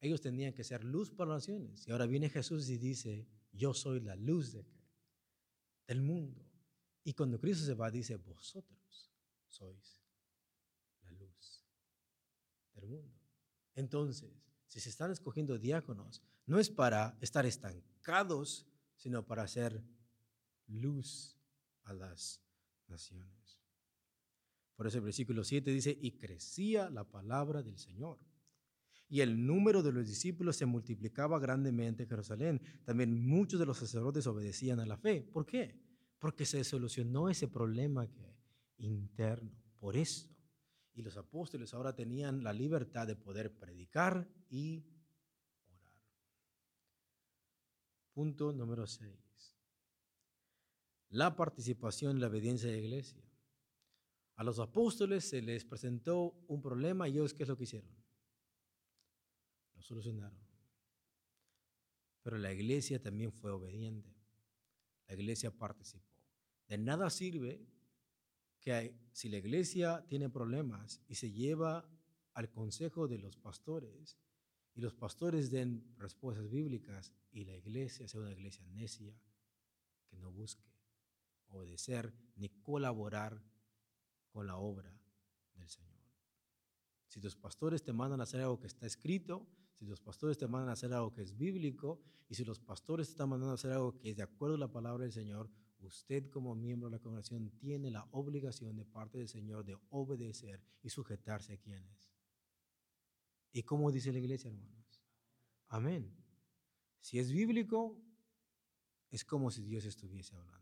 Ellos 0.00 0.20
tenían 0.20 0.52
que 0.52 0.62
ser 0.62 0.84
luz 0.84 1.10
para 1.10 1.32
las 1.32 1.48
naciones. 1.48 1.86
Y 1.88 1.90
ahora 1.90 2.06
viene 2.06 2.28
Jesús 2.28 2.68
y 2.68 2.78
dice, 2.78 3.26
yo 3.52 3.74
soy 3.74 4.00
la 4.00 4.14
luz 4.14 4.52
de, 4.52 4.64
del 5.86 6.02
mundo. 6.02 6.44
Y 7.02 7.14
cuando 7.14 7.40
Cristo 7.40 7.64
se 7.64 7.74
va, 7.74 7.90
dice, 7.90 8.16
vosotros 8.16 9.10
sois 9.46 10.02
la 11.02 11.10
luz 11.12 11.64
del 12.74 12.86
mundo. 12.86 13.18
Entonces, 13.74 14.47
si 14.68 14.80
se 14.80 14.90
están 14.90 15.10
escogiendo 15.10 15.58
diáconos, 15.58 16.22
no 16.46 16.58
es 16.58 16.70
para 16.70 17.18
estar 17.20 17.44
estancados, 17.46 18.66
sino 18.96 19.26
para 19.26 19.48
ser 19.48 19.82
luz 20.66 21.36
a 21.84 21.92
las 21.92 22.40
naciones. 22.86 23.60
Por 24.76 24.86
eso 24.86 24.98
el 24.98 25.04
versículo 25.04 25.42
7 25.42 25.72
dice, 25.72 25.98
y 26.00 26.12
crecía 26.12 26.88
la 26.90 27.04
palabra 27.04 27.62
del 27.62 27.78
Señor. 27.78 28.18
Y 29.08 29.22
el 29.22 29.44
número 29.46 29.82
de 29.82 29.90
los 29.90 30.06
discípulos 30.06 30.56
se 30.56 30.66
multiplicaba 30.66 31.38
grandemente 31.38 32.02
en 32.02 32.08
Jerusalén. 32.08 32.60
También 32.84 33.26
muchos 33.26 33.58
de 33.58 33.66
los 33.66 33.78
sacerdotes 33.78 34.26
obedecían 34.26 34.80
a 34.80 34.86
la 34.86 34.98
fe. 34.98 35.22
¿Por 35.22 35.46
qué? 35.46 35.80
Porque 36.18 36.44
se 36.44 36.62
solucionó 36.62 37.28
ese 37.30 37.48
problema 37.48 38.06
que, 38.06 38.36
interno. 38.76 39.50
Por 39.80 39.96
eso. 39.96 40.28
Y 40.98 41.02
los 41.02 41.16
apóstoles 41.16 41.72
ahora 41.74 41.94
tenían 41.94 42.42
la 42.42 42.52
libertad 42.52 43.06
de 43.06 43.14
poder 43.14 43.56
predicar 43.56 44.28
y 44.50 44.84
orar. 45.68 46.02
Punto 48.12 48.52
número 48.52 48.86
6 48.86 49.28
la 51.10 51.34
participación 51.34 52.16
en 52.16 52.20
la 52.20 52.26
obediencia 52.26 52.68
de 52.68 52.76
la 52.76 52.82
iglesia. 52.82 53.22
A 54.36 54.44
los 54.44 54.58
apóstoles 54.58 55.28
se 55.28 55.42
les 55.42 55.64
presentó 55.64 56.34
un 56.46 56.60
problema 56.60 57.08
y 57.08 57.12
ellos 57.12 57.34
qué 57.34 57.42
es 57.42 57.48
lo 57.48 57.56
que 57.56 57.64
hicieron? 57.64 57.90
Lo 59.74 59.82
solucionaron. 59.82 60.38
Pero 62.22 62.38
la 62.38 62.52
iglesia 62.52 63.00
también 63.00 63.32
fue 63.32 63.50
obediente. 63.50 64.14
La 65.06 65.14
iglesia 65.14 65.50
participó. 65.50 66.06
De 66.68 66.76
nada 66.76 67.08
sirve 67.10 67.66
que 68.60 68.94
si 69.12 69.28
la 69.28 69.38
iglesia 69.38 70.04
tiene 70.08 70.28
problemas 70.28 71.00
y 71.08 71.14
se 71.14 71.30
lleva 71.30 71.88
al 72.34 72.50
consejo 72.50 73.08
de 73.08 73.18
los 73.18 73.36
pastores 73.36 74.18
y 74.74 74.80
los 74.80 74.94
pastores 74.94 75.50
den 75.50 75.94
respuestas 75.96 76.48
bíblicas 76.48 77.12
y 77.32 77.44
la 77.44 77.56
iglesia 77.56 78.06
sea 78.06 78.20
una 78.20 78.32
iglesia 78.32 78.66
necia 78.68 79.14
que 80.08 80.16
no 80.18 80.30
busque 80.30 80.68
obedecer 81.48 82.14
ni 82.36 82.48
colaborar 82.48 83.42
con 84.30 84.46
la 84.46 84.56
obra 84.56 84.92
del 85.54 85.68
Señor. 85.68 85.98
Si 87.06 87.20
tus 87.20 87.36
pastores 87.36 87.82
te 87.82 87.92
mandan 87.92 88.20
a 88.20 88.24
hacer 88.24 88.40
algo 88.40 88.60
que 88.60 88.66
está 88.66 88.86
escrito, 88.86 89.48
si 89.78 89.86
los 89.86 90.00
pastores 90.00 90.36
te 90.36 90.46
mandan 90.46 90.70
a 90.70 90.72
hacer 90.72 90.92
algo 90.92 91.12
que 91.12 91.22
es 91.22 91.36
bíblico, 91.36 92.00
y 92.28 92.34
si 92.34 92.44
los 92.44 92.60
pastores 92.60 93.08
te 93.08 93.12
están 93.12 93.30
mandando 93.30 93.52
a 93.52 93.54
hacer 93.54 93.72
algo 93.72 93.98
que 93.98 94.10
es 94.10 94.16
de 94.16 94.22
acuerdo 94.22 94.56
a 94.56 94.58
la 94.58 94.70
palabra 94.70 95.04
del 95.04 95.12
Señor, 95.12 95.50
usted 95.80 96.28
como 96.30 96.54
miembro 96.54 96.88
de 96.88 96.96
la 96.96 97.02
congregación 97.02 97.50
tiene 97.58 97.90
la 97.90 98.06
obligación 98.10 98.76
de 98.76 98.84
parte 98.84 99.18
del 99.18 99.28
Señor 99.28 99.64
de 99.64 99.78
obedecer 99.90 100.60
y 100.82 100.90
sujetarse 100.90 101.54
a 101.54 101.58
quienes. 101.58 102.10
¿Y 103.52 103.62
cómo 103.62 103.90
dice 103.90 104.12
la 104.12 104.18
iglesia, 104.18 104.50
hermanos? 104.50 105.02
Amén. 105.68 106.14
Si 107.00 107.18
es 107.18 107.30
bíblico, 107.32 107.96
es 109.10 109.24
como 109.24 109.50
si 109.50 109.62
Dios 109.62 109.84
estuviese 109.84 110.36
hablando. 110.36 110.58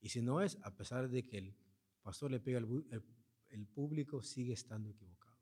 Y 0.00 0.10
si 0.10 0.22
no 0.22 0.40
es, 0.40 0.58
a 0.62 0.74
pesar 0.74 1.08
de 1.08 1.26
que 1.26 1.38
el 1.38 1.56
pastor 2.02 2.30
le 2.30 2.40
pega 2.40 2.58
el, 2.58 3.66
público, 3.66 4.22
sigue 4.22 4.52
estando 4.52 4.88
equivocado. 4.88 5.36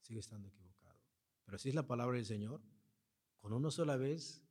Sigue 0.00 0.20
estando 0.20 0.48
equivocado. 0.48 1.00
Pero 1.44 1.58
si 1.58 1.70
es 1.70 1.74
la 1.74 1.86
palabra 1.86 2.16
del 2.16 2.26
Señor, 2.26 2.62
con 3.40 3.52
una 3.52 3.70
sola 3.70 3.96
vez 3.96 4.42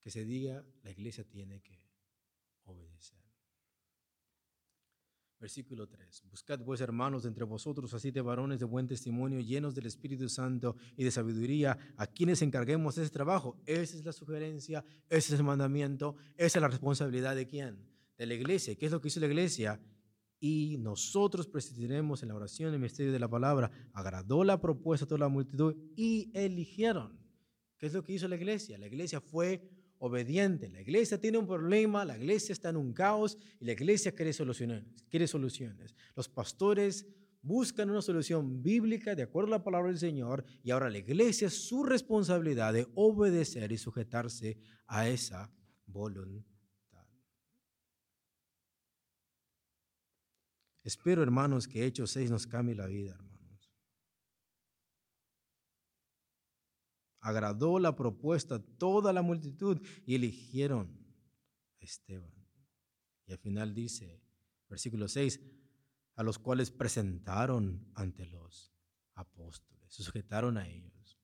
que 0.00 0.10
se 0.10 0.24
diga, 0.24 0.64
la 0.82 0.90
iglesia 0.90 1.24
tiene 1.24 1.60
que 1.60 1.89
obedecer. 2.64 3.18
Versículo 5.38 5.88
3. 5.88 6.24
Buscad 6.30 6.62
pues 6.62 6.80
hermanos 6.80 7.24
entre 7.24 7.44
vosotros 7.44 7.94
así 7.94 8.10
de 8.10 8.20
varones 8.20 8.58
de 8.60 8.66
buen 8.66 8.86
testimonio, 8.86 9.40
llenos 9.40 9.74
del 9.74 9.86
Espíritu 9.86 10.28
Santo 10.28 10.76
y 10.96 11.04
de 11.04 11.10
sabiduría, 11.10 11.78
a 11.96 12.06
quienes 12.06 12.42
encarguemos 12.42 12.98
ese 12.98 13.10
trabajo. 13.10 13.58
Esa 13.64 13.96
es 13.96 14.04
la 14.04 14.12
sugerencia, 14.12 14.84
ese 15.08 15.32
es 15.34 15.40
el 15.40 15.46
mandamiento, 15.46 16.16
esa 16.36 16.58
es 16.58 16.62
la 16.62 16.68
responsabilidad 16.68 17.34
de 17.34 17.46
quién? 17.46 17.90
de 18.20 18.26
la 18.26 18.34
iglesia. 18.34 18.74
¿Qué 18.76 18.84
es 18.84 18.92
lo 18.92 19.00
que 19.00 19.08
hizo 19.08 19.18
la 19.18 19.26
iglesia? 19.26 19.80
Y 20.38 20.76
nosotros 20.78 21.46
presidiremos 21.48 22.22
en 22.22 22.28
la 22.28 22.34
oración, 22.34 22.74
el 22.74 22.78
misterio 22.78 23.12
de 23.12 23.18
la 23.18 23.28
palabra. 23.28 23.70
Agradó 23.94 24.44
la 24.44 24.60
propuesta 24.60 25.06
a 25.06 25.08
toda 25.08 25.20
la 25.20 25.28
multitud 25.28 25.74
y 25.96 26.30
eligieron. 26.34 27.18
¿Qué 27.78 27.86
es 27.86 27.94
lo 27.94 28.04
que 28.04 28.12
hizo 28.12 28.28
la 28.28 28.36
iglesia? 28.36 28.76
La 28.76 28.88
iglesia 28.88 29.22
fue 29.22 29.70
obediente. 30.00 30.68
La 30.68 30.80
iglesia 30.80 31.20
tiene 31.20 31.38
un 31.38 31.46
problema, 31.46 32.04
la 32.04 32.16
iglesia 32.16 32.52
está 32.52 32.70
en 32.70 32.76
un 32.76 32.92
caos 32.92 33.38
y 33.60 33.64
la 33.64 33.72
iglesia 33.72 34.12
quiere 34.12 34.32
soluciones. 34.32 34.84
Quiere 35.08 35.26
soluciones. 35.28 35.94
Los 36.16 36.28
pastores 36.28 37.06
buscan 37.42 37.90
una 37.90 38.02
solución 38.02 38.62
bíblica 38.62 39.14
de 39.14 39.22
acuerdo 39.22 39.54
a 39.54 39.58
la 39.58 39.64
palabra 39.64 39.88
del 39.88 39.98
Señor 39.98 40.44
y 40.62 40.70
ahora 40.70 40.90
la 40.90 40.98
iglesia 40.98 41.46
es 41.46 41.54
su 41.54 41.84
responsabilidad 41.84 42.72
de 42.72 42.88
obedecer 42.94 43.70
y 43.72 43.78
sujetarse 43.78 44.58
a 44.86 45.08
esa 45.08 45.52
voluntad. 45.86 46.50
Espero, 50.82 51.22
hermanos, 51.22 51.68
que 51.68 51.84
Hechos 51.84 52.10
6 52.12 52.30
nos 52.30 52.46
cambie 52.46 52.74
la 52.74 52.86
vida, 52.86 53.10
hermanos. 53.12 53.29
Agradó 57.20 57.78
la 57.78 57.96
propuesta 57.96 58.62
toda 58.78 59.12
la 59.12 59.22
multitud 59.22 59.80
y 60.06 60.14
eligieron 60.14 60.88
a 61.80 61.84
Esteban. 61.84 62.32
Y 63.26 63.32
al 63.32 63.38
final 63.38 63.74
dice, 63.74 64.22
versículo 64.68 65.08
6, 65.08 65.40
a 66.16 66.22
los 66.22 66.38
cuales 66.38 66.70
presentaron 66.70 67.90
ante 67.94 68.26
los 68.26 68.72
apóstoles, 69.14 69.92
sujetaron 69.92 70.56
a 70.56 70.68
ellos. 70.68 71.18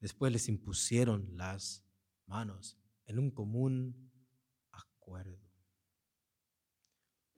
Después 0.00 0.32
les 0.32 0.48
impusieron 0.48 1.36
las 1.36 1.84
manos 2.26 2.78
en 3.06 3.18
un 3.18 3.30
común 3.30 4.10
acuerdo. 4.70 5.40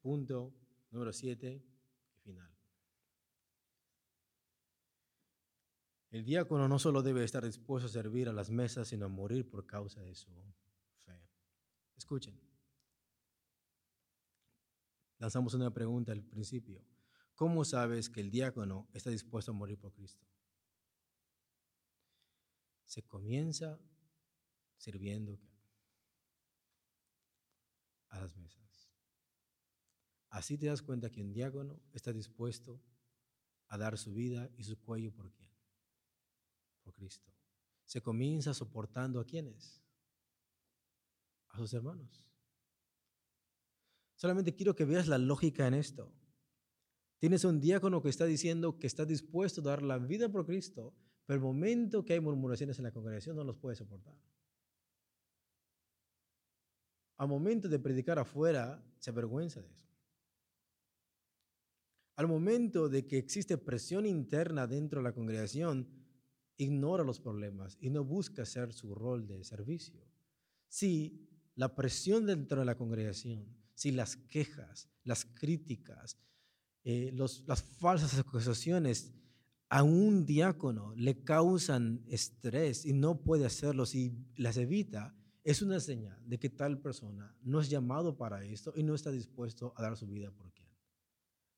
Punto 0.00 0.54
Número 0.94 1.12
7 1.12 1.60
y 2.14 2.20
final. 2.20 2.53
El 6.14 6.24
diácono 6.24 6.68
no 6.68 6.78
solo 6.78 7.02
debe 7.02 7.24
estar 7.24 7.44
dispuesto 7.44 7.88
a 7.88 7.90
servir 7.90 8.28
a 8.28 8.32
las 8.32 8.48
mesas, 8.48 8.86
sino 8.86 9.06
a 9.06 9.08
morir 9.08 9.50
por 9.50 9.66
causa 9.66 10.00
de 10.00 10.14
su 10.14 10.30
fe. 11.04 11.20
Escuchen. 11.96 12.40
Lanzamos 15.18 15.54
una 15.54 15.74
pregunta 15.74 16.12
al 16.12 16.22
principio. 16.22 16.86
¿Cómo 17.34 17.64
sabes 17.64 18.10
que 18.10 18.20
el 18.20 18.30
diácono 18.30 18.88
está 18.92 19.10
dispuesto 19.10 19.50
a 19.50 19.54
morir 19.54 19.76
por 19.76 19.92
Cristo? 19.92 20.24
Se 22.84 23.02
comienza 23.02 23.80
sirviendo 24.76 25.40
a 28.10 28.20
las 28.20 28.36
mesas. 28.36 28.88
Así 30.30 30.56
te 30.58 30.66
das 30.66 30.80
cuenta 30.80 31.10
que 31.10 31.22
un 31.22 31.32
diácono 31.32 31.82
está 31.92 32.12
dispuesto 32.12 32.80
a 33.66 33.76
dar 33.76 33.98
su 33.98 34.14
vida 34.14 34.48
y 34.56 34.62
su 34.62 34.80
cuello 34.80 35.12
por 35.12 35.32
quién? 35.32 35.53
Por 36.84 36.94
Cristo. 36.94 37.32
Se 37.84 38.00
comienza 38.00 38.54
soportando 38.54 39.18
a 39.18 39.26
quienes? 39.26 39.82
A 41.48 41.58
sus 41.58 41.72
hermanos. 41.74 42.30
Solamente 44.14 44.54
quiero 44.54 44.74
que 44.74 44.84
veas 44.84 45.08
la 45.08 45.18
lógica 45.18 45.66
en 45.66 45.74
esto. 45.74 46.12
Tienes 47.18 47.44
un 47.44 47.60
diácono 47.60 48.02
que 48.02 48.10
está 48.10 48.26
diciendo 48.26 48.78
que 48.78 48.86
está 48.86 49.04
dispuesto 49.04 49.60
a 49.60 49.64
dar 49.64 49.82
la 49.82 49.98
vida 49.98 50.28
por 50.28 50.46
Cristo, 50.46 50.94
pero 51.26 51.36
el 51.36 51.42
momento 51.42 52.04
que 52.04 52.12
hay 52.12 52.20
murmuraciones 52.20 52.78
en 52.78 52.84
la 52.84 52.92
congregación 52.92 53.36
no 53.36 53.44
los 53.44 53.56
puede 53.56 53.76
soportar. 53.76 54.14
Al 57.16 57.28
momento 57.28 57.68
de 57.68 57.78
predicar 57.78 58.18
afuera, 58.18 58.84
se 58.98 59.10
avergüenza 59.10 59.62
de 59.62 59.70
eso. 59.70 59.88
Al 62.16 62.28
momento 62.28 62.88
de 62.88 63.06
que 63.06 63.18
existe 63.18 63.58
presión 63.58 64.06
interna 64.06 64.66
dentro 64.66 65.00
de 65.00 65.04
la 65.04 65.14
congregación, 65.14 65.88
ignora 66.56 67.04
los 67.04 67.20
problemas 67.20 67.76
y 67.80 67.90
no 67.90 68.04
busca 68.04 68.42
hacer 68.42 68.72
su 68.72 68.94
rol 68.94 69.26
de 69.26 69.44
servicio. 69.44 70.00
Si 70.68 71.28
la 71.54 71.74
presión 71.74 72.26
dentro 72.26 72.60
de 72.60 72.66
la 72.66 72.76
congregación, 72.76 73.46
si 73.74 73.92
las 73.92 74.16
quejas, 74.16 74.88
las 75.02 75.24
críticas, 75.24 76.18
eh, 76.84 77.12
las 77.14 77.62
falsas 77.62 78.18
acusaciones 78.18 79.12
a 79.68 79.82
un 79.82 80.26
diácono 80.26 80.94
le 80.96 81.24
causan 81.24 82.04
estrés 82.06 82.84
y 82.84 82.92
no 82.92 83.22
puede 83.22 83.46
hacerlo 83.46 83.86
si 83.86 84.12
las 84.36 84.56
evita, 84.56 85.14
es 85.42 85.62
una 85.62 85.80
señal 85.80 86.18
de 86.26 86.38
que 86.38 86.48
tal 86.48 86.80
persona 86.80 87.34
no 87.42 87.60
es 87.60 87.68
llamado 87.68 88.16
para 88.16 88.44
esto 88.44 88.72
y 88.76 88.82
no 88.82 88.94
está 88.94 89.10
dispuesto 89.10 89.74
a 89.76 89.82
dar 89.82 89.96
su 89.96 90.06
vida 90.06 90.30
por 90.30 90.52
quién. 90.52 90.63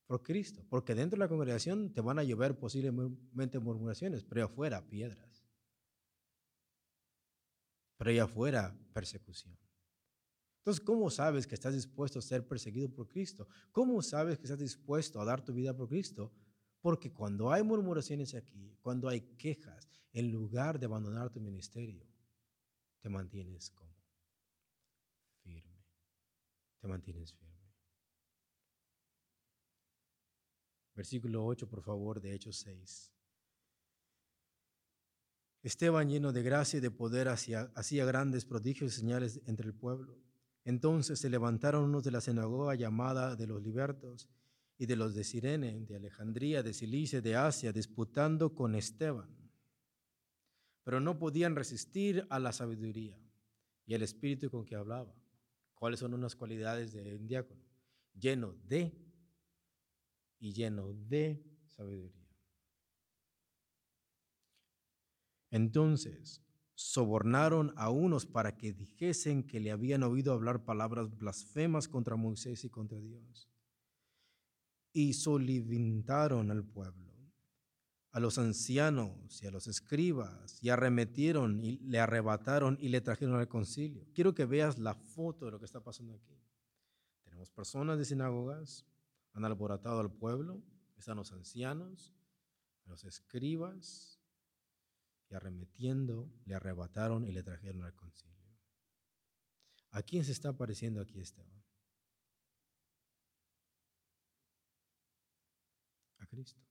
Por 0.07 0.23
Cristo. 0.23 0.65
Porque 0.69 0.95
dentro 0.95 1.17
de 1.17 1.25
la 1.25 1.29
congregación 1.29 1.93
te 1.93 2.01
van 2.01 2.19
a 2.19 2.25
llover 2.25 2.59
posiblemente 2.59 3.59
murmuraciones, 3.59 4.25
pero 4.25 4.45
afuera 4.45 4.89
piedras. 4.89 5.45
Pero 7.97 8.11
allá 8.11 8.25
afuera 8.25 8.79
persecución. 8.93 9.59
Entonces, 10.59 10.85
¿cómo 10.85 11.11
sabes 11.11 11.47
que 11.47 11.55
estás 11.55 11.75
dispuesto 11.75 12.19
a 12.19 12.23
ser 12.23 12.47
perseguido 12.47 12.89
por 12.89 13.09
Cristo? 13.09 13.49
¿Cómo 13.71 14.03
sabes 14.03 14.37
que 14.37 14.45
estás 14.45 14.59
dispuesto 14.59 15.21
a 15.21 15.25
dar 15.25 15.45
tu 15.45 15.53
vida 15.53 15.77
por 15.77 15.89
Cristo? 15.89 16.33
Porque 16.81 17.13
cuando 17.13 17.53
hay 17.53 17.63
murmuraciones 17.63 18.35
aquí, 18.35 18.77
cuando 18.81 19.09
hay 19.09 19.21
quejas, 19.37 19.89
en 20.13 20.31
lugar 20.31 20.79
de 20.79 20.87
abandonar 20.87 21.31
tu 21.31 21.41
ministerio, 21.41 22.07
te 23.01 23.09
mantienes 23.09 23.71
como 23.71 23.95
firme. 25.43 25.85
Te 26.81 26.89
mantienes 26.89 27.33
firme. 27.33 27.56
Versículo 30.97 31.45
8, 31.45 31.69
por 31.69 31.83
favor, 31.83 32.23
de 32.23 32.35
Hechos 32.35 32.57
6. 32.57 33.13
Esteban, 35.63 36.09
lleno 36.09 36.33
de 36.33 36.43
gracia 36.43 36.79
y 36.79 36.81
de 36.81 36.91
poder, 36.91 37.29
hacía, 37.29 37.71
grandes 38.07 38.47
prodigios 38.47 38.95
y 38.95 39.01
señales 39.01 39.41
entre 39.45 39.67
el 39.67 39.75
pueblo. 39.75 40.17
Entonces 40.65 41.19
se 41.19 41.29
levantaron 41.29 41.85
unos 41.85 42.03
de 42.03 42.13
la 42.13 42.23
sinagoga 42.23 42.75
llamada 42.77 43.37
de 43.37 43.47
los 43.47 43.63
libertos 43.63 44.29
y 44.79 44.87
de 44.87 44.97
los 44.97 45.15
de 45.15 45.25
Sirene, 45.25 45.85
de 45.85 45.97
Alejandría, 45.97 46.63
de 46.63 46.73
Cilicia, 46.73 47.21
de 47.21 47.37
Asia, 47.37 47.73
disputando 47.73 48.55
con 48.55 48.75
Esteban. 48.75 49.29
Pero 50.83 51.01
no 51.01 51.19
podían 51.19 51.57
resistir 51.57 52.27
a 52.31 52.39
la 52.39 52.53
sabiduría 52.53 53.19
y 53.87 53.95
al 53.95 54.03
espíritu 54.03 54.51
con 54.51 54.65
que 54.65 54.77
hablaba. 54.77 55.15
¿Cuáles 55.75 56.01
son 56.01 56.15
unas 56.15 56.37
cualidades 56.37 56.93
de 56.93 57.19
diácono? 57.19 57.61
Lleno 58.15 58.55
de 58.67 59.06
y 60.39 60.53
lleno 60.53 60.93
de 60.93 61.43
sabiduría. 61.67 62.27
Entonces, 65.51 66.43
sobornaron 66.75 67.73
a 67.77 67.89
unos 67.91 68.27
para 68.27 68.57
que 68.57 68.73
dijesen 68.73 69.43
que 69.43 69.61
le 69.61 69.71
habían 69.71 70.03
oído 70.03 70.33
hablar 70.33 70.65
palabras 70.65 71.17
blasfemas 71.17 71.89
contra 71.89 72.17
Moisés 72.17 72.65
y 72.65 72.71
contra 72.71 73.01
Dios. 73.01 73.49
Y 74.93 75.15
solivintaron 75.15 76.51
al 76.51 76.65
pueblo, 76.65 77.13
a 78.13 78.21
los 78.21 78.39
ancianos 78.39 79.43
y 79.43 79.47
a 79.47 79.51
los 79.51 79.67
escribas, 79.67 80.63
y 80.63 80.69
arremetieron 80.69 81.61
y 81.61 81.79
le 81.79 81.99
arrebataron 81.99 82.77
y 82.81 82.89
le 82.89 83.01
trajeron 83.01 83.37
al 83.37 83.49
concilio. 83.49 84.07
Quiero 84.15 84.35
que 84.35 84.45
veas 84.45 84.79
la 84.79 84.95
foto 84.95 85.47
de 85.47 85.53
lo 85.53 85.59
que 85.59 85.67
está 85.67 85.81
pasando 85.81 86.15
aquí. 86.15 86.39
Tenemos 87.25 87.51
personas 87.51 87.99
de 87.99 88.05
sinagogas, 88.05 88.85
han 89.37 89.45
alborotado 89.45 90.01
al 90.01 90.11
pueblo, 90.11 90.63
están 90.97 91.19
los 91.19 91.31
ancianos, 91.31 92.15
los 92.87 93.05
escribas, 93.05 94.19
y 95.29 95.35
arremetiendo 95.35 96.33
le 96.47 96.55
arrebataron 96.55 97.27
y 97.27 97.33
le 97.33 97.43
trajeron 97.43 97.85
al 97.85 97.95
concilio. 97.95 98.35
¿A 99.91 100.03
quién 100.03 100.25
se 100.25 100.33
está 100.33 100.51
apareciendo 100.51 101.03
aquí 101.03 101.21
Esteban? 101.21 101.63
A 106.19 106.27
Cristo. 106.27 106.63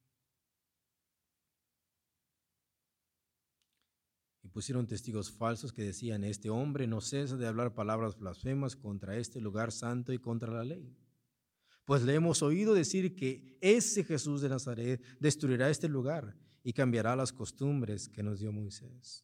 Y 4.42 4.48
pusieron 4.48 4.88
testigos 4.88 5.32
falsos 5.32 5.72
que 5.72 5.84
decían, 5.84 6.24
este 6.24 6.50
hombre 6.50 6.88
no 6.88 7.00
cesa 7.00 7.36
de 7.36 7.46
hablar 7.46 7.76
palabras 7.76 8.18
blasfemas 8.18 8.76
contra 8.76 9.18
este 9.18 9.40
lugar 9.40 9.72
santo 9.72 10.14
y 10.14 10.18
contra 10.18 10.52
la 10.52 10.64
ley. 10.64 11.05
Pues 11.86 12.02
le 12.02 12.16
hemos 12.16 12.42
oído 12.42 12.74
decir 12.74 13.16
que 13.16 13.58
ese 13.62 14.04
Jesús 14.04 14.42
de 14.42 14.50
Nazaret 14.50 15.02
destruirá 15.20 15.70
este 15.70 15.88
lugar 15.88 16.36
y 16.64 16.74
cambiará 16.74 17.16
las 17.16 17.32
costumbres 17.32 18.10
que 18.10 18.24
nos 18.24 18.40
dio 18.40 18.52
Moisés. 18.52 19.24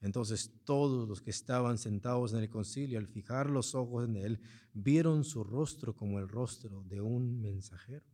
Entonces 0.00 0.52
todos 0.64 1.08
los 1.08 1.22
que 1.22 1.30
estaban 1.30 1.78
sentados 1.78 2.34
en 2.34 2.40
el 2.40 2.50
concilio, 2.50 2.98
al 2.98 3.06
fijar 3.06 3.48
los 3.48 3.74
ojos 3.74 4.06
en 4.06 4.16
él, 4.16 4.40
vieron 4.74 5.24
su 5.24 5.42
rostro 5.42 5.96
como 5.96 6.18
el 6.18 6.28
rostro 6.28 6.82
de 6.84 7.00
un 7.00 7.40
mensajero, 7.40 8.06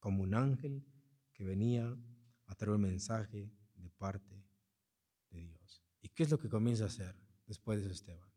como 0.00 0.22
un 0.22 0.34
ángel 0.34 0.82
que 1.34 1.44
venía 1.44 1.94
a 2.46 2.54
traer 2.54 2.74
un 2.74 2.82
mensaje 2.82 3.52
de 3.74 3.90
parte 3.90 4.42
de 5.30 5.40
Dios. 5.40 5.82
¿Y 6.00 6.08
qué 6.08 6.22
es 6.22 6.30
lo 6.30 6.38
que 6.38 6.48
comienza 6.48 6.84
a 6.84 6.86
hacer 6.86 7.14
después 7.46 7.84
de 7.84 7.92
Esteban? 7.92 8.27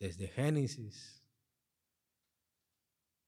Desde 0.00 0.28
Génesis 0.28 1.22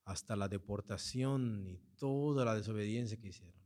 hasta 0.04 0.36
la 0.36 0.48
deportación 0.48 1.66
y 1.68 1.78
toda 1.96 2.46
la 2.46 2.54
desobediencia 2.54 3.18
que 3.18 3.28
hicieron, 3.28 3.62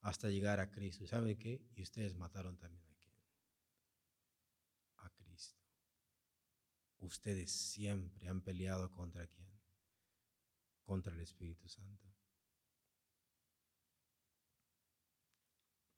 hasta 0.00 0.28
llegar 0.28 0.58
a 0.58 0.70
Cristo. 0.70 1.04
¿Y 1.04 1.06
saben 1.06 1.38
qué? 1.38 1.64
Y 1.76 1.82
ustedes 1.82 2.14
mataron 2.16 2.58
también 2.58 2.84
a 2.86 2.94
quién? 2.96 3.16
A 4.96 5.10
Cristo. 5.10 5.62
Ustedes 6.98 7.52
siempre 7.52 8.28
han 8.28 8.42
peleado 8.42 8.90
contra 8.90 9.26
quién? 9.28 9.48
Contra 10.82 11.14
el 11.14 11.20
Espíritu 11.20 11.68
Santo. 11.68 12.08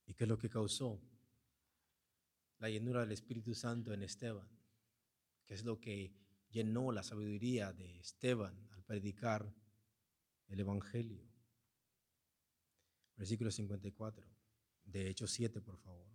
¿Y 0.05 0.15
qué 0.15 0.25
es 0.25 0.29
lo 0.29 0.39
que 0.39 0.51
causó? 0.51 1.01
La 2.59 2.69
llenura 2.69 3.01
del 3.01 3.13
Espíritu 3.13 3.55
Santo 3.55 3.93
en 3.93 4.03
Esteban. 4.03 4.49
¿Qué 5.47 5.55
es 5.55 5.65
lo 5.65 5.81
que 5.81 6.26
llenó 6.57 6.91
la 6.91 7.03
sabiduría 7.03 7.71
de 7.75 7.99
Esteban 7.99 8.67
al 8.71 8.83
predicar 8.83 9.55
el 10.47 10.59
Evangelio. 10.59 11.23
Versículo 13.15 13.51
54, 13.51 14.27
de 14.85 15.11
Hechos 15.11 15.33
7, 15.33 15.61
por 15.61 15.77
favor. 15.77 16.11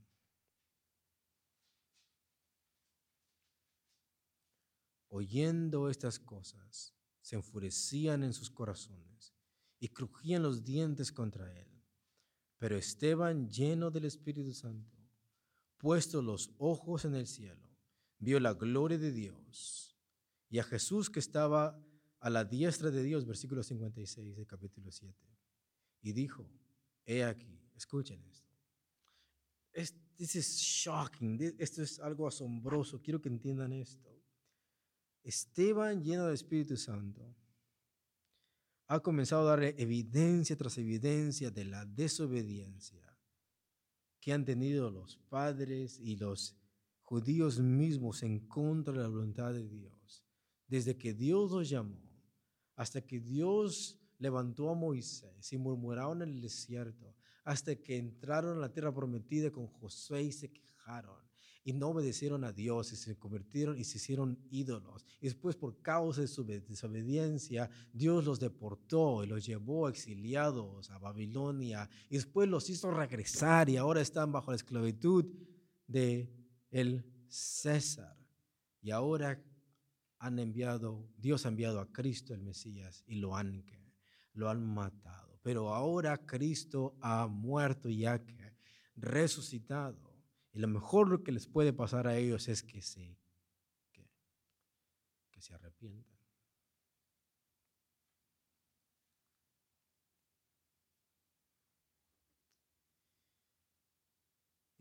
Oyendo 5.09 5.89
estas 5.89 6.17
cosas, 6.17 6.95
se 7.21 7.35
enfurecían 7.35 8.23
en 8.23 8.33
sus 8.33 8.49
corazones 8.49 9.35
y 9.79 9.89
crujían 9.89 10.41
los 10.41 10.63
dientes 10.63 11.11
contra 11.11 11.55
él. 11.55 11.67
Pero 12.57 12.77
Esteban, 12.77 13.47
lleno 13.47 13.91
del 13.91 14.05
Espíritu 14.05 14.53
Santo, 14.53 14.97
puesto 15.77 16.23
los 16.23 16.51
ojos 16.57 17.05
en 17.05 17.13
el 17.13 17.27
cielo, 17.27 17.69
vio 18.17 18.39
la 18.39 18.53
gloria 18.53 18.97
de 18.97 19.11
Dios 19.11 19.90
y 20.51 20.59
a 20.59 20.63
Jesús 20.63 21.09
que 21.09 21.19
estaba 21.19 21.81
a 22.19 22.29
la 22.29 22.43
diestra 22.43 22.91
de 22.91 23.01
Dios, 23.01 23.25
versículo 23.25 23.63
56 23.63 24.35
del 24.35 24.45
capítulo 24.45 24.91
7. 24.91 25.17
Y 26.01 26.11
dijo, 26.11 26.45
he 27.05 27.23
aquí, 27.23 27.57
escuchen. 27.73 28.21
This 30.17 30.35
is 30.35 30.57
shocking, 30.57 31.39
esto 31.57 31.81
es 31.81 31.99
algo 31.99 32.27
asombroso, 32.27 33.01
quiero 33.01 33.21
que 33.21 33.29
entiendan 33.29 33.71
esto. 33.71 34.11
Esteban 35.23 36.03
lleno 36.03 36.25
del 36.25 36.35
Espíritu 36.35 36.75
Santo 36.75 37.33
ha 38.87 38.99
comenzado 38.99 39.47
a 39.47 39.55
dar 39.55 39.63
evidencia 39.63 40.57
tras 40.57 40.77
evidencia 40.77 41.49
de 41.49 41.63
la 41.63 41.85
desobediencia 41.85 43.17
que 44.19 44.33
han 44.33 44.43
tenido 44.43 44.91
los 44.91 45.17
padres 45.29 45.97
y 45.99 46.17
los 46.17 46.57
judíos 47.03 47.59
mismos 47.59 48.21
en 48.21 48.47
contra 48.47 48.93
de 48.93 48.99
la 48.99 49.07
voluntad 49.07 49.53
de 49.53 49.67
Dios. 49.67 50.00
Desde 50.71 50.97
que 50.97 51.13
Dios 51.13 51.51
los 51.51 51.67
llamó 51.67 51.99
hasta 52.77 53.01
que 53.01 53.19
Dios 53.19 53.99
levantó 54.19 54.69
a 54.69 54.73
Moisés 54.73 55.51
y 55.51 55.57
murmuraron 55.57 56.21
en 56.21 56.29
el 56.29 56.41
desierto, 56.41 57.13
hasta 57.43 57.75
que 57.75 57.97
entraron 57.97 58.57
a 58.57 58.61
la 58.61 58.71
tierra 58.71 58.93
prometida 58.93 59.51
con 59.51 59.67
Josué 59.67 60.23
y 60.23 60.31
se 60.31 60.49
quejaron 60.49 61.19
y 61.65 61.73
no 61.73 61.89
obedecieron 61.89 62.45
a 62.45 62.53
Dios 62.53 62.93
y 62.93 62.95
se 62.95 63.17
convirtieron 63.17 63.77
y 63.77 63.83
se 63.83 63.97
hicieron 63.97 64.39
ídolos. 64.49 65.05
Y 65.19 65.25
después 65.25 65.57
por 65.57 65.81
causa 65.81 66.21
de 66.21 66.29
su 66.29 66.45
desobediencia, 66.45 67.69
Dios 67.91 68.23
los 68.23 68.39
deportó 68.39 69.25
y 69.25 69.27
los 69.27 69.45
llevó 69.45 69.89
exiliados 69.89 70.89
a 70.89 70.99
Babilonia 70.99 71.89
y 72.09 72.15
después 72.15 72.47
los 72.47 72.69
hizo 72.69 72.91
regresar 72.91 73.69
y 73.69 73.75
ahora 73.75 73.99
están 73.99 74.31
bajo 74.31 74.51
la 74.51 74.55
esclavitud 74.55 75.25
de 75.85 76.33
el 76.69 77.05
César. 77.27 78.15
Y 78.81 78.91
ahora 78.91 79.50
han 80.21 80.39
enviado, 80.39 81.09
Dios 81.17 81.45
ha 81.45 81.49
enviado 81.49 81.79
a 81.79 81.91
Cristo 81.91 82.33
el 82.33 82.41
Mesías 82.41 83.03
y 83.07 83.15
lo 83.15 83.35
han, 83.35 83.65
lo 84.33 84.49
han 84.49 84.63
matado. 84.63 85.39
Pero 85.43 85.73
ahora 85.73 86.25
Cristo 86.25 86.95
ha 87.01 87.27
muerto 87.27 87.89
y 87.89 88.05
ha 88.05 88.23
resucitado 88.95 90.11
y 90.53 90.59
lo 90.59 90.67
mejor 90.67 91.23
que 91.23 91.31
les 91.31 91.47
puede 91.47 91.73
pasar 91.73 92.07
a 92.07 92.17
ellos 92.17 92.47
es 92.49 92.61
que 92.63 92.81
se, 92.81 93.17
que, 93.91 95.41
se 95.41 95.53
arrepientan. 95.53 96.10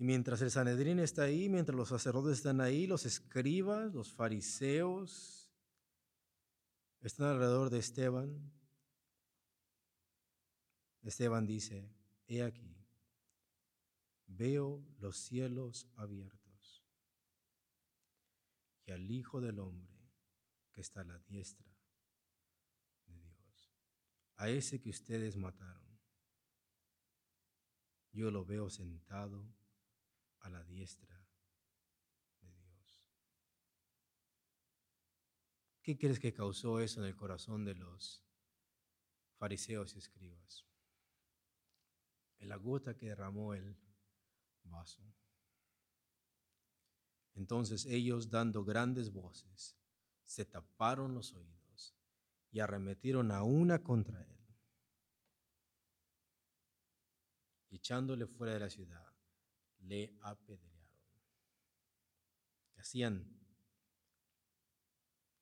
Y 0.01 0.05
mientras 0.05 0.41
el 0.41 0.51
Sanedrín 0.51 0.99
está 0.99 1.25
ahí, 1.25 1.51
mientras 1.51 1.77
los 1.77 1.91
sacerdotes 1.91 2.39
están 2.39 2.63
ahí, 2.63 2.87
los 2.87 3.05
escribas, 3.05 3.93
los 3.93 4.11
fariseos, 4.11 5.53
están 7.03 7.27
alrededor 7.27 7.69
de 7.69 7.81
Esteban. 7.81 8.51
Esteban 11.03 11.47
dice, 11.47 11.87
he 12.29 12.43
aquí, 12.43 12.75
veo 14.27 14.83
los 15.01 15.19
cielos 15.19 15.87
abiertos 15.97 16.83
y 18.87 18.93
al 18.93 19.11
Hijo 19.11 19.43
del 19.43 19.59
Hombre 19.59 20.01
que 20.73 20.81
está 20.81 21.03
a 21.03 21.05
la 21.05 21.19
diestra 21.29 21.71
de 23.05 23.19
Dios, 23.19 23.71
a 24.37 24.49
ese 24.49 24.81
que 24.81 24.89
ustedes 24.89 25.37
mataron. 25.37 26.01
Yo 28.13 28.31
lo 28.31 28.47
veo 28.47 28.71
sentado 28.71 29.60
a 30.41 30.49
la 30.51 30.63
diestra 30.65 31.27
de 32.41 32.53
Dios. 32.53 33.05
¿Qué 35.83 35.99
crees 35.99 36.19
que 36.19 36.33
causó 36.33 36.81
eso 36.81 37.01
en 37.01 37.07
el 37.07 37.17
corazón 37.17 37.65
de 37.65 37.75
los 37.75 38.23
fariseos 39.39 39.95
y 39.95 39.99
escribas? 39.99 40.67
La 42.41 42.57
gota 42.57 42.97
que 42.97 43.09
derramó 43.09 43.55
el 43.55 43.77
vaso. 44.65 45.03
Entonces 47.35 47.87
ellos, 47.87 48.31
dando 48.31 48.65
grandes 48.65 49.13
voces, 49.13 49.77
se 50.25 50.45
taparon 50.45 51.15
los 51.15 51.35
oídos 51.35 51.97
y 52.51 52.61
arremetieron 52.61 53.31
a 53.31 53.43
una 53.43 53.83
contra 53.83 54.23
él. 54.23 54.39
Echándole 57.71 58.27
fuera 58.27 58.55
de 58.55 58.61
la 58.61 58.71
ciudad, 58.71 59.10
le 59.81 60.17
apedrearon. 60.21 60.71
hacían 62.77 63.41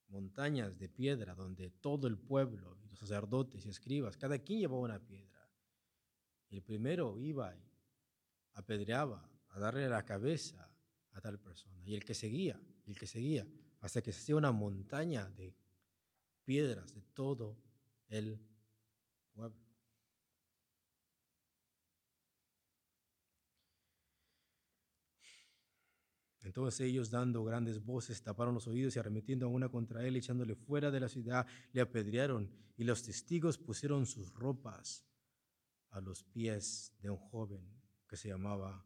montañas 0.09 0.79
de 0.79 0.89
piedra 0.89 1.35
donde 1.35 1.71
todo 1.71 2.07
el 2.09 2.19
pueblo, 2.19 2.75
los 2.91 2.99
sacerdotes 2.99 3.67
y 3.67 3.69
escribas, 3.69 4.17
cada 4.17 4.39
quien 4.39 4.61
llevaba 4.61 4.83
una 4.83 4.99
piedra. 4.99 5.49
El 6.51 6.63
primero 6.63 7.19
iba 7.19 7.55
y 7.55 7.71
apedreaba, 8.55 9.29
a 9.51 9.59
darle 9.59 9.89
la 9.89 10.05
cabeza 10.05 10.71
a 11.13 11.21
tal 11.21 11.39
persona. 11.39 11.83
Y 11.85 11.95
el 11.95 12.05
que 12.05 12.15
seguía, 12.15 12.61
el 12.87 12.99
que 12.99 13.07
seguía, 13.07 13.47
hasta 13.81 14.03
que 14.03 14.13
se 14.13 14.21
hacía 14.21 14.37
una 14.37 14.53
montaña 14.53 15.29
de 15.31 15.55
piedras 16.45 16.95
de 16.95 17.03
todo 17.03 17.57
el 18.09 18.41
pueblo. 19.33 19.68
Entonces 26.49 26.81
ellos 26.81 27.11
dando 27.11 27.45
grandes 27.45 27.85
voces 27.85 28.23
taparon 28.23 28.55
los 28.55 28.67
oídos 28.67 28.97
y 28.97 28.99
arremetiendo 28.99 29.45
a 29.45 29.51
una 29.51 29.69
contra 29.69 30.07
él, 30.07 30.17
echándole 30.17 30.55
fuera 30.55 30.91
de 30.91 30.99
la 30.99 31.11
ciudad, 31.11 31.47
le 31.75 31.83
apedrearon 31.83 32.51
y 32.79 32.85
los 32.85 33.03
testigos 33.03 33.59
pusieron 33.59 34.07
sus 34.07 34.33
ropas 34.33 35.05
a 35.91 36.01
los 36.01 36.25
pies 36.25 36.95
de 37.03 37.11
un 37.11 37.19
joven 37.19 37.63
que 38.09 38.17
se 38.17 38.29
llamaba 38.29 38.83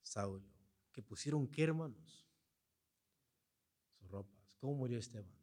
Saulo, 0.00 0.48
que 0.92 1.02
pusieron 1.02 1.46
qué 1.46 1.64
hermanos? 1.64 2.26
Sus 3.98 4.10
ropas. 4.10 4.56
¿Cómo 4.56 4.74
murió 4.74 4.98
Esteban? 4.98 5.36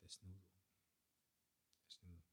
Desnudo. 0.00 0.42
Desnudo. 1.84 2.24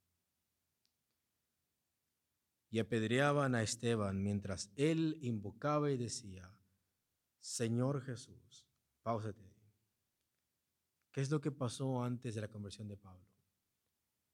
Y 2.71 2.79
apedreaban 2.79 3.53
a 3.53 3.61
Esteban 3.61 4.23
mientras 4.23 4.71
él 4.75 5.19
invocaba 5.21 5.91
y 5.91 5.97
decía, 5.97 6.51
Señor 7.39 8.01
Jesús, 8.01 8.65
pausate. 9.01 9.49
¿Qué 11.11 11.21
es 11.21 11.31
lo 11.31 11.41
que 11.41 11.51
pasó 11.51 12.03
antes 12.03 12.35
de 12.35 12.41
la 12.41 12.47
conversión 12.47 12.87
de 12.87 12.97
Pablo? 12.97 13.25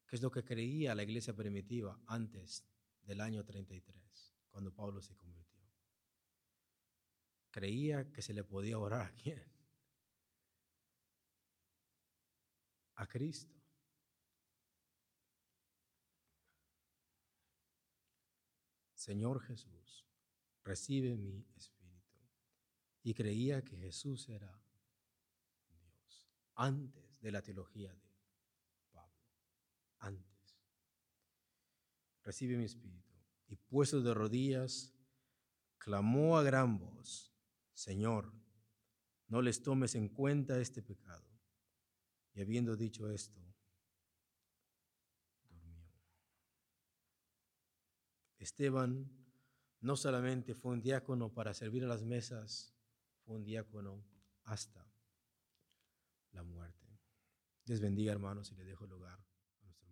¿Qué 0.08 0.16
es 0.16 0.22
lo 0.22 0.32
que 0.32 0.44
creía 0.44 0.94
la 0.94 1.04
iglesia 1.04 1.34
primitiva 1.34 2.00
antes 2.08 2.64
del 3.04 3.22
año 3.22 3.44
33? 3.44 4.06
cuando 4.56 4.74
Pablo 4.74 5.02
se 5.02 5.14
convirtió. 5.18 5.62
Creía 7.52 8.10
que 8.14 8.22
se 8.22 8.34
le 8.34 8.46
podía 8.46 8.80
orar 8.80 9.02
a 9.02 9.14
quién? 9.14 9.44
A 12.96 13.06
Cristo. 13.06 13.54
Señor 18.94 19.42
Jesús, 19.42 20.06
recibe 20.64 21.18
mi 21.18 21.46
espíritu. 21.58 21.75
Y 23.06 23.14
creía 23.14 23.64
que 23.64 23.78
Jesús 23.78 24.28
era 24.30 24.52
Dios 25.70 26.28
antes 26.56 27.22
de 27.22 27.32
la 27.32 27.44
teología 27.44 27.94
de 27.94 28.02
Pablo. 28.92 29.22
Antes. 30.00 30.58
Recibe 32.24 32.58
mi 32.58 32.64
espíritu 32.64 33.14
y 33.48 33.58
puesto 33.58 34.02
de 34.02 34.12
rodillas, 34.12 34.92
clamó 35.78 36.40
a 36.40 36.42
gran 36.42 36.80
voz, 36.80 37.32
Señor, 37.76 38.34
no 39.28 39.44
les 39.44 39.62
tomes 39.62 39.94
en 39.94 40.10
cuenta 40.10 40.60
este 40.60 40.82
pecado. 40.82 41.30
Y 42.34 42.42
habiendo 42.42 42.76
dicho 42.76 43.08
esto, 43.12 43.40
durmió. 45.48 45.88
Esteban 48.40 49.12
no 49.80 49.96
solamente 49.96 50.56
fue 50.56 50.72
un 50.72 50.82
diácono 50.82 51.32
para 51.32 51.54
servir 51.54 51.84
a 51.84 51.88
las 51.88 52.04
mesas, 52.04 52.75
fue 53.26 53.36
un 53.36 53.44
diácono 53.44 54.06
hasta 54.44 54.88
la 56.32 56.44
muerte. 56.44 57.00
Les 57.66 57.82
bendiga, 57.82 58.12
hermanos, 58.12 58.52
y 58.52 58.56
le 58.56 58.64
dejo 58.64 58.86
lugar 58.86 59.20
a 59.60 59.66
nuestro 59.66 59.90